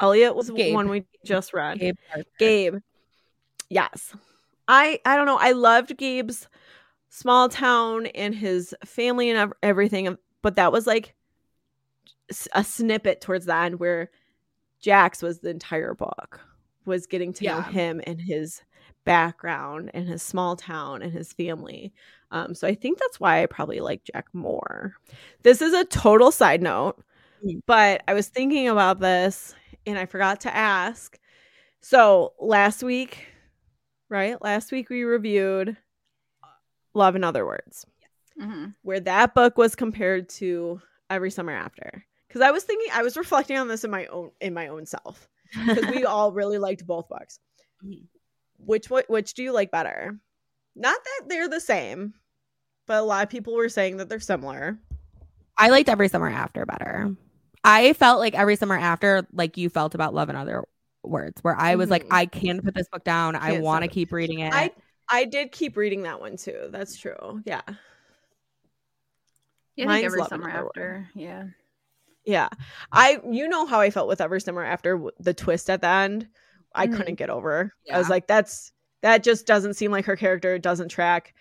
elliot 0.00 0.34
was 0.34 0.48
the 0.48 0.54
Gabe. 0.54 0.74
one 0.74 0.88
we 0.88 1.04
just 1.24 1.52
read 1.52 1.78
Gabe 1.78 1.96
Gabe. 2.38 2.76
Yes. 3.72 4.14
I 4.68 5.00
I 5.06 5.16
don't 5.16 5.26
know. 5.26 5.38
I 5.38 5.52
loved 5.52 5.96
Gabe's 5.96 6.46
small 7.08 7.48
town 7.48 8.06
and 8.06 8.34
his 8.34 8.74
family 8.84 9.30
and 9.30 9.52
everything, 9.62 10.08
um, 10.08 10.18
but 10.42 10.56
that 10.56 10.72
was 10.72 10.86
like 10.86 11.14
a 12.54 12.62
snippet 12.62 13.20
towards 13.20 13.46
the 13.46 13.54
end 13.54 13.80
where 13.80 14.10
Jack's 14.80 15.22
was 15.22 15.40
the 15.40 15.50
entire 15.50 15.94
book 15.94 16.40
was 16.84 17.06
getting 17.06 17.32
to 17.34 17.44
know 17.44 17.60
him 17.60 18.00
and 18.06 18.20
his 18.20 18.62
background 19.04 19.90
and 19.94 20.08
his 20.08 20.22
small 20.22 20.56
town 20.56 21.02
and 21.02 21.12
his 21.12 21.32
family. 21.32 21.92
Um, 22.30 22.54
so 22.54 22.66
I 22.66 22.74
think 22.74 22.98
that's 22.98 23.20
why 23.20 23.42
I 23.42 23.46
probably 23.46 23.80
like 23.80 24.02
Jack 24.04 24.26
more. 24.32 24.94
This 25.42 25.60
is 25.62 25.72
a 25.74 25.84
total 25.84 26.30
side 26.32 26.62
note, 26.62 27.02
Mm. 27.44 27.60
but 27.66 28.02
I 28.06 28.14
was 28.14 28.28
thinking 28.28 28.68
about 28.68 29.00
this 29.00 29.54
and 29.84 29.98
I 29.98 30.06
forgot 30.06 30.40
to 30.42 30.54
ask. 30.54 31.18
So 31.80 32.34
last 32.38 32.84
week, 32.84 33.26
right? 34.08 34.40
Last 34.40 34.70
week 34.70 34.88
we 34.88 35.02
reviewed 35.02 35.76
Love 36.94 37.16
and 37.16 37.24
Other 37.24 37.44
Words, 37.44 37.84
Mhm. 38.38 38.74
where 38.82 39.00
that 39.00 39.34
book 39.34 39.58
was 39.58 39.74
compared 39.74 40.28
to 40.30 40.80
Every 41.10 41.30
Summer 41.30 41.52
After. 41.52 42.06
Because 42.28 42.42
I 42.42 42.50
was 42.52 42.62
thinking, 42.64 42.90
I 42.92 43.02
was 43.02 43.16
reflecting 43.16 43.58
on 43.58 43.66
this 43.68 43.82
in 43.84 43.90
my 43.90 44.06
own 44.06 44.30
in 44.40 44.54
my 44.54 44.68
own 44.68 44.86
self 44.86 45.28
because 45.52 45.86
we 45.90 46.04
all 46.06 46.32
really 46.32 46.58
liked 46.58 46.86
both 46.86 47.08
books. 47.08 47.40
Which 48.64 48.88
what 48.90 49.08
which 49.10 49.34
do 49.34 49.42
you 49.42 49.52
like 49.52 49.70
better? 49.70 50.18
Not 50.74 50.96
that 51.04 51.28
they're 51.28 51.48
the 51.48 51.60
same, 51.60 52.14
but 52.86 52.98
a 52.98 53.02
lot 53.02 53.22
of 53.24 53.30
people 53.30 53.54
were 53.54 53.68
saying 53.68 53.98
that 53.98 54.08
they're 54.08 54.20
similar. 54.20 54.78
I 55.58 55.68
liked 55.68 55.88
Every 55.88 56.08
Summer 56.08 56.28
After 56.30 56.64
better. 56.64 57.14
I 57.64 57.92
felt 57.92 58.18
like 58.20 58.34
Every 58.34 58.56
Summer 58.56 58.76
After, 58.78 59.26
like 59.32 59.56
you 59.56 59.68
felt 59.68 59.94
about 59.94 60.14
Love 60.14 60.28
and 60.28 60.38
Other 60.38 60.64
Words, 61.02 61.42
where 61.42 61.54
I 61.58 61.74
was 61.74 61.90
like, 61.90 62.04
Mhm. 62.04 62.12
I 62.12 62.26
can't 62.26 62.64
put 62.64 62.74
this 62.74 62.88
book 62.88 63.04
down. 63.04 63.36
I 63.36 63.52
Can't 63.52 63.62
want 63.62 63.82
to 63.82 63.88
keep 63.88 64.12
reading 64.12 64.38
it. 64.40 64.52
I 64.54 64.70
I 65.08 65.24
did 65.24 65.52
keep 65.52 65.76
reading 65.76 66.02
that 66.04 66.20
one 66.20 66.36
too. 66.36 66.68
That's 66.70 66.96
true. 66.96 67.42
Yeah. 67.44 67.60
Yeah, 69.76 69.84
I 69.84 69.88
Mine's 69.88 70.00
think 70.02 70.06
every 70.12 70.24
summer 70.24 70.50
Other 70.50 70.66
after. 70.66 71.08
Yeah. 71.14 71.44
Yeah. 72.24 72.48
I 72.92 73.20
you 73.28 73.48
know 73.48 73.66
how 73.66 73.80
I 73.80 73.90
felt 73.90 74.08
with 74.08 74.20
Every 74.20 74.40
Summer 74.40 74.64
After 74.64 74.92
w- 74.94 75.10
the 75.18 75.34
twist 75.34 75.68
at 75.70 75.80
the 75.80 75.88
end. 75.88 76.28
I 76.74 76.86
Mhm. 76.86 76.96
couldn't 76.96 77.14
get 77.16 77.30
over. 77.30 77.72
I 77.92 77.98
was 77.98 78.08
like 78.08 78.26
that's 78.26 78.72
that 79.02 79.22
just 79.24 79.46
doesn't 79.46 79.74
seem 79.74 79.90
like 79.90 80.04
her 80.06 80.16
character, 80.16 80.54
it 80.54 80.62
doesn't 80.62 80.88
track. 80.88 81.34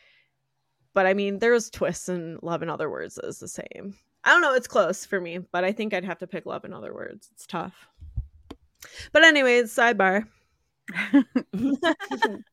But 0.94 1.06
I 1.06 1.14
mean, 1.14 1.40
there's 1.40 1.70
twists 1.70 2.10
in 2.10 2.40
Love 2.42 2.62
and 2.62 2.72
Other 2.72 2.90
Words 2.90 3.18
is 3.24 3.40
the 3.40 3.48
same. 3.48 3.96
I 4.24 4.32
don't 4.32 4.42
know, 4.42 4.54
it's 4.54 4.68
close 4.68 5.06
for 5.06 5.20
me, 5.22 5.40
but 5.40 5.64
I 5.64 5.72
think 5.72 5.94
I'd 5.94 6.06
have 6.06 6.20
to 6.20 6.28
pick 6.28 6.46
Love 6.46 6.64
and 6.66 6.74
Other 6.74 6.94
Words. 6.94 7.30
It's 7.34 7.46
tough. 7.48 7.88
But 9.12 9.24
anyways, 9.24 9.74
sidebar. 9.74 10.28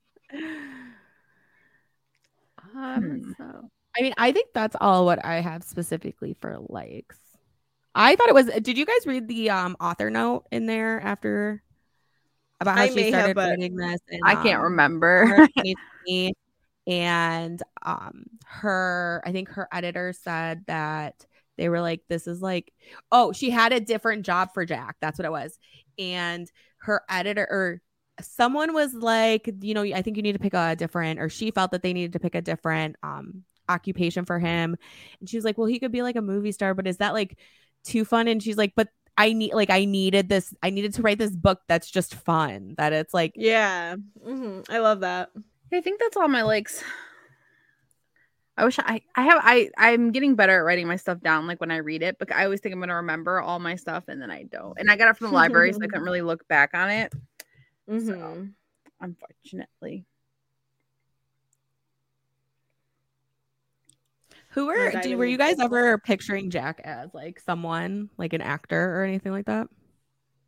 Um, 2.75 3.35
so, 3.39 3.71
I 3.97 4.03
mean, 4.03 4.15
I 4.19 4.33
think 4.33 4.49
that's 4.55 4.77
all 4.81 5.05
what 5.05 5.25
I 5.25 5.41
have 5.41 5.63
specifically 5.63 6.37
for 6.41 6.57
likes. 6.69 7.19
I 7.95 8.15
thought 8.17 8.29
it 8.29 8.35
was. 8.35 8.47
Did 8.47 8.77
you 8.79 8.85
guys 8.87 9.07
read 9.07 9.27
the 9.29 9.51
um 9.51 9.77
author 9.81 10.11
note 10.11 10.45
in 10.53 10.67
there 10.67 11.01
after 11.01 11.63
about 12.61 12.77
how 12.77 12.85
I 12.85 12.89
she 12.89 12.95
may 12.95 13.11
have, 13.11 13.21
started 13.21 13.37
writing 13.37 13.77
this? 13.77 14.01
in, 14.09 14.21
I 14.25 14.35
can't 14.35 14.59
um, 14.59 14.65
remember. 14.65 15.49
and 16.89 17.63
um 17.83 18.25
her 18.47 19.23
i 19.25 19.31
think 19.31 19.49
her 19.51 19.69
editor 19.71 20.13
said 20.13 20.65
that 20.67 21.27
they 21.59 21.69
were 21.69 21.83
like 21.83 22.01
this 22.09 22.27
is 22.27 22.41
like 22.41 22.73
oh 23.13 23.31
she 23.31 23.51
had 23.51 23.73
a 23.73 23.81
different 23.81 24.25
job 24.25 24.49
for 24.55 24.65
jack 24.65 24.97
that's 25.01 25.19
what 25.19 25.27
it 25.27 25.31
was 25.31 25.59
and 25.99 26.51
her 26.79 27.03
editor 27.11 27.47
or 27.51 27.83
someone 28.23 28.73
was 28.73 28.95
like 28.95 29.51
you 29.61 29.75
know 29.75 29.83
i 29.83 30.01
think 30.01 30.17
you 30.17 30.23
need 30.23 30.33
to 30.33 30.39
pick 30.39 30.55
a 30.55 30.75
different 30.75 31.21
or 31.21 31.29
she 31.29 31.51
felt 31.51 31.71
that 31.73 31.83
they 31.83 31.93
needed 31.93 32.15
to 32.15 32.21
pick 32.21 32.35
a 32.35 32.41
different 32.41 32.97
um 33.03 33.45
occupation 33.69 34.25
for 34.25 34.39
him 34.39 34.75
and 35.21 35.29
she 35.29 35.37
was 35.37 35.45
like 35.45 35.59
well 35.59 35.67
he 35.67 35.79
could 35.79 35.93
be 35.93 36.03
like 36.03 36.17
a 36.17 36.23
movie 36.23 36.53
star 36.53 36.73
but 36.73 36.87
is 36.87 36.97
that 36.97 37.13
like 37.13 37.37
too 37.85 38.05
fun 38.05 38.29
and 38.29 38.43
she's 38.43 38.57
like 38.57 38.73
but 38.75 38.89
i 39.19 39.33
need 39.35 39.53
like 39.53 39.69
i 39.69 39.85
needed 39.85 40.29
this 40.31 40.55
i 40.63 40.71
needed 40.71 40.95
to 40.95 41.03
write 41.03 41.19
this 41.19 41.37
book 41.37 41.61
that's 41.69 41.91
just 41.91 42.15
fun 42.15 42.75
that 42.79 42.93
it's 42.95 43.13
like 43.13 43.33
Yeah. 43.35 43.97
hmm 44.25 44.61
I 44.71 44.79
love 44.79 45.01
that. 45.01 45.31
I 45.71 45.83
think 45.83 46.01
that's 46.01 46.17
all 46.17 46.29
my 46.29 46.43
likes. 46.43 46.83
I 48.57 48.65
wish 48.65 48.79
I 48.79 49.03
I 49.15 49.23
have 49.23 49.41
I 49.45 49.71
I'm 49.77 50.11
getting 50.11 50.35
better 50.35 50.57
at 50.59 50.65
writing 50.65 50.89
my 50.89 50.97
stuff 50.97 51.21
down 51.21 51.47
like 51.47 51.61
when 51.61 51.71
I 51.71 51.77
read 51.77 52.03
it, 52.03 52.17
but 52.19 52.33
I 52.33 52.45
always 52.45 52.61
think 52.61 52.73
I'm 52.73 52.81
gonna 52.81 52.97
remember 52.97 53.41
all 53.41 53.59
my 53.59 53.77
stuff 53.77 54.05
and 54.09 54.21
then 54.21 54.31
I 54.31 54.45
don't. 54.45 54.77
And 54.79 54.91
I 54.91 54.97
got 54.97 55.11
it 55.11 55.17
from 55.17 55.29
the 55.29 55.35
library, 55.35 55.73
so 55.73 55.79
I 55.83 55.87
couldn't 55.87 56.05
really 56.05 56.23
look 56.23 56.49
back 56.49 56.71
on 56.75 56.91
it, 56.91 57.13
Mhm. 57.89 58.55
unfortunately. 59.01 60.07
Who 64.53 64.67
We're 64.67 64.93
were 64.93 65.01
do, 65.03 65.17
were 65.19 65.27
you 65.27 65.37
guys 65.39 65.59
ever 65.61 65.99
picturing 65.99 66.51
Jack 66.51 66.81
as 66.85 67.13
like 67.13 67.39
someone 67.41 68.09
like 68.17 68.33
an 68.33 68.41
actor 68.41 68.99
or 68.99 69.05
anything 69.05 69.33
like 69.33 69.47
that? 69.47 69.69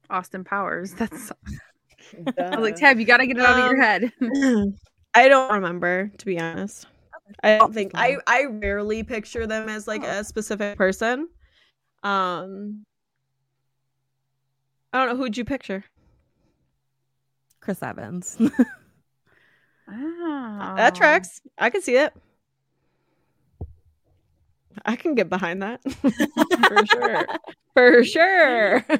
Austin 0.08 0.42
Powers. 0.44 0.92
That's 0.98 1.32
I 2.38 2.56
was 2.56 2.60
like, 2.60 2.76
Tabb, 2.76 2.98
you 2.98 3.04
gotta 3.04 3.26
get 3.26 3.36
it 3.36 3.42
out 3.42 3.58
of 3.58 3.70
your 3.70 3.76
Um, 3.76 3.80
head. 3.80 4.74
I 5.14 5.28
don't 5.28 5.52
remember, 5.52 6.10
to 6.18 6.26
be 6.26 6.38
honest. 6.40 6.86
I 7.42 7.58
don't 7.58 7.72
think 7.74 7.92
I. 7.94 8.16
I 8.26 8.46
rarely 8.46 9.02
picture 9.04 9.46
them 9.46 9.68
as 9.68 9.86
like 9.86 10.02
a 10.02 10.24
specific 10.24 10.76
person. 10.76 11.28
Um 12.02 12.84
I 14.92 14.98
don't 14.98 15.08
know 15.10 15.16
who'd 15.22 15.36
you 15.36 15.44
picture. 15.44 15.84
Chris 17.60 17.82
Evans. 17.82 18.36
oh. 18.40 18.50
That 20.76 20.94
tracks. 20.94 21.40
I 21.58 21.70
can 21.70 21.82
see 21.82 21.96
it. 21.96 22.12
I 24.84 24.96
can 24.96 25.14
get 25.14 25.28
behind 25.28 25.62
that. 25.62 25.80
For 26.66 26.86
sure. 26.86 27.26
For 27.74 28.04
sure. 28.04 28.84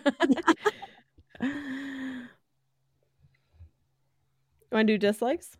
Want 4.73 4.87
to 4.89 4.95
do 4.95 4.99
dislikes? 4.99 5.57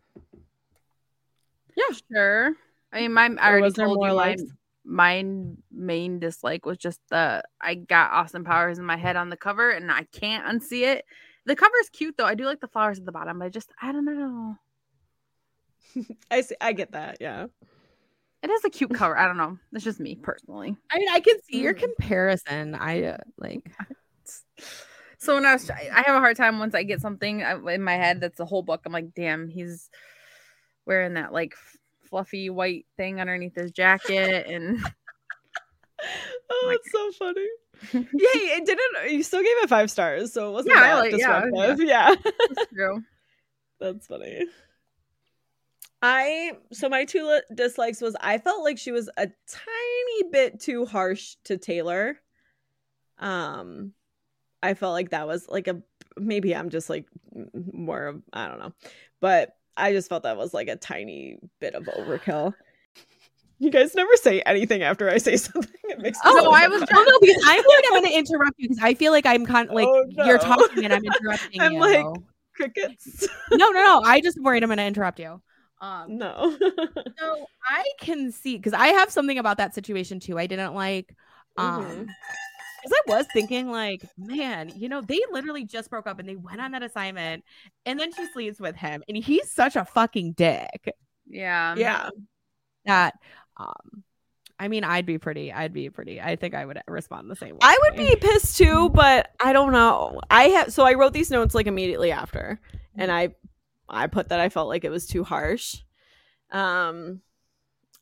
Yeah, 1.75 1.95
sure. 2.11 2.53
I 2.91 3.01
mean, 3.01 3.13
my 3.13 3.29
I 3.39 3.49
Or 3.49 3.51
already 3.51 3.61
was 3.61 3.75
there 3.75 3.87
told 3.87 3.99
more 3.99 4.09
you 4.09 4.13
my, 4.13 4.37
likes? 4.37 4.43
my 4.83 5.25
main 5.71 6.19
dislike 6.19 6.65
was 6.65 6.77
just 6.77 6.99
the 7.09 7.43
I 7.61 7.75
got 7.75 8.11
Austin 8.11 8.43
Powers 8.43 8.79
in 8.79 8.85
my 8.85 8.97
head 8.97 9.15
on 9.15 9.29
the 9.29 9.37
cover 9.37 9.71
and 9.71 9.91
I 9.91 10.03
can't 10.11 10.45
unsee 10.45 10.83
it. 10.83 11.05
The 11.45 11.55
cover's 11.55 11.89
cute 11.91 12.15
though. 12.17 12.25
I 12.25 12.35
do 12.35 12.45
like 12.45 12.59
the 12.61 12.67
flowers 12.67 12.99
at 12.99 13.05
the 13.05 13.11
bottom, 13.11 13.39
but 13.39 13.45
I 13.45 13.49
just 13.49 13.71
I 13.81 13.91
don't 13.91 14.05
know. 14.05 14.57
I 16.31 16.41
see 16.41 16.55
I 16.61 16.73
get 16.73 16.91
that, 16.93 17.17
yeah. 17.19 17.47
It 18.43 18.49
is 18.49 18.65
a 18.65 18.69
cute 18.69 18.93
cover. 18.95 19.17
I 19.17 19.27
don't 19.27 19.37
know. 19.37 19.57
It's 19.73 19.83
just 19.83 19.99
me 19.99 20.15
personally. 20.15 20.75
I 20.91 20.97
mean, 20.97 21.09
I 21.11 21.19
can 21.19 21.35
see 21.43 21.61
your 21.61 21.73
Mm. 21.73 21.79
comparison. 21.79 22.75
I 22.75 23.03
uh, 23.03 23.17
like 23.37 23.71
So 25.19 25.35
when 25.35 25.45
I 25.45 25.53
was, 25.53 25.69
I 25.69 26.01
have 26.05 26.15
a 26.15 26.19
hard 26.19 26.35
time 26.35 26.57
once 26.57 26.73
I 26.73 26.81
get 26.81 26.99
something 26.99 27.41
in 27.41 27.83
my 27.83 27.93
head 27.93 28.19
that's 28.21 28.39
a 28.39 28.45
whole 28.45 28.63
book. 28.63 28.81
I'm 28.85 28.91
like, 28.91 29.13
damn, 29.13 29.47
he's 29.49 29.89
wearing 30.87 31.13
that 31.13 31.31
like 31.31 31.53
fluffy 32.09 32.49
white 32.49 32.87
thing 32.97 33.21
underneath 33.21 33.53
his 33.55 33.71
jacket, 33.71 34.47
and 34.47 34.79
Oh, 36.49 36.63
Like- 36.67 36.79
it's 36.83 36.91
so 36.91 37.11
funny. 37.11 37.47
yeah, 37.93 38.57
it 38.57 38.65
didn't. 38.65 39.11
You 39.13 39.21
still 39.21 39.41
gave 39.41 39.57
it 39.63 39.69
five 39.69 39.91
stars, 39.91 40.33
so 40.33 40.49
it 40.49 40.53
wasn't 40.53 40.73
Yeah, 40.75 40.81
that 40.81 40.99
like- 40.99 41.11
yeah, 41.17 41.41
disruptive. 41.45 41.87
Yeah. 41.87 42.15
it's 42.25 42.73
true. 42.73 43.03
That's 43.79 44.07
funny. 44.07 44.45
I 46.01 46.53
so 46.71 46.89
my 46.89 47.05
two 47.05 47.27
li- 47.27 47.41
dislikes 47.55 48.01
was 48.01 48.15
I 48.21 48.37
felt 48.39 48.63
like 48.63 48.77
she 48.77 48.91
was 48.91 49.07
a 49.17 49.27
tiny 49.27 50.31
bit 50.31 50.59
too 50.59 50.85
harsh 50.85 51.35
to 51.45 51.57
Taylor. 51.57 52.19
Um 53.19 53.93
I 54.63 54.73
felt 54.73 54.93
like 54.93 55.11
that 55.11 55.27
was 55.27 55.47
like 55.47 55.67
a 55.67 55.81
maybe 56.17 56.55
I'm 56.55 56.69
just 56.69 56.89
like 56.89 57.05
more 57.73 58.07
of 58.07 58.21
I 58.33 58.47
don't 58.47 58.59
know. 58.59 58.73
But 59.19 59.55
I 59.77 59.91
just 59.93 60.09
felt 60.09 60.23
that 60.23 60.37
was 60.37 60.53
like 60.53 60.67
a 60.67 60.75
tiny 60.75 61.37
bit 61.59 61.75
of 61.75 61.83
overkill. 61.85 62.53
You 63.59 63.69
guys 63.69 63.93
never 63.93 64.09
say 64.15 64.41
anything 64.41 64.81
after 64.81 65.07
I 65.07 65.19
say 65.19 65.37
something. 65.37 65.69
It 65.83 65.99
makes 65.99 66.17
me 66.17 66.21
Oh, 66.25 66.43
so 66.45 66.51
I 66.51 66.67
was 66.67 66.79
mad. 66.79 66.89
Oh 66.95 67.03
no, 67.07 67.19
because 67.21 67.43
I'm 67.45 67.57
worried 67.59 67.83
I'm 67.85 67.91
going 68.01 68.11
to 68.11 68.17
interrupt 68.17 68.55
you 68.57 68.69
because 68.69 68.83
I 68.83 68.95
feel 68.95 69.11
like 69.11 69.27
I'm 69.27 69.45
kind 69.53 69.67
con- 69.67 69.75
like 69.75 69.87
Oh, 69.87 70.03
you're 70.25 70.39
talking 70.39 70.83
and 70.83 70.91
I'm 70.91 71.03
interrupting 71.05 71.61
I'm 71.61 71.73
you. 71.73 71.79
like- 71.79 72.05
crickets. 72.55 73.27
no, 73.51 73.69
no, 73.69 73.71
no. 73.71 74.01
I 74.03 74.19
just 74.19 74.41
worried 74.41 74.63
I'm 74.63 74.69
going 74.69 74.77
to 74.79 74.83
interrupt 74.83 75.19
you. 75.19 75.39
Um, 75.81 76.17
no. 76.17 76.55
so 77.19 77.45
I 77.67 77.83
can 77.99 78.31
see 78.31 78.55
because 78.57 78.73
I 78.73 78.87
have 78.87 79.09
something 79.11 79.37
about 79.39 79.57
that 79.57 79.73
situation 79.75 80.19
too. 80.19 80.37
I 80.37 80.45
didn't 80.47 80.75
like, 80.75 81.15
um, 81.57 81.83
Mhm. 81.85 82.07
because 82.83 82.97
I 82.97 83.01
was 83.07 83.25
thinking 83.33 83.69
like, 83.69 84.03
man, 84.17 84.71
you 84.75 84.89
know, 84.89 85.01
they 85.01 85.19
literally 85.31 85.65
just 85.65 85.89
broke 85.89 86.07
up 86.07 86.19
and 86.19 86.29
they 86.29 86.35
went 86.35 86.61
on 86.61 86.71
that 86.71 86.83
assignment, 86.83 87.43
and 87.85 87.99
then 87.99 88.13
she 88.13 88.25
sleeps 88.31 88.59
with 88.59 88.75
him, 88.75 89.03
and 89.07 89.17
he's 89.17 89.51
such 89.51 89.75
a 89.75 89.83
fucking 89.85 90.33
dick 90.33 90.93
Yeah. 91.27 91.75
yeah. 91.75 92.09
that, 92.85 93.15
um. 93.57 94.03
I 94.59 94.67
mean, 94.67 94.83
I'd 94.83 95.07
be 95.07 95.17
pretty. 95.17 95.51
I'd 95.51 95.73
be 95.73 95.89
pretty. 95.89 96.21
I 96.21 96.35
think 96.35 96.53
I 96.53 96.67
would 96.67 96.79
respond 96.87 97.31
the 97.31 97.35
same 97.35 97.53
way. 97.55 97.59
I 97.63 97.79
would 97.81 97.97
be 97.97 98.15
pissed 98.15 98.59
too, 98.59 98.89
but 98.89 99.31
I 99.43 99.53
don't 99.53 99.71
know. 99.71 100.21
I 100.29 100.49
have 100.49 100.71
so 100.71 100.83
I 100.85 100.93
wrote 100.93 101.13
these 101.13 101.31
notes 101.31 101.55
like 101.55 101.65
immediately 101.65 102.11
after, 102.11 102.59
and 102.95 103.11
I 103.11 103.29
I 103.91 104.07
put 104.07 104.29
that 104.29 104.39
I 104.39 104.49
felt 104.49 104.69
like 104.69 104.83
it 104.83 104.89
was 104.89 105.07
too 105.07 105.23
harsh. 105.23 105.75
Um, 106.51 107.21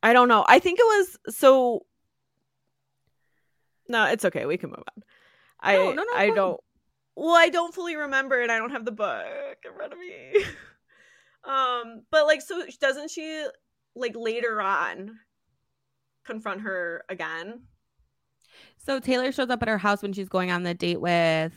I 0.01 0.13
don't 0.13 0.27
know. 0.27 0.45
I 0.47 0.59
think 0.59 0.79
it 0.79 0.83
was 0.83 1.35
so. 1.35 1.85
No, 3.87 4.05
it's 4.05 4.25
okay. 4.25 4.45
We 4.45 4.57
can 4.57 4.69
move 4.69 4.79
on. 4.79 5.03
I 5.59 5.73
No, 5.75 5.91
no, 5.91 6.03
no, 6.03 6.13
I 6.15 6.29
don't. 6.29 6.59
Well, 7.15 7.35
I 7.35 7.49
don't 7.49 7.73
fully 7.73 7.95
remember, 7.95 8.41
and 8.41 8.51
I 8.51 8.57
don't 8.57 8.71
have 8.71 8.85
the 8.85 8.91
book 8.91 9.25
in 9.65 9.73
front 9.75 9.91
of 9.91 9.99
me. 9.99 10.45
um, 11.43 12.03
but 12.11 12.25
like, 12.25 12.41
so 12.41 12.63
doesn't 12.79 13.11
she 13.11 13.45
like 13.95 14.15
later 14.15 14.61
on 14.61 15.19
confront 16.23 16.61
her 16.61 17.03
again? 17.09 17.63
So 18.77 18.99
Taylor 18.99 19.31
shows 19.31 19.49
up 19.49 19.61
at 19.61 19.67
her 19.67 19.77
house 19.77 20.01
when 20.01 20.13
she's 20.13 20.29
going 20.29 20.51
on 20.51 20.63
the 20.63 20.73
date 20.73 21.01
with 21.01 21.53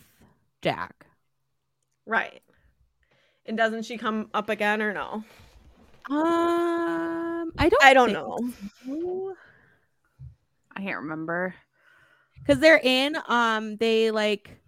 Jack. 0.62 1.06
Right. 2.06 2.42
And 3.46 3.56
doesn't 3.56 3.84
she 3.84 3.98
come 3.98 4.30
up 4.34 4.48
again 4.48 4.80
or 4.82 4.92
no? 4.92 5.24
Um, 6.10 7.52
I 7.58 7.68
don't. 7.68 7.84
I 7.84 7.94
don't 7.94 8.12
know. 8.12 8.38
so. 8.86 9.34
I 10.76 10.80
can't 10.82 11.00
remember. 11.02 11.54
because 12.40 12.58
they're 12.60 12.80
in 12.82 13.16
um 13.28 13.76
they 13.76 14.10
like 14.10 14.58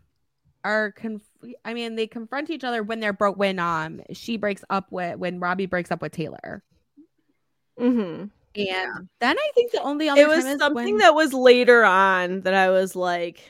are 0.62 0.92
conf- 0.92 1.22
i 1.64 1.74
mean 1.74 1.94
they 1.96 2.06
confront 2.06 2.50
each 2.50 2.62
other 2.64 2.82
when 2.82 3.00
they're 3.00 3.12
broke 3.12 3.36
when 3.36 3.58
um 3.58 4.00
she 4.12 4.36
breaks 4.36 4.62
up 4.70 4.90
with 4.92 5.18
when 5.18 5.40
robbie 5.40 5.66
breaks 5.66 5.90
up 5.90 6.00
with 6.00 6.12
taylor 6.12 6.62
Mm-hmm. 7.80 8.26
and 8.60 9.08
then 9.20 9.38
i 9.38 9.50
think 9.54 9.72
the 9.72 9.82
only 9.82 10.08
other 10.08 10.20
It 10.22 10.28
was 10.28 10.44
something 10.58 10.74
when- 10.94 10.98
that 10.98 11.14
was 11.14 11.32
later 11.34 11.84
on 11.84 12.42
that 12.42 12.54
I 12.54 12.70
was 12.70 12.94
like, 12.94 13.40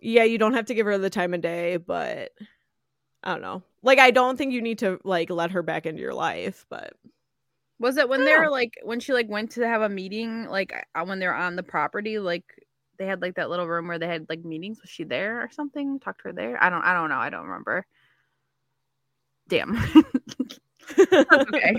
yeah, 0.00 0.24
you 0.24 0.38
don't 0.38 0.54
have 0.54 0.66
to 0.66 0.74
give 0.74 0.86
her 0.86 0.98
the 0.98 1.08
time 1.10 1.32
of 1.34 1.40
day, 1.40 1.76
but 1.76 2.32
I 3.22 3.32
don't 3.32 3.40
know. 3.42 3.62
Like, 3.86 3.98
I 4.00 4.10
don't 4.10 4.36
think 4.36 4.52
you 4.52 4.60
need 4.60 4.80
to 4.80 4.98
like 5.04 5.30
let 5.30 5.52
her 5.52 5.62
back 5.62 5.86
into 5.86 6.02
your 6.02 6.12
life, 6.14 6.66
but 6.68 6.94
Was 7.78 7.96
it 7.96 8.08
when 8.08 8.24
they 8.24 8.32
don't 8.32 8.44
were 8.44 8.50
like 8.50 8.74
when 8.82 9.00
she 9.00 9.12
like 9.12 9.28
went 9.28 9.52
to 9.52 9.66
have 9.66 9.82
a 9.82 9.88
meeting 9.88 10.46
like 10.46 10.72
uh, 10.94 11.04
when 11.04 11.18
they 11.20 11.26
were 11.26 11.34
on 11.34 11.56
the 11.56 11.62
property 11.62 12.18
like 12.18 12.44
they 12.98 13.06
had 13.06 13.22
like 13.22 13.34
that 13.36 13.50
little 13.50 13.66
room 13.68 13.88
where 13.88 13.98
they 13.98 14.06
had 14.08 14.26
like 14.28 14.44
meetings? 14.44 14.80
Was 14.80 14.90
she 14.90 15.04
there 15.04 15.42
or 15.42 15.50
something? 15.50 16.00
Talked 16.00 16.22
to 16.22 16.28
her 16.28 16.32
there? 16.34 16.62
I 16.62 16.70
don't 16.70 16.82
I 16.84 16.94
don't 16.94 17.10
know. 17.10 17.18
I 17.18 17.30
don't 17.30 17.46
remember. 17.46 17.86
Damn. 19.48 19.76
Okay. 21.32 21.74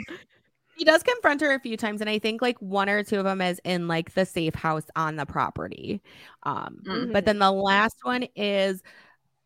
He 0.76 0.86
does 0.86 1.04
confront 1.04 1.42
her 1.42 1.54
a 1.54 1.60
few 1.60 1.78
times 1.78 2.02
and 2.02 2.10
i 2.10 2.20
think 2.20 2.42
like 2.42 2.58
one 2.60 2.90
or 2.90 3.04
two 3.04 3.18
of 3.20 3.24
them 3.26 3.42
is 3.42 3.60
in 3.64 3.88
like 3.88 4.14
the 4.14 4.26
safe 4.26 4.56
house 4.56 4.86
on 4.96 5.16
the 5.16 5.26
property. 5.26 6.02
Um 6.44 6.82
Mm. 6.88 7.14
but 7.14 7.26
then 7.26 7.40
the 7.40 7.52
last 7.52 7.98
one 8.04 8.24
is 8.36 8.82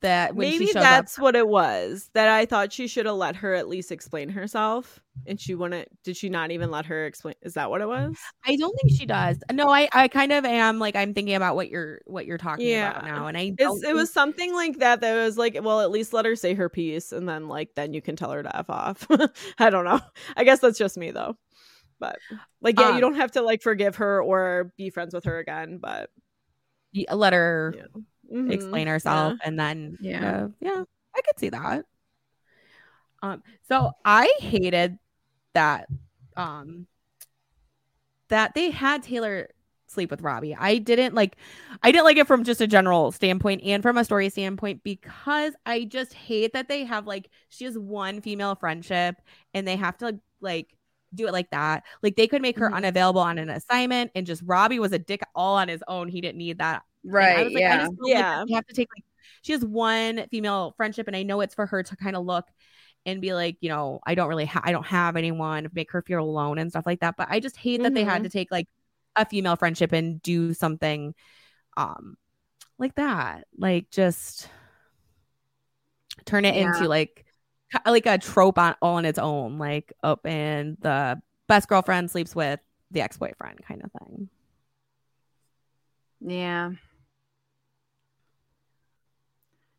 that 0.01 0.35
when 0.35 0.49
maybe 0.49 0.71
that's 0.73 1.17
up 1.17 1.23
what 1.23 1.35
it 1.35 1.47
was. 1.47 2.09
That 2.13 2.27
I 2.29 2.45
thought 2.45 2.73
she 2.73 2.87
should 2.87 3.05
have 3.05 3.15
let 3.15 3.35
her 3.37 3.53
at 3.53 3.67
least 3.67 3.91
explain 3.91 4.29
herself, 4.29 4.99
and 5.25 5.39
she 5.39 5.55
wouldn't. 5.55 5.87
Did 6.03 6.17
she 6.17 6.29
not 6.29 6.51
even 6.51 6.71
let 6.71 6.85
her 6.87 7.05
explain? 7.05 7.35
Is 7.41 7.53
that 7.53 7.69
what 7.69 7.81
it 7.81 7.87
was? 7.87 8.15
I 8.45 8.55
don't 8.55 8.75
think 8.81 8.97
she 8.97 9.05
does. 9.05 9.37
No, 9.51 9.69
I, 9.69 9.87
I 9.93 10.07
kind 10.07 10.31
of 10.31 10.45
am 10.45 10.79
like 10.79 10.95
I'm 10.95 11.13
thinking 11.13 11.35
about 11.35 11.55
what 11.55 11.69
you're 11.69 12.01
what 12.05 12.25
you're 12.25 12.37
talking 12.37 12.67
about 12.75 13.05
now, 13.05 13.27
and 13.27 13.37
I 13.37 13.49
don't 13.49 13.83
it 13.83 13.93
was 13.93 14.11
something 14.11 14.53
like 14.53 14.79
that 14.79 15.01
that 15.01 15.15
was 15.15 15.37
like 15.37 15.57
well 15.61 15.81
at 15.81 15.91
least 15.91 16.13
let 16.13 16.25
her 16.25 16.35
say 16.35 16.53
her 16.53 16.69
piece 16.69 17.11
and 17.11 17.27
then 17.29 17.47
like 17.47 17.69
then 17.75 17.93
you 17.93 18.01
can 18.01 18.15
tell 18.15 18.31
her 18.31 18.43
to 18.43 18.55
f 18.57 18.69
off 18.69 19.07
i 19.59 19.69
don't 19.69 19.85
know 19.85 19.99
i 20.35 20.43
guess 20.43 20.59
that's 20.59 20.77
just 20.77 20.97
me 20.97 21.11
though 21.11 21.35
but 21.99 22.17
like 22.61 22.79
yeah 22.79 22.89
Um, 22.89 22.95
you 22.95 23.01
don't 23.01 23.15
have 23.15 23.31
to 23.33 23.41
like 23.41 23.61
forgive 23.61 23.97
her 23.97 24.21
or 24.21 24.73
be 24.77 24.89
friends 24.89 25.13
with 25.13 25.25
her 25.25 25.39
again 25.39 25.79
but 25.81 26.09
let 27.11 27.33
her 27.33 27.73
Yeah. 27.77 28.01
Mhm. 28.31 28.51
explain 28.51 28.87
herself, 28.87 29.33
and 29.43 29.59
then 29.59 29.97
Yeah. 30.01 30.21
yeah, 30.21 30.47
yeah, 30.59 30.83
I 31.15 31.21
could 31.21 31.39
see 31.39 31.49
that. 31.49 31.85
Um, 33.21 33.43
so 33.67 33.91
I 34.03 34.33
hated 34.39 34.97
that, 35.53 35.87
um, 36.35 36.87
that 38.29 38.53
they 38.55 38.71
had 38.71 39.03
Taylor 39.03 39.49
sleep 39.87 40.09
with 40.09 40.21
Robbie. 40.21 40.55
I 40.55 40.77
didn't 40.77 41.13
like, 41.13 41.35
I 41.83 41.91
didn't 41.91 42.05
like 42.05 42.17
it 42.17 42.27
from 42.27 42.43
just 42.45 42.61
a 42.61 42.67
general 42.67 43.11
standpoint 43.11 43.61
and 43.63 43.83
from 43.83 43.97
a 43.97 44.05
story 44.05 44.29
standpoint 44.29 44.83
because 44.83 45.53
I 45.65 45.83
just 45.83 46.13
hate 46.13 46.53
that 46.53 46.69
they 46.69 46.85
have 46.85 47.05
like 47.05 47.29
she 47.49 47.65
has 47.65 47.77
one 47.77 48.21
female 48.21 48.55
friendship 48.55 49.15
and 49.53 49.67
they 49.67 49.75
have 49.75 49.97
to 49.97 50.17
like 50.39 50.73
do 51.13 51.27
it 51.27 51.33
like 51.33 51.49
that. 51.51 51.83
Like 52.01 52.15
they 52.15 52.27
could 52.27 52.41
make 52.41 52.57
her 52.57 52.69
Mhm. 52.69 52.75
unavailable 52.77 53.19
on 53.21 53.37
an 53.37 53.49
assignment 53.49 54.11
and 54.15 54.25
just 54.25 54.41
Robbie 54.45 54.79
was 54.79 54.93
a 54.93 54.99
dick 54.99 55.21
all 55.35 55.57
on 55.57 55.67
his 55.67 55.83
own. 55.89 56.07
He 56.07 56.21
didn't 56.21 56.37
need 56.37 56.59
that 56.59 56.83
right 57.03 57.43
was 57.43 57.53
like, 57.53 57.65
I 57.69 57.77
yeah 57.77 57.77
just 57.77 57.93
feel 57.95 58.11
like 58.13 58.27
Yeah. 58.29 58.43
you 58.45 58.55
have 58.55 58.65
to 58.67 58.73
take 58.73 58.89
like 58.95 59.03
she 59.43 59.53
has 59.53 59.63
one 59.65 60.27
female 60.31 60.73
friendship, 60.77 61.07
and 61.07 61.15
I 61.15 61.23
know 61.23 61.41
it's 61.41 61.55
for 61.55 61.65
her 61.65 61.83
to 61.83 61.95
kind 61.95 62.15
of 62.15 62.25
look 62.25 62.45
and 63.05 63.21
be 63.21 63.33
like, 63.33 63.57
you 63.61 63.69
know, 63.69 63.99
I 64.05 64.15
don't 64.15 64.27
really, 64.29 64.45
ha- 64.45 64.61
I 64.63 64.71
don't 64.71 64.85
have 64.85 65.15
anyone, 65.15 65.69
make 65.73 65.91
her 65.93 66.01
feel 66.03 66.19
alone 66.21 66.59
and 66.59 66.69
stuff 66.71 66.85
like 66.85 66.99
that. 67.01 67.15
But 67.17 67.27
I 67.31 67.39
just 67.39 67.57
hate 67.57 67.83
that 67.83 67.93
they 67.95 68.03
had 68.03 68.23
Mhm. 68.23 68.25
to 68.25 68.29
take 68.29 68.51
like 68.51 68.67
a 69.15 69.25
female 69.25 69.55
friendship 69.55 69.91
and 69.93 70.21
do 70.21 70.53
something, 70.53 71.15
um, 71.77 72.17
like 72.79 72.95
that, 72.95 73.47
like 73.57 73.89
just 73.91 74.49
turn 76.25 76.45
it 76.45 76.55
Yeah. 76.55 76.55
into 76.55 76.87
like 76.87 77.25
like 77.85 78.05
a 78.05 78.17
trope 78.17 78.57
on 78.57 78.75
all 78.81 78.95
on 78.95 79.05
its 79.05 79.19
own, 79.19 79.57
like 79.57 79.93
up 80.03 80.25
and 80.25 80.77
the 80.81 81.21
best 81.47 81.67
girlfriend 81.69 82.11
sleeps 82.11 82.35
with 82.35 82.59
the 82.91 83.01
ex 83.01 83.17
boyfriend 83.17 83.61
kind 83.65 83.81
of 83.83 83.91
thing. 83.93 84.29
yeah 86.21 86.71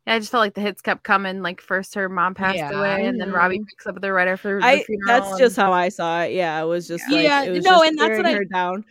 yeah 0.05 0.15
I 0.15 0.19
just 0.19 0.31
felt 0.31 0.41
like 0.41 0.53
the 0.53 0.61
hits 0.61 0.81
kept 0.81 1.03
coming 1.03 1.41
like 1.41 1.61
first 1.61 1.95
her 1.95 2.09
mom 2.09 2.33
passed 2.33 2.57
Yeah. 2.57 2.77
away 2.77 3.05
and 3.05 3.19
then 3.19 3.31
Robbie 3.31 3.59
picks 3.67 3.85
up 3.87 3.95
with 3.95 4.03
her 4.03 4.13
right 4.13 4.27
after 4.27 4.59
the 4.59 4.65
i 4.65 4.85
that's 5.05 5.37
just 5.37 5.55
how 5.55 5.71
i 5.71 5.89
saw 5.89 6.21
it 6.23 6.33
yeah 6.33 6.61
it 6.61 6.65
was 6.65 6.87
just 6.87 7.09
like 7.09 7.23
Yeah, 7.23 7.43
it 7.43 7.51
was 7.51 7.63
no, 7.63 7.81
and 7.83 7.97
that's 7.97 8.17
what 8.17 8.25
I- 8.25 8.39
down 8.51 8.85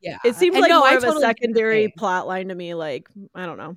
Yeah, 0.00 0.18
it 0.24 0.34
seemed 0.36 0.54
And 0.56 0.62
like 0.62 0.70
no, 0.70 0.80
more 0.80 0.88
I 0.88 0.94
of 0.94 1.02
totally 1.02 1.24
a 1.24 1.26
get 1.26 1.28
what 1.28 1.40
you're 1.42 1.48
secondary 1.52 1.88
plot 1.96 2.26
line 2.26 2.48
to 2.48 2.54
me 2.54 2.74
like 2.74 3.08
i 3.34 3.46
don't 3.46 3.58
know 3.58 3.76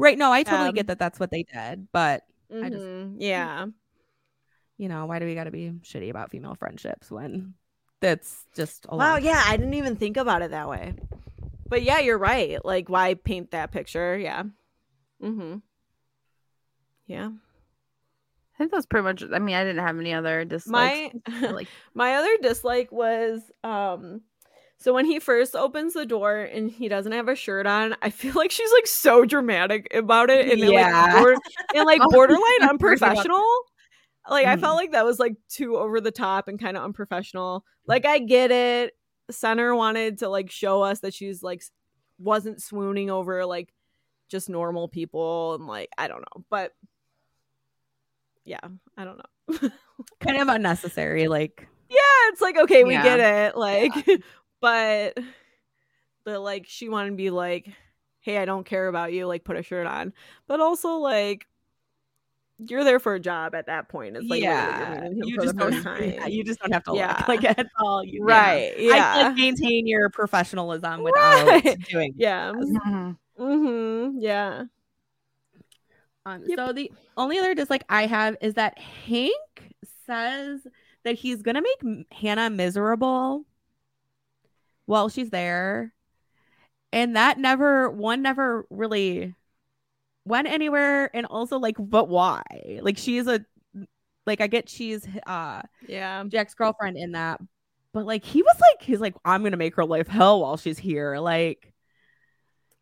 Right. 0.00 0.16
No, 0.16 0.30
I 0.32 0.44
totally 0.44 0.68
Um, 0.68 0.74
get 0.74 0.86
that 0.88 0.98
that's 1.00 1.18
what 1.18 1.30
they 1.32 1.42
did. 1.44 1.88
But, 1.92 2.22
I 2.52 2.70
just- 2.70 2.84
Mhm. 2.84 3.16
yeah 3.18 3.66
you 4.76 4.88
know, 4.88 5.06
why 5.06 5.18
do 5.18 5.24
we 5.26 5.34
got 5.34 5.44
to 5.44 5.50
be 5.50 5.72
shitty 5.82 6.08
about 6.08 6.30
female 6.30 6.54
friendships 6.54 7.10
when 7.10 7.54
that's 8.00 8.46
just 8.54 8.86
a 8.88 8.96
Wow, 8.96 9.14
lot? 9.14 9.22
yeah, 9.24 9.42
I 9.44 9.56
didn't 9.56 9.74
even 9.74 9.96
think 9.96 10.16
about 10.16 10.42
it 10.42 10.52
that 10.52 10.68
way. 10.68 10.94
But 11.68 11.82
yeah, 11.82 11.98
you're 11.98 12.16
right. 12.18 12.64
Like, 12.64 12.88
why 12.88 13.14
paint 13.14 13.50
that 13.50 13.72
picture? 13.72 14.16
Yeah. 14.16 14.44
Mm-hmm. 15.20 15.56
Yeah. 17.08 17.30
I 18.54 18.58
think 18.58 18.70
that's 18.72 18.86
pretty 18.86 19.04
much 19.04 19.22
I 19.32 19.38
mean 19.38 19.54
I 19.56 19.64
didn't 19.64 19.84
have 19.84 19.98
any 19.98 20.12
other 20.14 20.44
dislikes 20.44 21.14
My 21.30 21.50
like 21.50 21.68
my 21.94 22.14
other 22.16 22.36
dislike 22.42 22.90
was 22.92 23.40
um 23.64 24.20
so 24.80 24.92
when 24.94 25.06
he 25.06 25.18
first 25.18 25.56
opens 25.56 25.94
the 25.94 26.06
door 26.06 26.36
and 26.38 26.70
he 26.70 26.88
doesn't 26.88 27.10
have 27.10 27.26
a 27.26 27.34
shirt 27.34 27.66
on, 27.66 27.96
I 28.00 28.10
feel 28.10 28.34
like 28.36 28.52
she's 28.52 28.70
like 28.72 28.86
so 28.86 29.24
dramatic 29.24 29.88
about 29.92 30.30
it 30.30 30.52
and 30.52 30.62
then, 30.62 30.70
Yeah. 30.72 31.20
like 31.24 31.36
and 31.74 31.84
like 31.84 32.00
borderline 32.10 32.42
I 32.62 32.68
unprofessional. 32.70 33.44
Like 34.30 34.46
I 34.46 34.56
Mhm. 34.56 34.60
felt 34.60 34.76
like 34.76 34.92
that 34.92 35.06
was 35.06 35.18
like 35.18 35.36
too 35.48 35.78
over 35.78 36.00
the 36.02 36.10
top 36.10 36.48
and 36.48 36.60
kind 36.60 36.76
of 36.76 36.84
unprofessional. 36.84 37.64
Like 37.86 38.04
I 38.04 38.18
get 38.18 38.50
it. 38.50 38.94
Center 39.30 39.74
wanted 39.74 40.18
to 40.18 40.28
like 40.28 40.50
show 40.50 40.82
us 40.82 41.00
that 41.00 41.14
she's 41.14 41.42
like 41.42 41.62
wasn't 42.18 42.60
swooning 42.62 43.08
over 43.10 43.46
like 43.46 43.72
just 44.28 44.50
normal 44.50 44.86
people 44.86 45.54
and 45.54 45.66
like 45.66 45.88
I 45.96 46.08
don't 46.08 46.20
know, 46.20 46.44
but 46.50 46.72
yeah, 48.48 48.60
I 48.96 49.04
don't 49.04 49.18
know. 49.18 49.70
kind 50.20 50.40
of 50.40 50.48
unnecessary. 50.48 51.28
Like, 51.28 51.68
yeah, 51.88 51.98
it's 52.32 52.40
like 52.40 52.56
okay, 52.56 52.84
we 52.84 52.94
Yeah. 52.94 53.02
get 53.02 53.20
it, 53.20 53.56
like, 53.56 53.92
but 54.60 55.18
the 56.24 56.38
like 56.40 56.66
she 56.66 56.88
wanted 56.88 57.10
to 57.10 57.16
be 57.16 57.30
like, 57.30 57.68
hey, 58.20 58.38
I 58.38 58.44
don't 58.44 58.64
care 58.64 58.88
about 58.88 59.12
you, 59.12 59.26
like 59.26 59.44
put 59.44 59.56
a 59.56 59.62
shirt 59.62 59.86
on, 59.86 60.12
but 60.46 60.60
also 60.60 60.94
like. 60.96 61.46
You're 62.66 62.82
there 62.82 62.98
for 62.98 63.14
a 63.14 63.20
job 63.20 63.54
at 63.54 63.66
that 63.66 63.88
point. 63.88 64.16
It's 64.16 64.26
like 64.28 64.42
yeah, 64.42 64.80
you're 64.80 65.00
meeting 65.00 65.18
him 65.18 65.28
you 65.28 65.36
just 65.40 65.56
don't. 65.56 65.72
Yeah, 66.02 66.26
you 66.26 66.42
just 66.42 66.58
don't 66.58 66.72
have 66.72 66.82
to 66.86 66.92
Yeah. 66.96 67.14
look 67.18 67.28
like 67.28 67.44
at 67.44 67.68
all. 67.78 68.02
You, 68.02 68.24
right. 68.24 68.74
Yeah. 68.76 68.96
Yeah. 68.96 69.12
I 69.14 69.22
like 69.28 69.36
maintain 69.36 69.86
your 69.86 70.10
professionalism 70.10 71.04
without 71.04 71.46
Right. 71.46 71.78
doing. 71.88 72.14
yeah. 72.16 72.50
Mhm. 72.50 73.16
Mm-hmm. 73.38 74.18
Yeah. 74.20 74.64
Um, 76.28 76.44
Yep. 76.46 76.58
So 76.58 76.72
the 76.72 76.92
only 77.16 77.38
other 77.38 77.54
dislike 77.54 77.84
I 77.88 78.06
have 78.06 78.36
is 78.40 78.54
that 78.54 78.78
Hank 78.78 79.34
says 80.06 80.66
that 81.04 81.14
he's 81.14 81.42
gonna 81.42 81.62
make 81.62 82.06
Hannah 82.12 82.50
miserable 82.50 83.44
while 84.86 85.08
she's 85.08 85.30
there, 85.30 85.94
and 86.92 87.16
that 87.16 87.38
never 87.38 87.90
one 87.90 88.22
never 88.22 88.66
really 88.70 89.34
went 90.24 90.48
anywhere. 90.48 91.14
And 91.14 91.26
also, 91.26 91.58
like, 91.58 91.76
but 91.78 92.08
why? 92.08 92.42
Like, 92.82 92.98
she's 92.98 93.26
a 93.26 93.44
like 94.26 94.40
I 94.40 94.46
get 94.46 94.68
she's 94.68 95.06
uh 95.26 95.62
Yeah. 95.86 96.24
Jack's 96.28 96.54
girlfriend 96.54 96.96
in 96.98 97.12
that, 97.12 97.40
but 97.92 98.04
like 98.06 98.24
he 98.24 98.42
was 98.42 98.56
like 98.60 98.82
he's 98.82 99.00
like 99.00 99.14
I'm 99.24 99.42
gonna 99.42 99.56
make 99.56 99.76
her 99.76 99.84
life 99.84 100.08
hell 100.08 100.40
while 100.40 100.56
she's 100.56 100.78
here. 100.78 101.18
Like, 101.18 101.72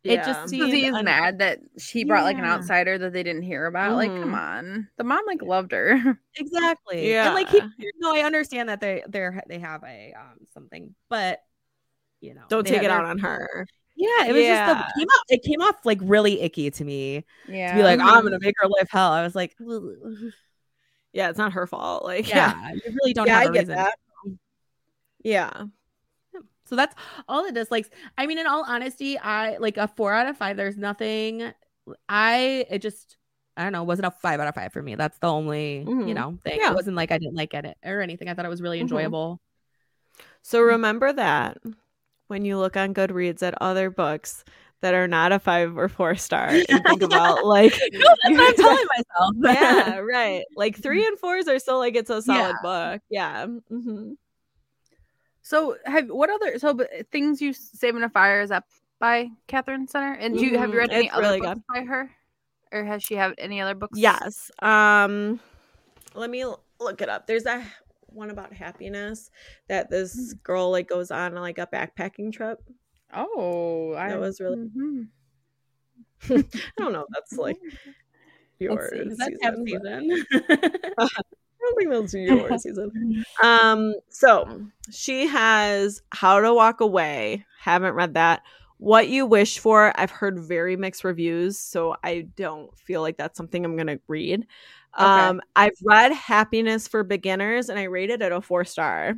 It 0.03 0.17
just 0.17 0.27
Yeah. 0.27 0.45
seems- 0.45 0.51
Because 0.51 0.73
he 0.73 0.85
is 0.85 0.93
un- 0.95 1.05
mad 1.05 1.39
that 1.39 1.59
she 1.77 2.03
brought 2.05 2.23
like 2.23 2.37
an 2.37 2.45
outsider 2.45 2.97
that 2.97 3.11
they 3.13 3.23
didn't 3.23 3.41
hear 3.41 3.65
about. 3.65 3.95
Like, 3.95 4.09
come 4.09 4.31
Mhm. 4.31 4.37
on. 4.39 4.89
The 4.97 5.03
mom 5.03 5.21
like 5.27 5.41
loved 5.41 5.71
her. 5.73 5.95
Exactly. 6.37 7.15
And 7.15 7.33
like 7.35 7.49
he, 7.49 7.57
Yeah. 7.57 7.67
no, 7.99 8.15
I 8.15 8.21
understand 8.21 8.69
that 8.69 8.79
they 8.79 9.03
they're 9.07 9.43
they 9.47 9.59
have 9.59 9.83
a 9.83 10.13
um 10.17 10.37
something, 10.53 10.93
but 11.09 11.41
you 12.21 12.33
know, 12.33 12.43
Don't 12.49 12.65
take 12.65 12.83
it 12.83 12.89
out 12.91 13.05
on 13.05 13.17
her. 13.19 13.67
Yeah, 13.95 14.25
it 14.27 14.33
was 14.33 14.43
just 14.43 14.65
the, 14.65 14.79
it 14.79 14.99
came 14.99 15.07
out. 15.11 15.23
It 15.29 15.43
came 15.43 15.61
off 15.61 15.85
like 15.85 15.97
really 16.03 16.39
icky 16.41 16.69
to 16.69 16.83
me 16.85 17.25
yeah. 17.47 17.71
to 17.71 17.75
be 17.77 17.83
like, 17.83 17.99
I'm 17.99 18.23
gonna 18.23 18.37
make 18.39 18.55
her 18.59 18.67
life 18.67 18.89
hell. 18.91 19.11
I 19.11 19.23
was 19.23 19.35
like, 19.35 19.55
"Ugh." 19.59 20.31
Yeah, 21.13 21.29
it's 21.29 21.37
not 21.39 21.53
her 21.53 21.65
fault. 21.65 22.03
Like, 22.03 22.29
yeah, 22.29 22.71
you 22.73 22.81
really 23.01 23.13
don't 23.13 23.25
yeah, 23.27 23.39
have 23.39 23.47
I 23.47 23.49
a 23.49 23.53
get 23.53 23.59
reason. 23.61 23.75
that. 23.75 23.93
Yeah. 25.23 25.63
So 26.67 26.75
that's 26.75 26.95
all 27.27 27.43
the 27.45 27.51
dislikes. 27.51 27.89
I 28.17 28.27
mean, 28.27 28.37
in 28.37 28.47
all 28.47 28.63
honesty, 28.67 29.17
I 29.17 29.57
like 29.57 29.77
a 29.77 29.87
four 29.87 30.13
out 30.13 30.27
of 30.27 30.37
five. 30.37 30.57
There's 30.57 30.77
nothing. 30.77 31.51
I 32.09 32.65
it 32.69 32.81
just 32.81 33.17
I 33.55 33.63
don't 33.63 33.71
know. 33.71 33.81
It 33.81 33.85
wasn't 33.87 34.07
a 34.07 34.11
five 34.11 34.39
out 34.39 34.47
of 34.47 34.55
five 34.55 34.71
for 34.73 34.81
me. 34.83 34.95
That's 34.95 35.17
the 35.19 35.27
only 35.27 35.79
you 35.79 35.85
Mhm. 35.85 36.13
know 36.15 36.37
thing. 36.43 36.59
Yeah. 36.59 36.71
It 36.71 36.75
wasn't 36.75 36.95
like 36.97 37.11
I 37.11 37.17
didn't 37.17 37.35
like 37.35 37.53
it 37.53 37.77
or 37.83 38.01
anything. 38.01 38.29
I 38.29 38.33
thought 38.33 38.45
it 38.45 38.49
was 38.49 38.61
really 38.61 38.77
Mhm. 38.79 38.81
enjoyable. 38.83 39.41
So 40.41 40.61
remember 40.61 41.11
that 41.13 41.57
when 42.27 42.45
you 42.45 42.57
look 42.57 42.77
on 42.77 42.93
Goodreads 42.93 43.41
at 43.43 43.53
other 43.61 43.89
books 43.89 44.43
that 44.81 44.93
are 44.93 45.07
not 45.07 45.31
a 45.31 45.39
five 45.39 45.77
or 45.77 45.89
four 45.89 46.15
star 46.15 46.49
and 46.49 46.85
think 46.85 47.01
about 47.01 47.45
like 47.45 47.73
No, 47.93 48.05
that's 48.23 48.37
what 48.37 48.47
I'm 48.49 48.55
telling 48.55 48.85
myself. 48.95 49.35
yeah, 49.55 49.97
right. 49.97 50.43
Like 50.55 50.77
three 50.77 51.05
and 51.05 51.17
fours 51.17 51.47
are 51.47 51.59
still 51.59 51.79
like 51.79 51.95
it's 51.95 52.09
a 52.09 52.21
solid 52.21 52.55
Yeah. 52.55 52.61
book. 52.61 53.01
Yeah. 53.09 53.45
hmm 53.47 54.13
So 55.47 55.77
have 55.85 56.09
what 56.09 56.29
other 56.29 56.59
so 56.59 56.77
things 57.09 57.41
you 57.41 57.53
save 57.53 57.95
in 57.95 58.03
a 58.03 58.09
fire 58.09 58.41
is 58.41 58.51
up 58.51 58.65
by 58.99 59.29
Katherine 59.47 59.87
Center? 59.87 60.11
And 60.11 60.37
you 60.37 60.57
have 60.57 60.71
you 60.71 60.77
read 60.79 60.91
any 60.91 61.05
it's 61.05 61.13
other 61.13 61.21
really 61.21 61.39
books 61.39 61.53
good. 61.53 61.63
by 61.73 61.85
her? 61.85 62.11
Or 62.73 62.83
has 62.83 63.01
she 63.01 63.13
have 63.15 63.33
any 63.37 63.61
other 63.61 63.73
books? 63.73 63.97
Yes. 63.97 64.51
Um 64.61 65.39
let 66.15 66.29
me 66.29 66.43
look 66.81 67.01
it 67.01 67.07
up. 67.07 67.27
There's 67.27 67.45
a 67.45 67.63
one 68.07 68.29
about 68.29 68.51
happiness 68.51 69.31
that 69.69 69.89
this 69.89 70.33
girl 70.43 70.69
like 70.69 70.89
goes 70.89 71.11
on 71.11 71.33
like 71.35 71.59
a 71.59 71.67
backpacking 71.67 72.33
trip. 72.33 72.59
Oh, 73.13 73.93
I 73.93 74.09
That 74.09 74.19
was 74.19 74.41
really 74.41 74.57
Mhm. 74.57 75.07
I 76.29 76.43
don't 76.77 76.91
know 76.91 77.05
that's 77.13 77.37
like 77.37 77.55
Let's 78.59 78.59
yours. 78.59 78.89
see. 78.91 78.97
Is 78.97 79.17
that 79.19 79.63
season, 79.65 80.25
don't 81.67 81.77
think 81.77 81.89
that's 81.89 82.13
your 82.13 82.57
season. 82.59 83.25
Um, 83.43 83.93
so 84.09 84.67
she 84.91 85.27
has 85.27 86.01
How 86.11 86.39
to 86.39 86.53
Walk 86.53 86.81
Away. 86.81 87.45
Haven't 87.59 87.93
read 87.93 88.13
that. 88.15 88.41
What 88.77 89.09
You 89.09 89.25
Wish 89.25 89.59
For. 89.59 89.91
I've 89.99 90.11
heard 90.11 90.39
very 90.39 90.75
mixed 90.75 91.03
reviews, 91.03 91.57
so 91.57 91.95
I 92.03 92.27
don't 92.35 92.77
feel 92.77 93.01
like 93.01 93.17
that's 93.17 93.37
something 93.37 93.65
I'm 93.65 93.75
gonna 93.75 93.99
read. 94.07 94.45
Um, 94.93 95.41
I've 95.55 95.77
read 95.83 96.11
Happiness 96.11 96.87
for 96.87 97.03
Beginners 97.03 97.69
and 97.69 97.77
I 97.77 97.83
rated 97.83 98.21
it 98.21 98.31
a 98.31 98.41
four 98.41 98.65
star. 98.65 99.13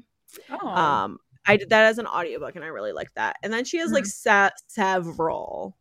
Oh. 0.49 0.67
Um, 0.67 1.19
I 1.47 1.57
did 1.57 1.69
that 1.69 1.85
as 1.85 1.97
an 1.97 2.05
audiobook 2.05 2.55
and 2.55 2.65
I 2.65 2.67
really 2.67 2.91
liked 2.91 3.15
that. 3.15 3.37
And 3.43 3.51
then 3.51 3.63
she 3.65 3.77
has 3.77 3.91
like 3.91 4.05
sa- 4.05 4.51
several 4.67 5.75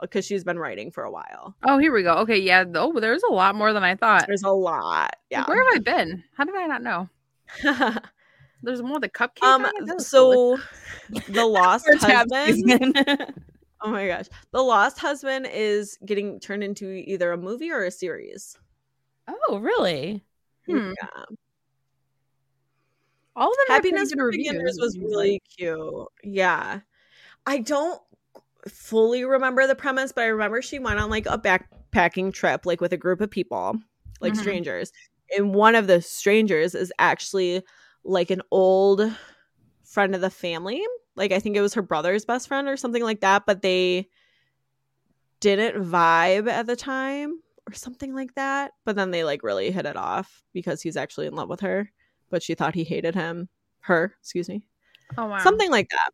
because 0.00 0.24
she's 0.24 0.44
been 0.44 0.58
writing 0.58 0.90
for 0.90 1.04
a 1.04 1.10
while. 1.10 1.54
oh, 1.64 1.78
here 1.78 1.92
we 1.92 2.02
go. 2.02 2.14
Okay, 2.18 2.38
yeah. 2.38 2.64
Oh, 2.74 2.98
there's 2.98 3.22
a 3.22 3.32
lot 3.32 3.54
more 3.54 3.72
than 3.72 3.84
I 3.84 3.94
thought. 3.94 4.26
There's 4.26 4.42
a 4.42 4.50
lot. 4.50 5.16
Yeah. 5.30 5.40
Like, 5.40 5.48
where 5.48 5.58
have 5.58 5.74
I 5.74 5.78
been? 5.78 6.24
How 6.36 6.44
did 6.44 6.54
I 6.56 6.66
not 6.66 6.82
know? 6.82 7.08
There's 8.64 8.82
more 8.82 8.98
the 8.98 9.10
cupcake. 9.10 9.42
um 9.42 9.64
on 9.64 9.72
it? 9.76 9.86
That 9.86 9.96
was 9.96 10.10
delicious. 10.10 10.10
so 10.10 10.58
the 11.32 11.44
lost 11.44 11.86
husband 12.00 12.96
oh 13.82 13.90
my 13.90 14.06
gosh 14.06 14.26
the 14.50 14.62
lost 14.62 14.98
husband 14.98 15.46
is 15.52 15.98
getting 16.04 16.40
turned 16.40 16.64
into 16.64 16.90
either 17.06 17.32
a 17.32 17.36
movie 17.36 17.70
or 17.70 17.84
a 17.84 17.90
series 17.90 18.58
oh, 19.28 19.58
really? 19.58 20.24
Hmm. 20.66 20.92
yeah 21.02 21.24
all 23.36 23.50
of 23.50 23.56
them 23.56 23.74
happiness 23.74 24.12
for 24.12 24.30
beginners 24.30 24.78
was 24.80 24.98
really 24.98 25.42
cute 25.56 26.08
yeah 26.22 26.80
i 27.46 27.58
don't 27.58 28.00
fully 28.68 29.24
remember 29.24 29.66
the 29.66 29.74
premise 29.74 30.12
but 30.12 30.22
i 30.22 30.26
remember 30.26 30.62
she 30.62 30.78
went 30.78 30.98
on 30.98 31.10
like 31.10 31.26
a 31.26 31.38
backpacking 31.38 32.32
trip 32.32 32.64
like 32.64 32.80
with 32.80 32.92
a 32.92 32.96
group 32.96 33.20
of 33.20 33.30
people 33.30 33.76
like 34.20 34.32
Mhm. 34.34 34.38
strangers. 34.38 34.92
And 35.36 35.54
one 35.54 35.74
of 35.74 35.86
the 35.86 36.00
strangers 36.00 36.74
is 36.74 36.92
actually 36.98 37.62
like 38.04 38.30
an 38.30 38.42
old 38.50 39.00
friend 39.84 40.14
of 40.14 40.20
the 40.20 40.30
family. 40.30 40.82
Like 41.16 41.32
i 41.32 41.38
think 41.40 41.56
it 41.56 41.60
was 41.60 41.74
her 41.74 41.82
brother's 41.82 42.24
best 42.24 42.48
friend 42.48 42.68
or 42.68 42.76
something 42.76 43.02
like 43.02 43.20
that 43.20 43.44
but 43.46 43.62
they 43.62 44.08
didn't 45.40 45.84
vibe 45.84 46.48
at 46.48 46.66
the 46.66 46.76
time 46.76 47.40
or 47.68 47.72
something 47.74 48.14
like 48.14 48.34
that. 48.34 48.72
But 48.84 48.96
then 48.96 49.10
they 49.10 49.24
like 49.24 49.42
really 49.42 49.70
hit 49.70 49.86
it 49.86 49.96
off 49.96 50.42
because 50.52 50.82
he's 50.82 50.96
actually 50.96 51.26
in 51.26 51.34
love 51.34 51.48
with 51.48 51.60
her 51.60 51.90
but 52.30 52.42
she 52.42 52.54
thought 52.54 52.74
he 52.74 52.84
hated 52.84 53.14
him 53.14 53.48
her 53.80 54.14
excuse 54.20 54.48
me. 54.48 54.66
Oh 55.18 55.26
wow. 55.26 55.38
something 55.38 55.70
like 55.70 55.88
that. 55.90 56.10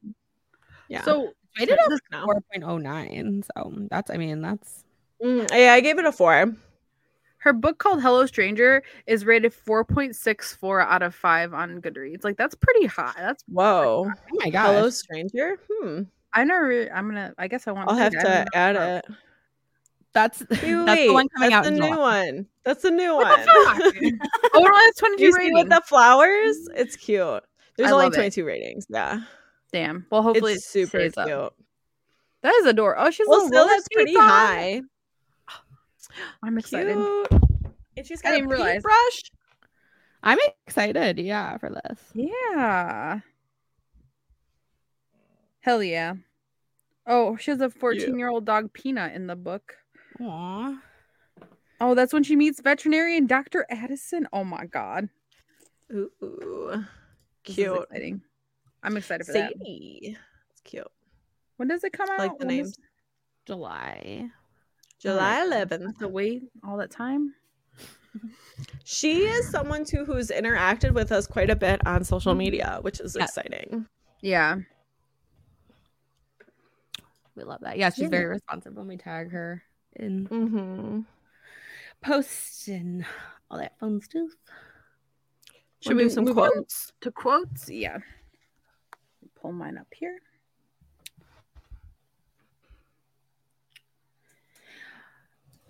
Yeah. 0.89 1.03
So 1.03 1.33
Rated 1.59 1.79
this- 1.89 2.01
a 2.13 2.17
no. 2.17 2.27
4.09. 2.53 3.45
So 3.57 3.73
that's, 3.91 4.11
I 4.11 4.17
mean, 4.17 4.41
that's 4.43 4.85
Mm, 5.23 5.51
yeah 5.51 5.75
i 5.75 5.81
gave 5.81 5.99
it 5.99 6.07
a 6.07 6.13
four 6.13 6.55
her 7.39 7.53
book 7.53 7.77
called 7.79 8.01
Hello 8.01 8.25
Stranger 8.25 8.83
is 9.07 9.27
rated 9.27 9.53
4.64 9.53 10.83
out 10.87 11.03
of 11.03 11.15
5 11.15 11.53
on 11.53 11.81
Goodreads. 11.83 12.25
Like 12.25 12.39
that's 12.39 12.55
pretty 12.55 12.87
high. 12.87 13.13
That's 13.19 13.45
whoa 13.47 14.07
oh 14.11 14.13
my 14.33 14.49
God. 14.51 14.67
hello 14.75 14.89
stranger 14.91 15.59
hmm 15.71 16.03
I 16.33 16.45
never 16.45 16.91
I'm 16.95 17.07
gonna 17.09 17.35
I 17.37 17.49
guess 17.49 17.67
I 17.69 17.73
want 17.73 17.91
i'll 17.91 17.97
to 17.97 18.03
have 18.03 18.13
read 18.15 18.23
it. 18.25 18.27
I 18.27 18.45
to 18.45 18.57
add 18.57 18.75
know. 18.77 18.97
it 18.97 19.05
That's 20.15 20.41
Wait, 20.41 20.49
that's 20.63 21.01
the 21.07 21.13
one 21.13 21.29
coming 21.29 21.51
that's 21.51 21.55
out 21.55 21.65
the 21.65 21.71
new 21.73 21.83
July. 21.83 21.97
one 21.99 22.47
that's 22.65 22.83
the 22.83 22.91
new 22.91 23.15
What 23.17 23.29
one 23.29 23.41
the 23.47 23.91
fuck? 23.93 24.31
oh 24.55 24.61
no, 24.63 24.71
that's 24.75 24.99
22 25.01 25.23
you 25.25 25.33
see 25.33 25.39
ratings. 25.39 25.55
with 25.59 25.69
the 25.69 25.83
flowers 25.87 26.57
it's 26.77 26.97
cute 26.97 27.43
there's 27.77 27.91
I 27.91 27.93
only 27.93 28.05
love 28.07 28.13
it. 28.15 28.17
22 28.17 28.45
ratings 28.47 28.87
yeah 28.89 29.21
Damn. 29.73 30.07
Well, 30.11 30.23
hopefully 30.23 30.55
it's 30.55 30.67
super 30.67 30.99
it 30.99 31.03
cute 31.03 31.13
stays 31.13 31.19
up. 31.19 31.55
That 32.43 32.55
is 32.55 32.67
adorable. 32.67 33.03
Oh, 33.07 33.11
she's 33.11 33.27
a 33.27 33.31
well 33.31 33.45
little 33.45 33.49
still 33.49 33.69
that's 33.69 33.89
pretty 33.93 34.17
on. 34.17 34.23
high 34.29 34.83
I'm 36.43 36.59
excited. 36.59 36.97
Cute. 36.97 37.29
And 37.97 38.07
she's 38.07 38.21
I 38.21 38.23
got 38.23 38.33
a 38.33 38.37
didn't 38.37 38.51
realize. 38.51 38.73
paintbrush. 38.73 39.21
I'm 40.23 40.39
excited, 40.67 41.19
yeah, 41.19 41.57
for 41.59 41.71
this. 41.71 41.99
Yeah. 42.15 43.21
Hell 45.61 45.83
yeah. 45.83 46.15
Oh, 47.07 47.37
she 47.37 47.51
has 47.51 47.61
a 47.61 47.71
14 47.71 48.19
year 48.19 48.29
old 48.29 48.45
dog, 48.45 48.73
Peanut, 48.73 49.15
in 49.15 49.27
the 49.27 49.37
book. 49.37 49.75
Aw. 50.21 50.79
Oh, 51.81 51.95
that's 51.95 52.13
when 52.13 52.23
she 52.23 52.37
meets 52.37 52.61
veterinarian 52.61 53.27
Dr. 53.27 53.67
Addison. 53.71 54.29
Oh 54.33 54.45
my 54.45 54.67
God. 54.67 55.09
Ooh, 55.93 56.11
This 57.45 57.57
is 57.57 57.57
cute. 57.57 57.89
Exciting. 58.83 58.93
I'm 58.93 58.97
excited 58.97 59.27
for 59.27 59.33
that. 59.33 59.53
Sadie. 59.59 60.17
It's 60.53 60.61
cute. 60.63 60.87
When 61.57 61.69
does 61.69 61.85
it 61.85 61.93
come 61.93 62.09
out? 62.11 62.19
Like 62.19 62.39
the 62.39 62.47
When 62.47 62.57
names. 62.57 62.77
does- 62.77 62.85
July. 63.47 64.29
July 64.99 65.45
11th. 65.47 65.87
have 65.87 65.99
to 65.99 66.09
wait 66.09 66.43
all 66.65 66.77
that 66.79 66.91
time. 66.91 67.35
She 68.85 69.23
is 69.23 69.49
someone 69.49 69.85
too 69.85 70.05
who's 70.05 70.29
interacted 70.31 70.93
with 70.93 71.13
us 71.13 71.27
quite 71.27 71.49
a 71.49 71.55
bit 71.57 71.81
on 71.87 72.03
social 72.05 72.35
media, 72.35 72.79
which 72.83 73.01
is 73.01 73.15
Yeah. 73.17 73.25
exciting. 73.25 73.87
Yeah. 74.21 74.57
We 77.37 77.45
love 77.45 77.61
that. 77.63 77.79
Yeah, 77.79 77.91
she's 77.91 78.03
Yeah. 78.03 78.09
very 78.09 78.27
responsive 78.27 78.75
when 78.75 78.87
we 78.89 78.97
tag 78.97 79.31
her 79.31 79.63
in 79.97 80.27
Mm-hmm. 80.27 81.01
posts 82.03 82.69
and 82.69 83.07
all 83.51 83.59
that 83.59 83.79
fun 83.79 84.01
stuff. 84.03 84.31
Should 85.81 85.97
we 85.97 86.03
do 86.05 86.11
some 86.11 86.25
move 86.25 86.35
quotes? 86.35 86.93
to 87.01 87.11
quotes? 87.13 87.71
Yeah. 87.71 87.99
Pull 89.41 89.53
mine 89.53 89.79
up 89.79 89.87
here. 89.95 90.19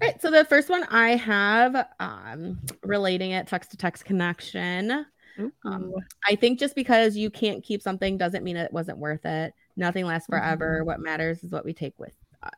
All 0.03 0.09
right, 0.09 0.21
so 0.21 0.31
the 0.31 0.45
first 0.47 0.71
one 0.71 0.85
I 0.85 1.11
have 1.11 1.87
um, 2.01 2.59
relating 2.83 3.33
it 3.33 3.47
text 3.47 3.71
to 3.73 3.77
text 3.77 4.05
connection. 4.05 5.05
Um, 5.65 5.93
I 6.27 6.35
think 6.35 6.59
just 6.59 6.75
because 6.75 7.17
you 7.17 7.31
can't 7.31 7.63
keep 7.63 7.81
something 7.83 8.19
doesn't 8.19 8.45
mean 8.45 8.57
it 8.57 8.73
wasn't 8.73 8.99
worth 8.99 9.25
it. 9.25 9.55
Nothing 9.77 10.05
lasts 10.07 10.27
forever. 10.27 10.85
What 10.85 11.01
matters 11.01 11.43
is 11.45 11.51
what 11.51 11.65
we 11.65 11.73
take 11.73 11.95
with 11.99 12.15
us. 12.43 12.53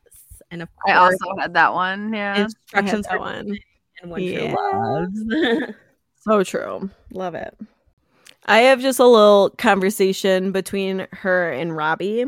And 0.50 0.62
of 0.62 0.68
course, 0.76 0.96
I 0.96 0.98
also 0.98 1.36
had 1.38 1.54
that 1.54 1.72
one. 1.74 2.12
Yeah. 2.12 2.42
instructions 2.42 3.06
that 3.06 3.20
one. 3.20 3.56
and 4.00 4.10
one 4.10 4.22
Yeah. 4.22 4.54
true 4.54 4.80
loves. 4.80 5.74
So 6.24 6.44
true. 6.44 6.88
Love 7.12 7.34
it. 7.34 7.52
I 8.46 8.60
have 8.60 8.80
just 8.80 8.98
a 8.98 9.06
little 9.06 9.50
conversation 9.50 10.52
between 10.52 11.06
her 11.12 11.50
and 11.50 11.76
Robbie. 11.76 12.26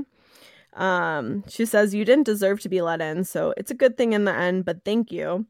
Um, 0.75 1.45
she 1.49 1.67
says, 1.67 1.95
You 1.95 2.05
didn't 2.05 2.27
deserve 2.27 2.61
to 2.61 2.69
be 2.69 2.83
let 2.83 3.01
in, 3.01 3.25
so 3.25 3.55
it's 3.57 3.71
a 3.71 3.75
good 3.75 3.97
thing 3.97 4.13
in 4.13 4.25
the 4.25 4.35
end, 4.35 4.65
but 4.65 4.85
thank 4.85 5.11
you. 5.11 5.47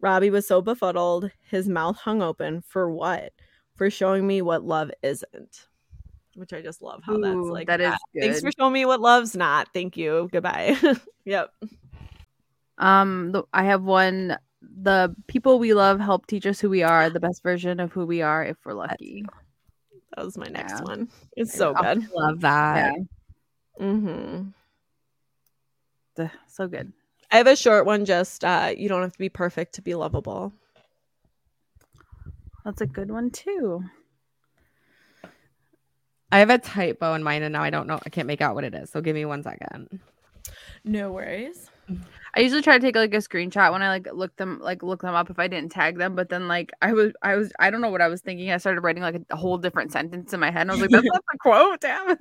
Robbie 0.00 0.30
was 0.30 0.46
so 0.46 0.62
befuddled, 0.62 1.30
his 1.50 1.68
mouth 1.68 1.96
hung 1.96 2.22
open. 2.22 2.62
For 2.62 2.90
what? 2.90 3.32
For 3.74 3.90
showing 3.90 4.26
me 4.26 4.42
what 4.42 4.64
love 4.64 4.90
isn't. 5.02 5.66
Which 6.34 6.52
I 6.52 6.62
just 6.62 6.82
love 6.82 7.02
how 7.04 7.18
that's 7.18 7.34
Ooh, 7.34 7.52
like 7.52 7.66
that 7.66 7.80
is 7.80 7.94
Thanks 8.18 8.40
for 8.40 8.52
showing 8.52 8.72
me 8.72 8.84
what 8.84 9.00
love's 9.00 9.36
not. 9.36 9.68
Thank 9.74 9.96
you. 9.96 10.28
Goodbye. 10.30 10.76
yep. 11.24 11.52
Um, 12.78 13.32
the, 13.32 13.42
I 13.52 13.64
have 13.64 13.82
one. 13.82 14.38
The 14.62 15.14
people 15.26 15.58
we 15.58 15.74
love 15.74 15.98
help 15.98 16.26
teach 16.26 16.46
us 16.46 16.60
who 16.60 16.68
we 16.68 16.82
are, 16.82 17.10
the 17.10 17.20
best 17.20 17.42
version 17.42 17.80
of 17.80 17.92
who 17.92 18.06
we 18.06 18.22
are, 18.22 18.44
if 18.44 18.56
we're 18.64 18.74
lucky. 18.74 19.24
That 20.16 20.24
was 20.24 20.36
my 20.38 20.48
next 20.48 20.74
Yeah. 20.74 20.82
one. 20.82 21.08
It's 21.36 21.52
so 21.54 21.74
I 21.76 21.94
good. 21.94 22.08
love 22.12 22.40
that. 22.40 22.94
Yeah, 23.78 23.84
Mm-hmm. 23.86 24.48
the- 26.16 26.30
so 26.48 26.66
good. 26.66 26.92
I 27.30 27.36
have 27.36 27.46
a 27.46 27.54
short 27.56 27.84
one. 27.86 28.04
Just 28.04 28.42
uh, 28.44 28.72
you 28.76 28.88
don't 28.88 29.02
have 29.02 29.12
to 29.12 29.18
be 29.18 29.28
perfect 29.28 29.74
to 29.74 29.82
be 29.82 29.94
lovable. 29.94 30.52
That's 32.64 32.80
a 32.80 32.86
good 32.86 33.10
one 33.10 33.30
too. 33.30 33.84
I 36.32 36.40
have 36.40 36.50
a 36.50 36.58
typo 36.58 37.14
in 37.14 37.22
mine, 37.22 37.42
and 37.42 37.52
now 37.52 37.62
I 37.62 37.70
don't 37.70 37.86
know. 37.86 37.98
I 38.04 38.08
can't 38.10 38.26
make 38.26 38.40
out 38.40 38.54
what 38.54 38.64
it 38.64 38.74
is. 38.74 38.90
So 38.90 39.00
give 39.00 39.14
me 39.14 39.24
one 39.24 39.42
second. 39.42 40.00
No 40.84 41.12
worries. 41.12 41.70
I 42.34 42.40
usually 42.40 42.62
try 42.62 42.78
to 42.78 42.80
take 42.80 42.96
like 42.96 43.14
a 43.14 43.18
screenshot 43.18 43.72
when 43.72 43.82
I 43.82 43.88
like 43.88 44.08
look 44.12 44.36
them 44.36 44.58
like 44.60 44.82
look 44.82 45.02
them 45.02 45.14
up 45.14 45.30
if 45.30 45.38
I 45.38 45.48
didn't 45.48 45.72
tag 45.72 45.98
them. 45.98 46.14
But 46.14 46.28
then 46.28 46.48
like 46.48 46.70
I 46.82 46.92
was 46.92 47.12
I 47.22 47.36
was 47.36 47.52
I 47.58 47.70
don't 47.70 47.80
know 47.80 47.90
what 47.90 48.02
I 48.02 48.08
was 48.08 48.20
thinking. 48.20 48.50
I 48.50 48.58
started 48.58 48.80
writing 48.82 49.02
like 49.02 49.16
a, 49.16 49.24
a 49.30 49.36
whole 49.36 49.58
different 49.58 49.92
sentence 49.92 50.32
in 50.32 50.40
my 50.40 50.50
head. 50.50 50.62
And 50.62 50.70
I 50.70 50.74
was 50.74 50.80
like, 50.82 50.90
that's 50.90 51.06
not 51.06 51.24
the 51.32 51.38
quote. 51.38 51.80
Damn 51.80 52.10
it. 52.10 52.18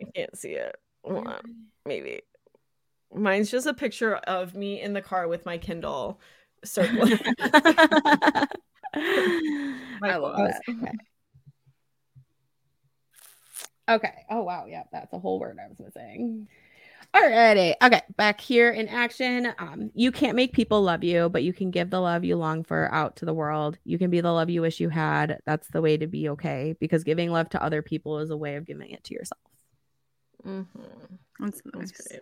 I 0.00 0.04
can't 0.14 0.36
see 0.38 0.52
it. 0.52 0.76
Hold 1.04 1.26
on. 1.26 1.40
Maybe. 1.86 2.22
Mine's 3.12 3.50
just 3.50 3.66
a 3.66 3.74
picture 3.74 4.16
of 4.16 4.54
me 4.54 4.80
in 4.80 4.92
the 4.92 5.02
car 5.02 5.26
with 5.26 5.44
my 5.44 5.58
Kindle 5.58 6.20
circling. 6.64 7.18
I 7.40 8.46
love 10.02 10.36
that. 10.36 10.60
Okay. 10.68 10.92
Okay. 13.88 14.14
Oh 14.30 14.42
wow. 14.42 14.66
Yeah, 14.68 14.84
that's 14.92 15.12
a 15.12 15.18
whole 15.18 15.40
word 15.40 15.58
I 15.62 15.68
was 15.68 15.80
missing. 15.80 16.46
Alrighty. 17.14 17.74
Okay. 17.82 18.02
Back 18.16 18.40
here 18.40 18.70
in 18.70 18.88
action. 18.88 19.52
Um, 19.58 19.90
you 19.94 20.12
can't 20.12 20.36
make 20.36 20.52
people 20.52 20.82
love 20.82 21.02
you, 21.02 21.28
but 21.28 21.42
you 21.42 21.52
can 21.52 21.70
give 21.72 21.90
the 21.90 22.00
love 22.00 22.24
you 22.24 22.36
long 22.36 22.62
for 22.62 22.92
out 22.94 23.16
to 23.16 23.24
the 23.24 23.34
world. 23.34 23.78
You 23.84 23.98
can 23.98 24.10
be 24.10 24.20
the 24.20 24.30
love 24.32 24.48
you 24.48 24.62
wish 24.62 24.78
you 24.78 24.88
had. 24.90 25.40
That's 25.44 25.68
the 25.68 25.82
way 25.82 25.96
to 25.96 26.06
be 26.06 26.28
okay. 26.30 26.76
Because 26.78 27.02
giving 27.02 27.30
love 27.32 27.48
to 27.50 27.62
other 27.62 27.82
people 27.82 28.20
is 28.20 28.30
a 28.30 28.36
way 28.36 28.56
of 28.56 28.64
giving 28.64 28.90
it 28.90 29.02
to 29.04 29.14
yourself. 29.14 29.40
mm-hmm. 30.46 31.16
That's 31.40 31.62
That's 31.74 31.92
nice. 31.92 31.92
great. 31.92 32.20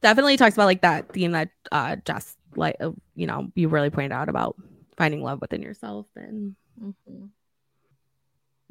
Definitely 0.00 0.36
talks 0.38 0.54
about 0.54 0.64
like 0.64 0.82
that 0.82 1.12
theme 1.12 1.32
that 1.32 1.50
uh 1.72 1.96
just 2.06 2.38
like 2.56 2.76
uh, 2.80 2.92
you 3.14 3.26
know 3.26 3.50
you 3.54 3.68
really 3.68 3.90
pointed 3.90 4.12
out 4.12 4.30
about 4.30 4.56
finding 4.96 5.22
love 5.22 5.40
within 5.42 5.60
yourself 5.62 6.06
and 6.16 6.56
Mm-hmm. 6.82 7.26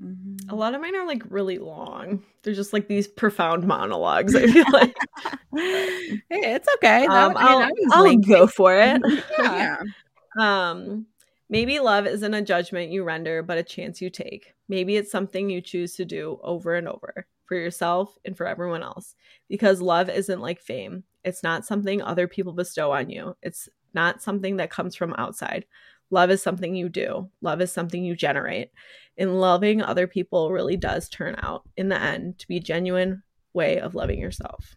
Mhm. 0.01 0.49
A 0.49 0.55
lot 0.55 0.73
of 0.73 0.81
mine 0.81 0.95
are 0.95 1.05
like 1.05 1.23
really 1.29 1.57
long. 1.57 2.23
They're 2.43 2.53
just 2.53 2.73
like 2.73 2.87
these 2.87 3.07
profound 3.07 3.65
monologues. 3.67 4.35
I 4.35 4.47
feel 4.47 4.65
like 4.71 4.95
hey, 5.55 6.21
it's 6.29 6.67
okay. 6.75 7.05
That 7.07 7.09
um, 7.09 7.33
one- 7.33 7.43
I 7.45 7.49
mean, 7.67 7.87
I'll, 7.91 7.97
I'll 7.97 8.03
lengthy. 8.03 8.31
go 8.31 8.47
for 8.47 8.75
it. 8.75 9.01
Yeah. 9.39 9.77
Um, 10.39 11.07
maybe 11.49 11.79
love 11.79 12.05
isn't 12.05 12.33
a 12.33 12.41
judgment 12.43 12.91
you 12.91 13.03
render, 13.03 13.41
but 13.41 13.57
a 13.57 13.63
chance 13.63 13.99
you 13.99 14.11
take. 14.11 14.53
Maybe 14.69 14.95
it's 14.95 15.11
something 15.11 15.49
you 15.49 15.59
choose 15.59 15.95
to 15.95 16.05
do 16.05 16.39
over 16.43 16.75
and 16.75 16.87
over 16.87 17.25
for 17.45 17.55
yourself 17.57 18.15
and 18.23 18.37
for 18.37 18.45
everyone 18.45 18.83
else. 18.83 19.15
Because 19.49 19.81
love 19.81 20.07
isn't 20.07 20.39
like 20.39 20.61
fame. 20.61 21.03
It's 21.25 21.41
not 21.41 21.65
something 21.65 22.01
other 22.01 22.27
people 22.27 22.53
bestow 22.53 22.91
on 22.91 23.09
you. 23.09 23.35
It's 23.41 23.67
not 23.95 24.21
something 24.21 24.57
that 24.57 24.69
comes 24.69 24.95
from 24.95 25.15
outside. 25.17 25.65
Love 26.11 26.31
is 26.31 26.41
something 26.41 26.75
you 26.75 26.89
do. 26.89 27.29
Love 27.41 27.61
is 27.61 27.71
something 27.71 28.03
you 28.03 28.15
generate. 28.15 28.71
And 29.17 29.39
loving 29.39 29.81
other 29.81 30.07
people 30.07 30.51
really 30.51 30.77
does 30.77 31.09
turn 31.09 31.35
out 31.41 31.67
in 31.75 31.89
the 31.89 32.01
end 32.01 32.39
to 32.39 32.47
be 32.47 32.57
a 32.57 32.61
genuine 32.61 33.23
way 33.53 33.79
of 33.79 33.95
loving 33.95 34.19
yourself. 34.19 34.75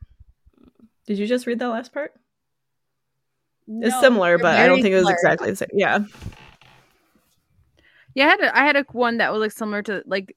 Did 1.07 1.19
you 1.19 1.27
just 1.27 1.47
read 1.47 1.59
that 1.61 1.69
last 1.69 1.93
part? 1.93 2.13
It's 3.69 4.01
similar, 4.01 4.39
but 4.39 4.59
I 4.59 4.67
don't 4.67 4.77
very 4.77 4.83
think 4.83 4.93
it 4.95 4.99
was 4.99 5.11
exactly 5.11 5.51
the 5.51 5.57
same. 5.57 5.69
Yeah. 5.73 6.01
Yeah, 8.15 8.27
I 8.27 8.29
had 8.29 8.41
a, 8.41 8.59
I 8.59 8.65
had 8.65 8.77
a 8.77 8.85
one 8.93 9.19
that 9.19 9.33
was 9.33 9.41
like 9.41 9.53
similar 9.53 9.83
to 9.83 10.03
like 10.07 10.27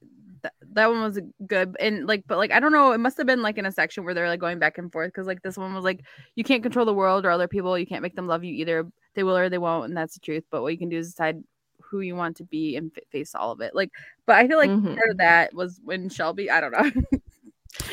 that 0.76 0.88
one 0.90 1.02
was 1.02 1.18
good 1.46 1.76
and 1.80 2.06
like 2.06 2.24
but 2.26 2.38
like 2.38 2.52
I 2.52 2.60
don't 2.60 2.72
know 2.72 2.92
it 2.92 2.98
must 2.98 3.16
have 3.18 3.26
been 3.26 3.42
like 3.42 3.58
in 3.58 3.66
a 3.66 3.72
section 3.72 4.04
where 4.04 4.14
they're 4.14 4.28
like 4.28 4.40
going 4.40 4.58
back 4.58 4.78
and 4.78 4.90
forth 4.92 5.08
because 5.08 5.26
like 5.26 5.42
this 5.42 5.56
one 5.56 5.74
was 5.74 5.84
like 5.84 6.04
you 6.36 6.44
can't 6.44 6.62
control 6.62 6.86
the 6.86 6.94
world 6.94 7.26
or 7.26 7.30
other 7.30 7.48
people 7.48 7.76
you 7.78 7.86
can't 7.86 8.02
make 8.02 8.14
them 8.14 8.26
love 8.28 8.44
you 8.44 8.54
either 8.54 8.86
they 9.14 9.22
will 9.24 9.36
or 9.36 9.48
they 9.48 9.58
won't 9.58 9.86
and 9.86 9.96
that's 9.96 10.14
the 10.14 10.20
truth 10.20 10.44
but 10.50 10.62
what 10.62 10.72
you 10.72 10.78
can 10.78 10.88
do 10.88 10.98
is 10.98 11.10
decide 11.10 11.42
who 11.80 12.00
you 12.00 12.14
want 12.16 12.36
to 12.36 12.44
be 12.44 12.76
and 12.76 12.90
f- 12.96 13.02
face 13.10 13.34
all 13.34 13.52
of 13.52 13.60
it 13.60 13.74
like 13.74 13.90
but 14.26 14.36
I 14.36 14.46
feel 14.48 14.58
like 14.58 14.70
Mhm. 14.70 14.96
part 14.96 15.10
of 15.10 15.18
that 15.18 15.54
was 15.54 15.80
when 15.84 16.08
Shelby 16.08 16.50
I 16.50 16.60
don't 16.60 16.72
know 16.72 16.90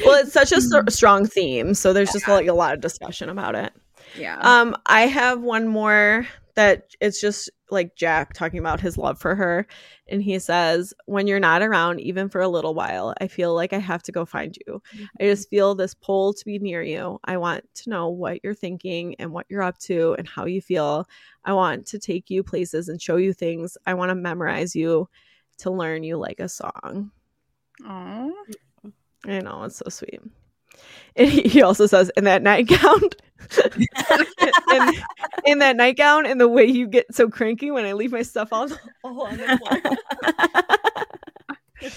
Well, 0.06 0.22
it's 0.24 0.32
such 0.34 0.52
a 0.52 0.58
s- 0.58 0.72
strong 0.96 1.26
theme, 1.26 1.74
so 1.74 1.92
there's 1.94 2.12
just 2.14 2.28
like 2.28 2.48
a 2.48 2.54
lot 2.54 2.74
of 2.74 2.80
discussion 2.82 3.28
about 3.30 3.56
it. 3.56 3.74
yeah 4.18 4.38
Um, 4.40 4.76
I 4.86 5.08
have 5.08 5.42
one 5.42 5.68
more 5.68 6.26
that 6.56 6.92
it's 7.00 7.20
just 7.20 7.50
like 7.72 7.96
Jack 7.96 8.34
talking 8.34 8.60
about 8.60 8.80
his 8.80 8.98
love 8.98 9.20
for 9.20 9.36
her, 9.36 9.66
and 10.08 10.22
he 10.22 10.38
says, 10.40 10.94
"When 11.06 11.28
you're 11.28 11.40
not 11.40 11.62
around, 11.62 12.00
even 12.02 12.30
for 12.30 12.42
a 12.42 12.48
little 12.48 12.74
while, 12.74 13.14
I 13.20 13.28
feel 13.28 13.54
like 13.56 13.74
I 13.74 13.80
have 13.80 14.04
to 14.04 14.12
go 14.12 14.26
find 14.26 14.58
you. 14.68 14.82
I 15.20 15.24
just 15.24 15.48
mm-hmm. 15.48 15.56
feel 15.56 15.76
this 15.76 15.94
pull 15.94 16.34
to 16.34 16.46
be 16.46 16.60
near 16.60 16.84
you. 16.84 17.20
I 17.26 17.38
want 17.38 17.66
to 17.76 17.90
know 17.90 18.10
what 18.10 18.40
you're 18.44 18.54
thinking 18.54 19.16
and 19.20 19.32
what 19.32 19.48
you're 19.50 19.64
up 19.64 19.80
to 19.80 20.16
and 20.18 20.28
how 20.28 20.46
you 20.46 20.62
feel. 20.62 21.08
I 21.46 21.54
want 21.54 21.88
to 21.88 22.00
take 22.00 22.30
you 22.30 22.44
places 22.44 22.90
and 22.90 23.02
show 23.02 23.16
you 23.18 23.34
things. 23.34 23.78
I 23.86 23.94
want 23.94 24.10
to 24.10 24.16
memorize 24.16 24.76
you." 24.76 25.10
To 25.60 25.70
learn 25.70 26.04
you 26.04 26.18
like 26.18 26.40
a 26.40 26.50
song. 26.50 27.12
Aw. 27.86 28.32
I 29.26 29.40
know 29.40 29.64
it's 29.64 29.78
so 29.78 29.86
sweet. 29.90 30.20
And 31.16 31.30
he 31.30 31.44
he 31.44 31.62
also 31.62 31.86
says, 31.86 32.10
"In 32.18 32.24
that 32.24 32.42
nightgown, 32.42 33.02
in, 34.72 34.94
in 35.46 35.60
that 35.60 35.76
nightgown, 35.76 36.26
and 36.26 36.42
the 36.42 36.48
way 36.48 36.66
you 36.66 36.88
get 36.88 37.14
so 37.14 37.30
cranky 37.30 37.70
when 37.70 37.86
I 37.86 37.94
leave 37.94 38.12
my 38.12 38.24
stuff 38.24 38.50
all, 38.52 38.68
all 39.04 39.28
on 39.28 39.38
the 39.38 39.60
floor." 41.80 41.92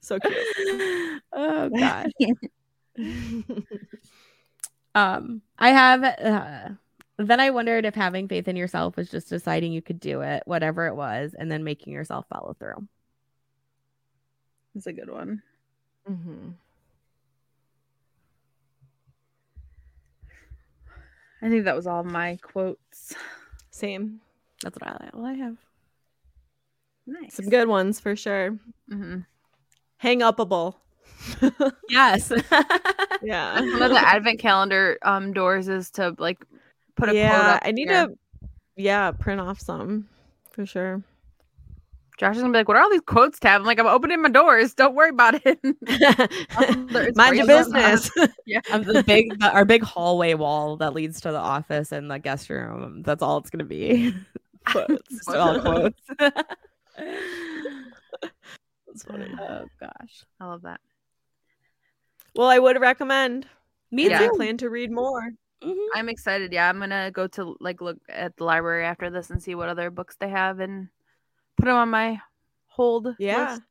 so 0.00 0.18
cute. 0.18 1.22
oh 1.32 1.68
god. 1.68 2.10
um, 4.94 5.42
I 5.58 5.68
have. 5.70 6.02
Uh, 6.04 6.68
then 7.18 7.40
I 7.40 7.50
wondered 7.50 7.84
if 7.84 7.94
having 7.94 8.28
faith 8.28 8.48
in 8.48 8.56
yourself 8.56 8.96
was 8.96 9.10
just 9.10 9.28
deciding 9.28 9.72
you 9.72 9.82
could 9.82 10.00
do 10.00 10.20
it, 10.22 10.42
whatever 10.46 10.86
it 10.86 10.94
was, 10.96 11.34
and 11.38 11.50
then 11.50 11.64
making 11.64 11.92
yourself 11.92 12.26
follow 12.28 12.54
through. 12.58 12.86
that's 14.74 14.86
a 14.86 14.92
good 14.92 15.10
one 15.10 15.42
Mhm. 16.08 16.54
I 21.42 21.48
think 21.48 21.64
that 21.64 21.76
was 21.76 21.86
all 21.86 22.02
my 22.04 22.38
quotes 22.42 23.14
Same. 23.70 24.20
That's 24.62 24.76
what 24.76 24.88
I. 24.88 25.10
Well, 25.14 25.26
I 25.26 25.34
have. 25.34 25.56
nice 27.06 27.34
Some 27.34 27.48
good 27.48 27.68
ones 27.68 28.00
for 28.00 28.16
sure. 28.16 28.58
hmm 28.88 29.18
Hang 29.98 30.20
upable. 30.20 30.74
Yes. 31.88 32.30
yeah. 33.22 33.60
one 33.60 33.82
of 33.82 33.90
the 33.90 34.00
advent 34.00 34.38
calendar 34.38 34.98
um 35.02 35.32
doors 35.32 35.68
is 35.68 35.90
to 35.92 36.14
like 36.18 36.38
put 36.96 37.08
a 37.08 37.12
quote 37.12 37.16
yeah. 37.16 37.54
up 37.54 37.62
I 37.64 37.72
need 37.72 37.88
here. 37.88 38.06
to. 38.08 38.18
Yeah, 38.76 39.10
print 39.10 39.40
off 39.40 39.60
some 39.60 40.08
for 40.52 40.64
sure. 40.66 41.02
Josh 42.18 42.34
is 42.34 42.42
gonna 42.42 42.52
be 42.52 42.58
like, 42.58 42.66
"What 42.66 42.76
are 42.76 42.82
all 42.82 42.90
these 42.90 43.00
quotes 43.00 43.38
Tabb?" 43.38 43.60
I'm 43.60 43.66
like, 43.66 43.78
"I'm 43.78 43.86
opening 43.86 44.20
my 44.20 44.28
doors. 44.28 44.74
Don't 44.74 44.96
worry 44.96 45.10
about 45.10 45.40
it." 45.44 45.60
Mind 47.16 47.36
your 47.36 47.46
business. 47.46 48.10
yeah, 48.46 48.60
the 48.70 49.04
big, 49.06 49.38
the, 49.38 49.52
our 49.52 49.64
big 49.64 49.84
hallway 49.84 50.34
wall 50.34 50.76
that 50.78 50.94
leads 50.94 51.20
to 51.20 51.30
the 51.30 51.38
office 51.38 51.92
and 51.92 52.10
the 52.10 52.18
guest 52.18 52.50
room. 52.50 53.02
That's 53.02 53.22
all 53.22 53.38
it's 53.38 53.50
gonna 53.50 53.62
be. 53.64 54.12
Quotes. 54.66 55.28
All 55.28 55.60
quotes. 55.60 56.02
That's 56.18 56.42
funny. 59.06 59.28
oh 59.40 59.64
gosh. 59.80 60.24
I 60.40 60.46
love 60.46 60.62
that. 60.62 60.80
Well, 62.34 62.48
I 62.48 62.58
would 62.58 62.80
recommend. 62.80 63.46
Me 63.92 64.06
and 64.06 64.14
I 64.14 64.26
too. 64.26 64.32
plan 64.34 64.56
to 64.58 64.68
read 64.68 64.90
more. 64.90 65.30
Mhm. 65.62 65.86
I'm 65.94 66.08
excited. 66.08 66.52
Yeah, 66.52 66.68
I'm 66.68 66.80
gonna 66.80 67.12
go 67.12 67.28
to 67.28 67.56
like 67.60 67.80
look 67.80 67.98
at 68.08 68.36
the 68.36 68.44
library 68.44 68.84
after 68.84 69.08
this 69.08 69.30
and 69.30 69.40
see 69.40 69.54
what 69.54 69.68
other 69.68 69.90
books 69.90 70.16
they 70.18 70.28
have 70.28 70.58
and 70.58 70.88
put 71.58 71.66
them 71.66 71.76
on 71.76 71.90
my 71.90 72.20
hold. 72.66 73.08
Yeah. 73.18 73.50
list. 73.52 73.62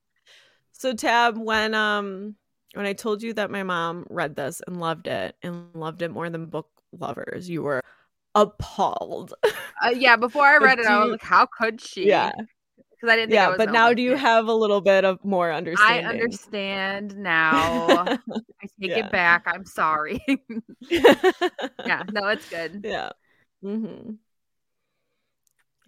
So 0.73 0.93
Tabb, 0.93 1.37
when 1.37 1.73
um 1.73 2.35
when 2.73 2.85
I 2.85 2.93
told 2.93 3.23
you 3.23 3.33
that 3.33 3.49
my 3.49 3.63
mom 3.63 4.05
read 4.09 4.35
this 4.35 4.61
and 4.67 4.79
loved 4.79 5.07
it 5.07 5.35
and 5.41 5.73
loved 5.73 6.01
it 6.01 6.11
more 6.11 6.29
than 6.29 6.45
book 6.47 6.69
lovers, 6.91 7.49
you 7.49 7.63
were 7.63 7.81
appalled. 8.35 9.33
Uh, 9.79 9.89
yeah. 9.89 10.15
Before 10.15 10.43
I 10.43 10.57
read 10.57 10.79
it, 10.79 10.87
do 10.87 10.89
I 10.89 11.03
was 11.03 11.11
like, 11.11 11.21
"How 11.21 11.45
could 11.45 11.79
she?" 11.79 12.07
Yeah. 12.07 12.31
because 12.75 13.13
I 13.13 13.15
didn't. 13.15 13.29
Think 13.29 13.39
I 13.39 13.43
yeah, 13.43 13.47
was 13.49 13.57
but 13.59 13.71
now 13.71 13.93
do 13.93 14.01
you 14.01 14.09
homeless. 14.17 14.21
have 14.23 14.47
a 14.47 14.53
little 14.53 14.81
bit 14.81 15.05
of 15.05 15.23
more 15.23 15.51
understanding? 15.53 16.05
I 16.07 16.09
understand 16.09 17.15
now. 17.19 17.85
I 18.07 18.17
take 18.81 18.89
Yeah. 18.89 19.05
it 19.05 19.11
back. 19.11 19.43
I'm 19.45 19.65
sorry. 19.67 20.19
yeah. 20.89 22.01
No, 22.11 22.27
it's 22.29 22.49
good. 22.49 22.81
yeah. 22.83 23.09
Mm-hmm. 23.63 24.13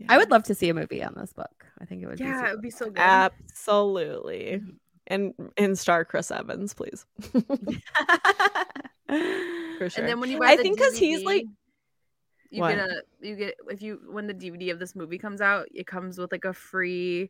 I 0.07 0.17
would 0.19 0.29
love 0.29 0.43
to 0.43 0.53
see 0.53 0.69
a 0.69 0.73
movie 0.75 1.03
on 1.03 1.15
this 1.17 1.33
book. 1.33 1.65
I 1.81 1.85
think 1.85 2.03
it 2.03 2.07
would 2.07 2.17
be 2.17 2.23
Yeah, 2.25 2.37
super 2.37 2.47
it 2.47 2.51
would 2.53 2.61
be 2.61 2.69
so 2.71 2.85
good. 2.89 2.99
absolutely. 2.99 4.61
And 5.07 5.33
and 5.57 5.77
star 5.79 6.05
Chris 6.05 6.29
Evans, 6.31 6.73
please. 6.73 7.05
For 9.79 9.89
sure. 9.89 10.03
And 10.03 10.07
then 10.07 10.19
when 10.19 10.29
you 10.29 10.39
buy 10.39 10.47
I 10.47 10.55
the 10.57 10.61
think 10.63 10.77
'cause 10.79 10.97
he's, 10.97 11.23
like- 11.23 11.45
you 12.51 12.61
What? 12.61 12.75
get 12.75 12.79
a 12.89 13.03
you 13.21 13.35
get 13.35 13.55
if 13.69 13.81
you 13.81 14.01
when 14.09 14.25
the 14.27 14.33
DVD 14.33 14.71
of 14.71 14.79
this 14.79 14.95
movie 14.95 15.17
comes 15.19 15.39
out, 15.39 15.67
it 15.73 15.85
comes 15.85 16.17
with 16.17 16.31
like 16.31 16.45
a 16.45 16.53
free 16.53 17.29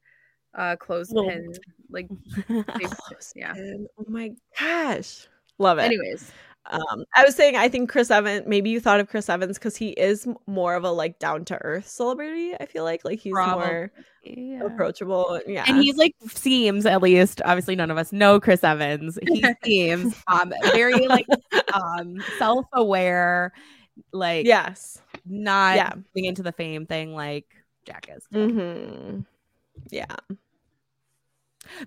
uh 0.57 0.75
clothespin 0.77 1.53
like 1.89 2.07
big- 2.47 2.87
yeah. 3.35 3.53
Oh 3.97 4.05
my 4.07 4.31
gosh. 4.57 5.27
Love 5.57 5.77
it. 5.77 5.83
Anyways, 5.83 6.31
Um, 6.65 7.03
I 7.15 7.23
was 7.25 7.35
saying 7.35 7.55
I 7.55 7.67
think 7.69 7.89
Chris 7.89 8.11
Evans. 8.11 8.45
Maybe 8.45 8.69
you 8.69 8.79
thought 8.79 8.99
of 8.99 9.09
Chris 9.09 9.27
Evans 9.29 9.57
because 9.57 9.75
he 9.75 9.89
is 9.91 10.27
more 10.45 10.75
of 10.75 10.83
a 10.83 10.91
like 10.91 11.17
down 11.19 11.45
to 11.45 11.57
earth 11.63 11.87
celebrity. 11.87 12.53
I 12.59 12.65
feel 12.65 12.83
like 12.83 13.03
like 13.05 13.19
he's 13.19 13.33
more 13.33 13.91
Yeah. 14.23 14.63
approachable. 14.65 15.39
Yeah, 15.47 15.63
And 15.67 15.77
he's 15.81 15.95
like 15.95 16.13
seems 16.27 16.85
at 16.85 17.01
least 17.01 17.41
obviously 17.43 17.75
none 17.75 17.89
of 17.89 17.97
us 17.97 18.11
know 18.11 18.39
Chris 18.39 18.63
Evans. 18.63 19.17
He 19.27 19.43
seems 19.63 20.15
um 20.27 20.53
very 20.73 21.07
like 21.07 21.25
um 21.73 22.21
self-aware, 22.37 23.51
like 24.11 24.45
yes. 24.45 25.01
not 25.25 25.75
Yeah. 25.77 25.93
into 26.13 26.43
the 26.43 26.51
fame 26.51 26.85
thing 26.85 27.15
like 27.15 27.47
Jack 27.85 28.09
is. 28.15 28.23
Mm-hmm. 28.33 29.21
Yeah. 29.89 30.05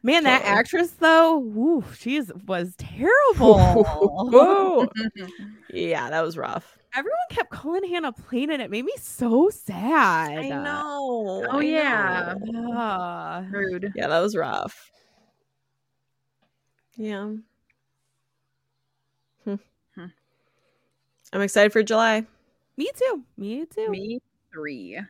Man, 0.02 0.24
that 0.24 0.42
Totally. 0.42 0.58
actress 0.58 0.90
though, 0.92 1.38
woo, 1.38 1.84
she's 1.98 2.30
was 2.46 2.74
terrible. 2.78 3.84
Whoa. 3.84 4.88
yeah, 5.70 6.10
that 6.10 6.22
was 6.22 6.36
rough. 6.36 6.78
Everyone 6.94 7.18
kept 7.30 7.50
calling 7.50 7.88
Hannah 7.88 8.12
Plain 8.12 8.50
and 8.50 8.60
it 8.60 8.70
made 8.70 8.84
me 8.84 8.92
so 8.98 9.48
sad. 9.50 10.38
I 10.38 10.48
know. 10.48 11.46
Oh, 11.50 11.58
I 11.58 11.62
yeah. 11.62 12.34
know. 12.38 13.46
Rude. 13.50 13.92
Yeah, 13.96 14.08
that 14.08 14.20
was 14.20 14.36
rough. 14.36 14.90
Yeah. 16.96 17.32
Hmm. 19.44 19.54
Hmm. 19.94 20.06
I'm 21.32 21.40
excited 21.40 21.72
for 21.72 21.82
July. 21.82 22.26
me 22.76 22.90
too. 22.94 23.22
Me 23.38 23.64
too. 23.64 23.88
Me 23.88 24.20
three. 24.52 25.00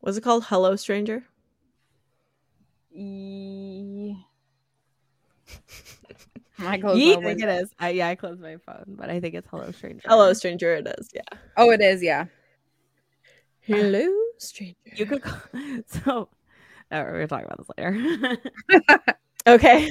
Was 0.00 0.16
it 0.16 0.22
called? 0.22 0.44
Hello, 0.44 0.74
Stranger. 0.76 1.24
E- 2.96 4.14
I 6.58 6.78
closed 6.78 6.98
Yeet. 7.00 7.16
my 7.22 7.30
I 7.30 7.34
think 7.34 7.42
it 7.42 7.48
is. 7.48 7.70
I, 7.78 7.90
yeah, 7.90 8.08
I 8.08 8.14
closed 8.14 8.40
my 8.40 8.56
phone, 8.64 8.84
but 8.98 9.10
I 9.10 9.20
think 9.20 9.34
it's 9.34 9.46
Hello 9.50 9.70
Stranger. 9.72 10.08
Hello, 10.08 10.32
Stranger. 10.32 10.74
It 10.76 10.88
is. 10.98 11.10
Yeah. 11.14 11.20
Oh, 11.56 11.70
it 11.70 11.80
is. 11.82 12.02
Yeah. 12.02 12.24
Hello, 13.60 14.00
uh, 14.00 14.38
Stranger. 14.38 14.76
You 14.94 15.06
could 15.06 15.22
call, 15.22 15.38
so. 15.86 16.28
Oh, 16.92 17.02
we're 17.02 17.12
gonna 17.12 17.26
talk 17.26 17.44
about 17.44 17.58
this 17.58 17.68
later. 17.76 18.38
Okay. 19.48 19.88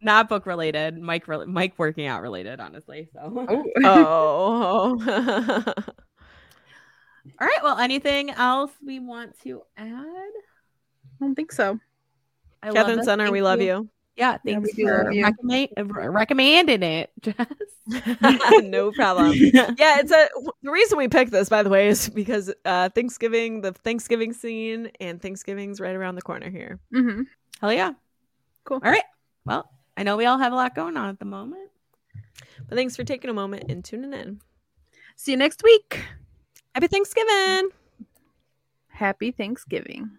Not 0.00 0.28
book 0.28 0.46
related. 0.46 0.96
Mike, 0.96 1.26
re- 1.26 1.44
Mike 1.44 1.74
working 1.76 2.06
out 2.06 2.22
related, 2.22 2.60
honestly. 2.60 3.08
So, 3.12 3.46
Oh. 3.48 3.64
oh. 3.82 5.72
all 7.40 7.46
right. 7.48 7.58
Well, 7.64 7.78
anything 7.78 8.30
else 8.30 8.70
we 8.86 9.00
want 9.00 9.40
to 9.42 9.62
add? 9.76 10.30
I 11.22 11.24
don't 11.24 11.36
think 11.36 11.52
so. 11.52 11.78
I 12.64 12.72
Katherine 12.72 12.98
this. 12.98 13.06
Center, 13.06 13.24
Thank 13.24 13.32
we 13.32 13.42
love 13.42 13.60
you. 13.60 13.88
Yeah, 14.16 14.38
thanks 14.44 14.74
we 14.76 14.82
do 14.82 14.88
for 14.88 15.04
recommend, 15.04 16.14
recommending 16.14 16.82
it, 16.82 17.10
Jess. 17.22 17.46
no 18.62 18.90
problem. 18.92 19.32
Yeah, 19.36 20.00
it's 20.00 20.10
a 20.10 20.28
the 20.62 20.70
reason 20.70 20.98
we 20.98 21.06
picked 21.08 21.30
this, 21.30 21.48
by 21.48 21.62
the 21.62 21.70
way, 21.70 21.88
is 21.88 22.08
because 22.08 22.52
uh 22.64 22.88
Thanksgiving, 22.90 23.60
the 23.60 23.72
Thanksgiving 23.72 24.32
scene, 24.32 24.90
and 25.00 25.22
Thanksgiving's 25.22 25.80
right 25.80 25.94
around 25.94 26.16
the 26.16 26.22
corner 26.22 26.50
here. 26.50 26.80
Mm-hmm. 26.92 27.22
Hell 27.60 27.72
yeah. 27.72 27.92
Cool. 28.64 28.80
All 28.84 28.90
right. 28.90 29.04
Well, 29.44 29.70
I 29.96 30.02
know 30.02 30.16
we 30.16 30.26
all 30.26 30.38
have 30.38 30.52
a 30.52 30.56
lot 30.56 30.74
going 30.74 30.96
on 30.96 31.08
at 31.08 31.18
the 31.20 31.24
moment. 31.24 31.70
But 32.68 32.76
thanks 32.76 32.96
for 32.96 33.04
taking 33.04 33.30
a 33.30 33.34
moment 33.34 33.70
and 33.70 33.84
tuning 33.84 34.12
in. 34.12 34.40
See 35.16 35.30
you 35.30 35.38
next 35.38 35.62
week. 35.62 36.04
Happy 36.74 36.86
Thanksgiving. 36.88 37.70
Happy 38.88 39.30
Thanksgiving. 39.30 40.18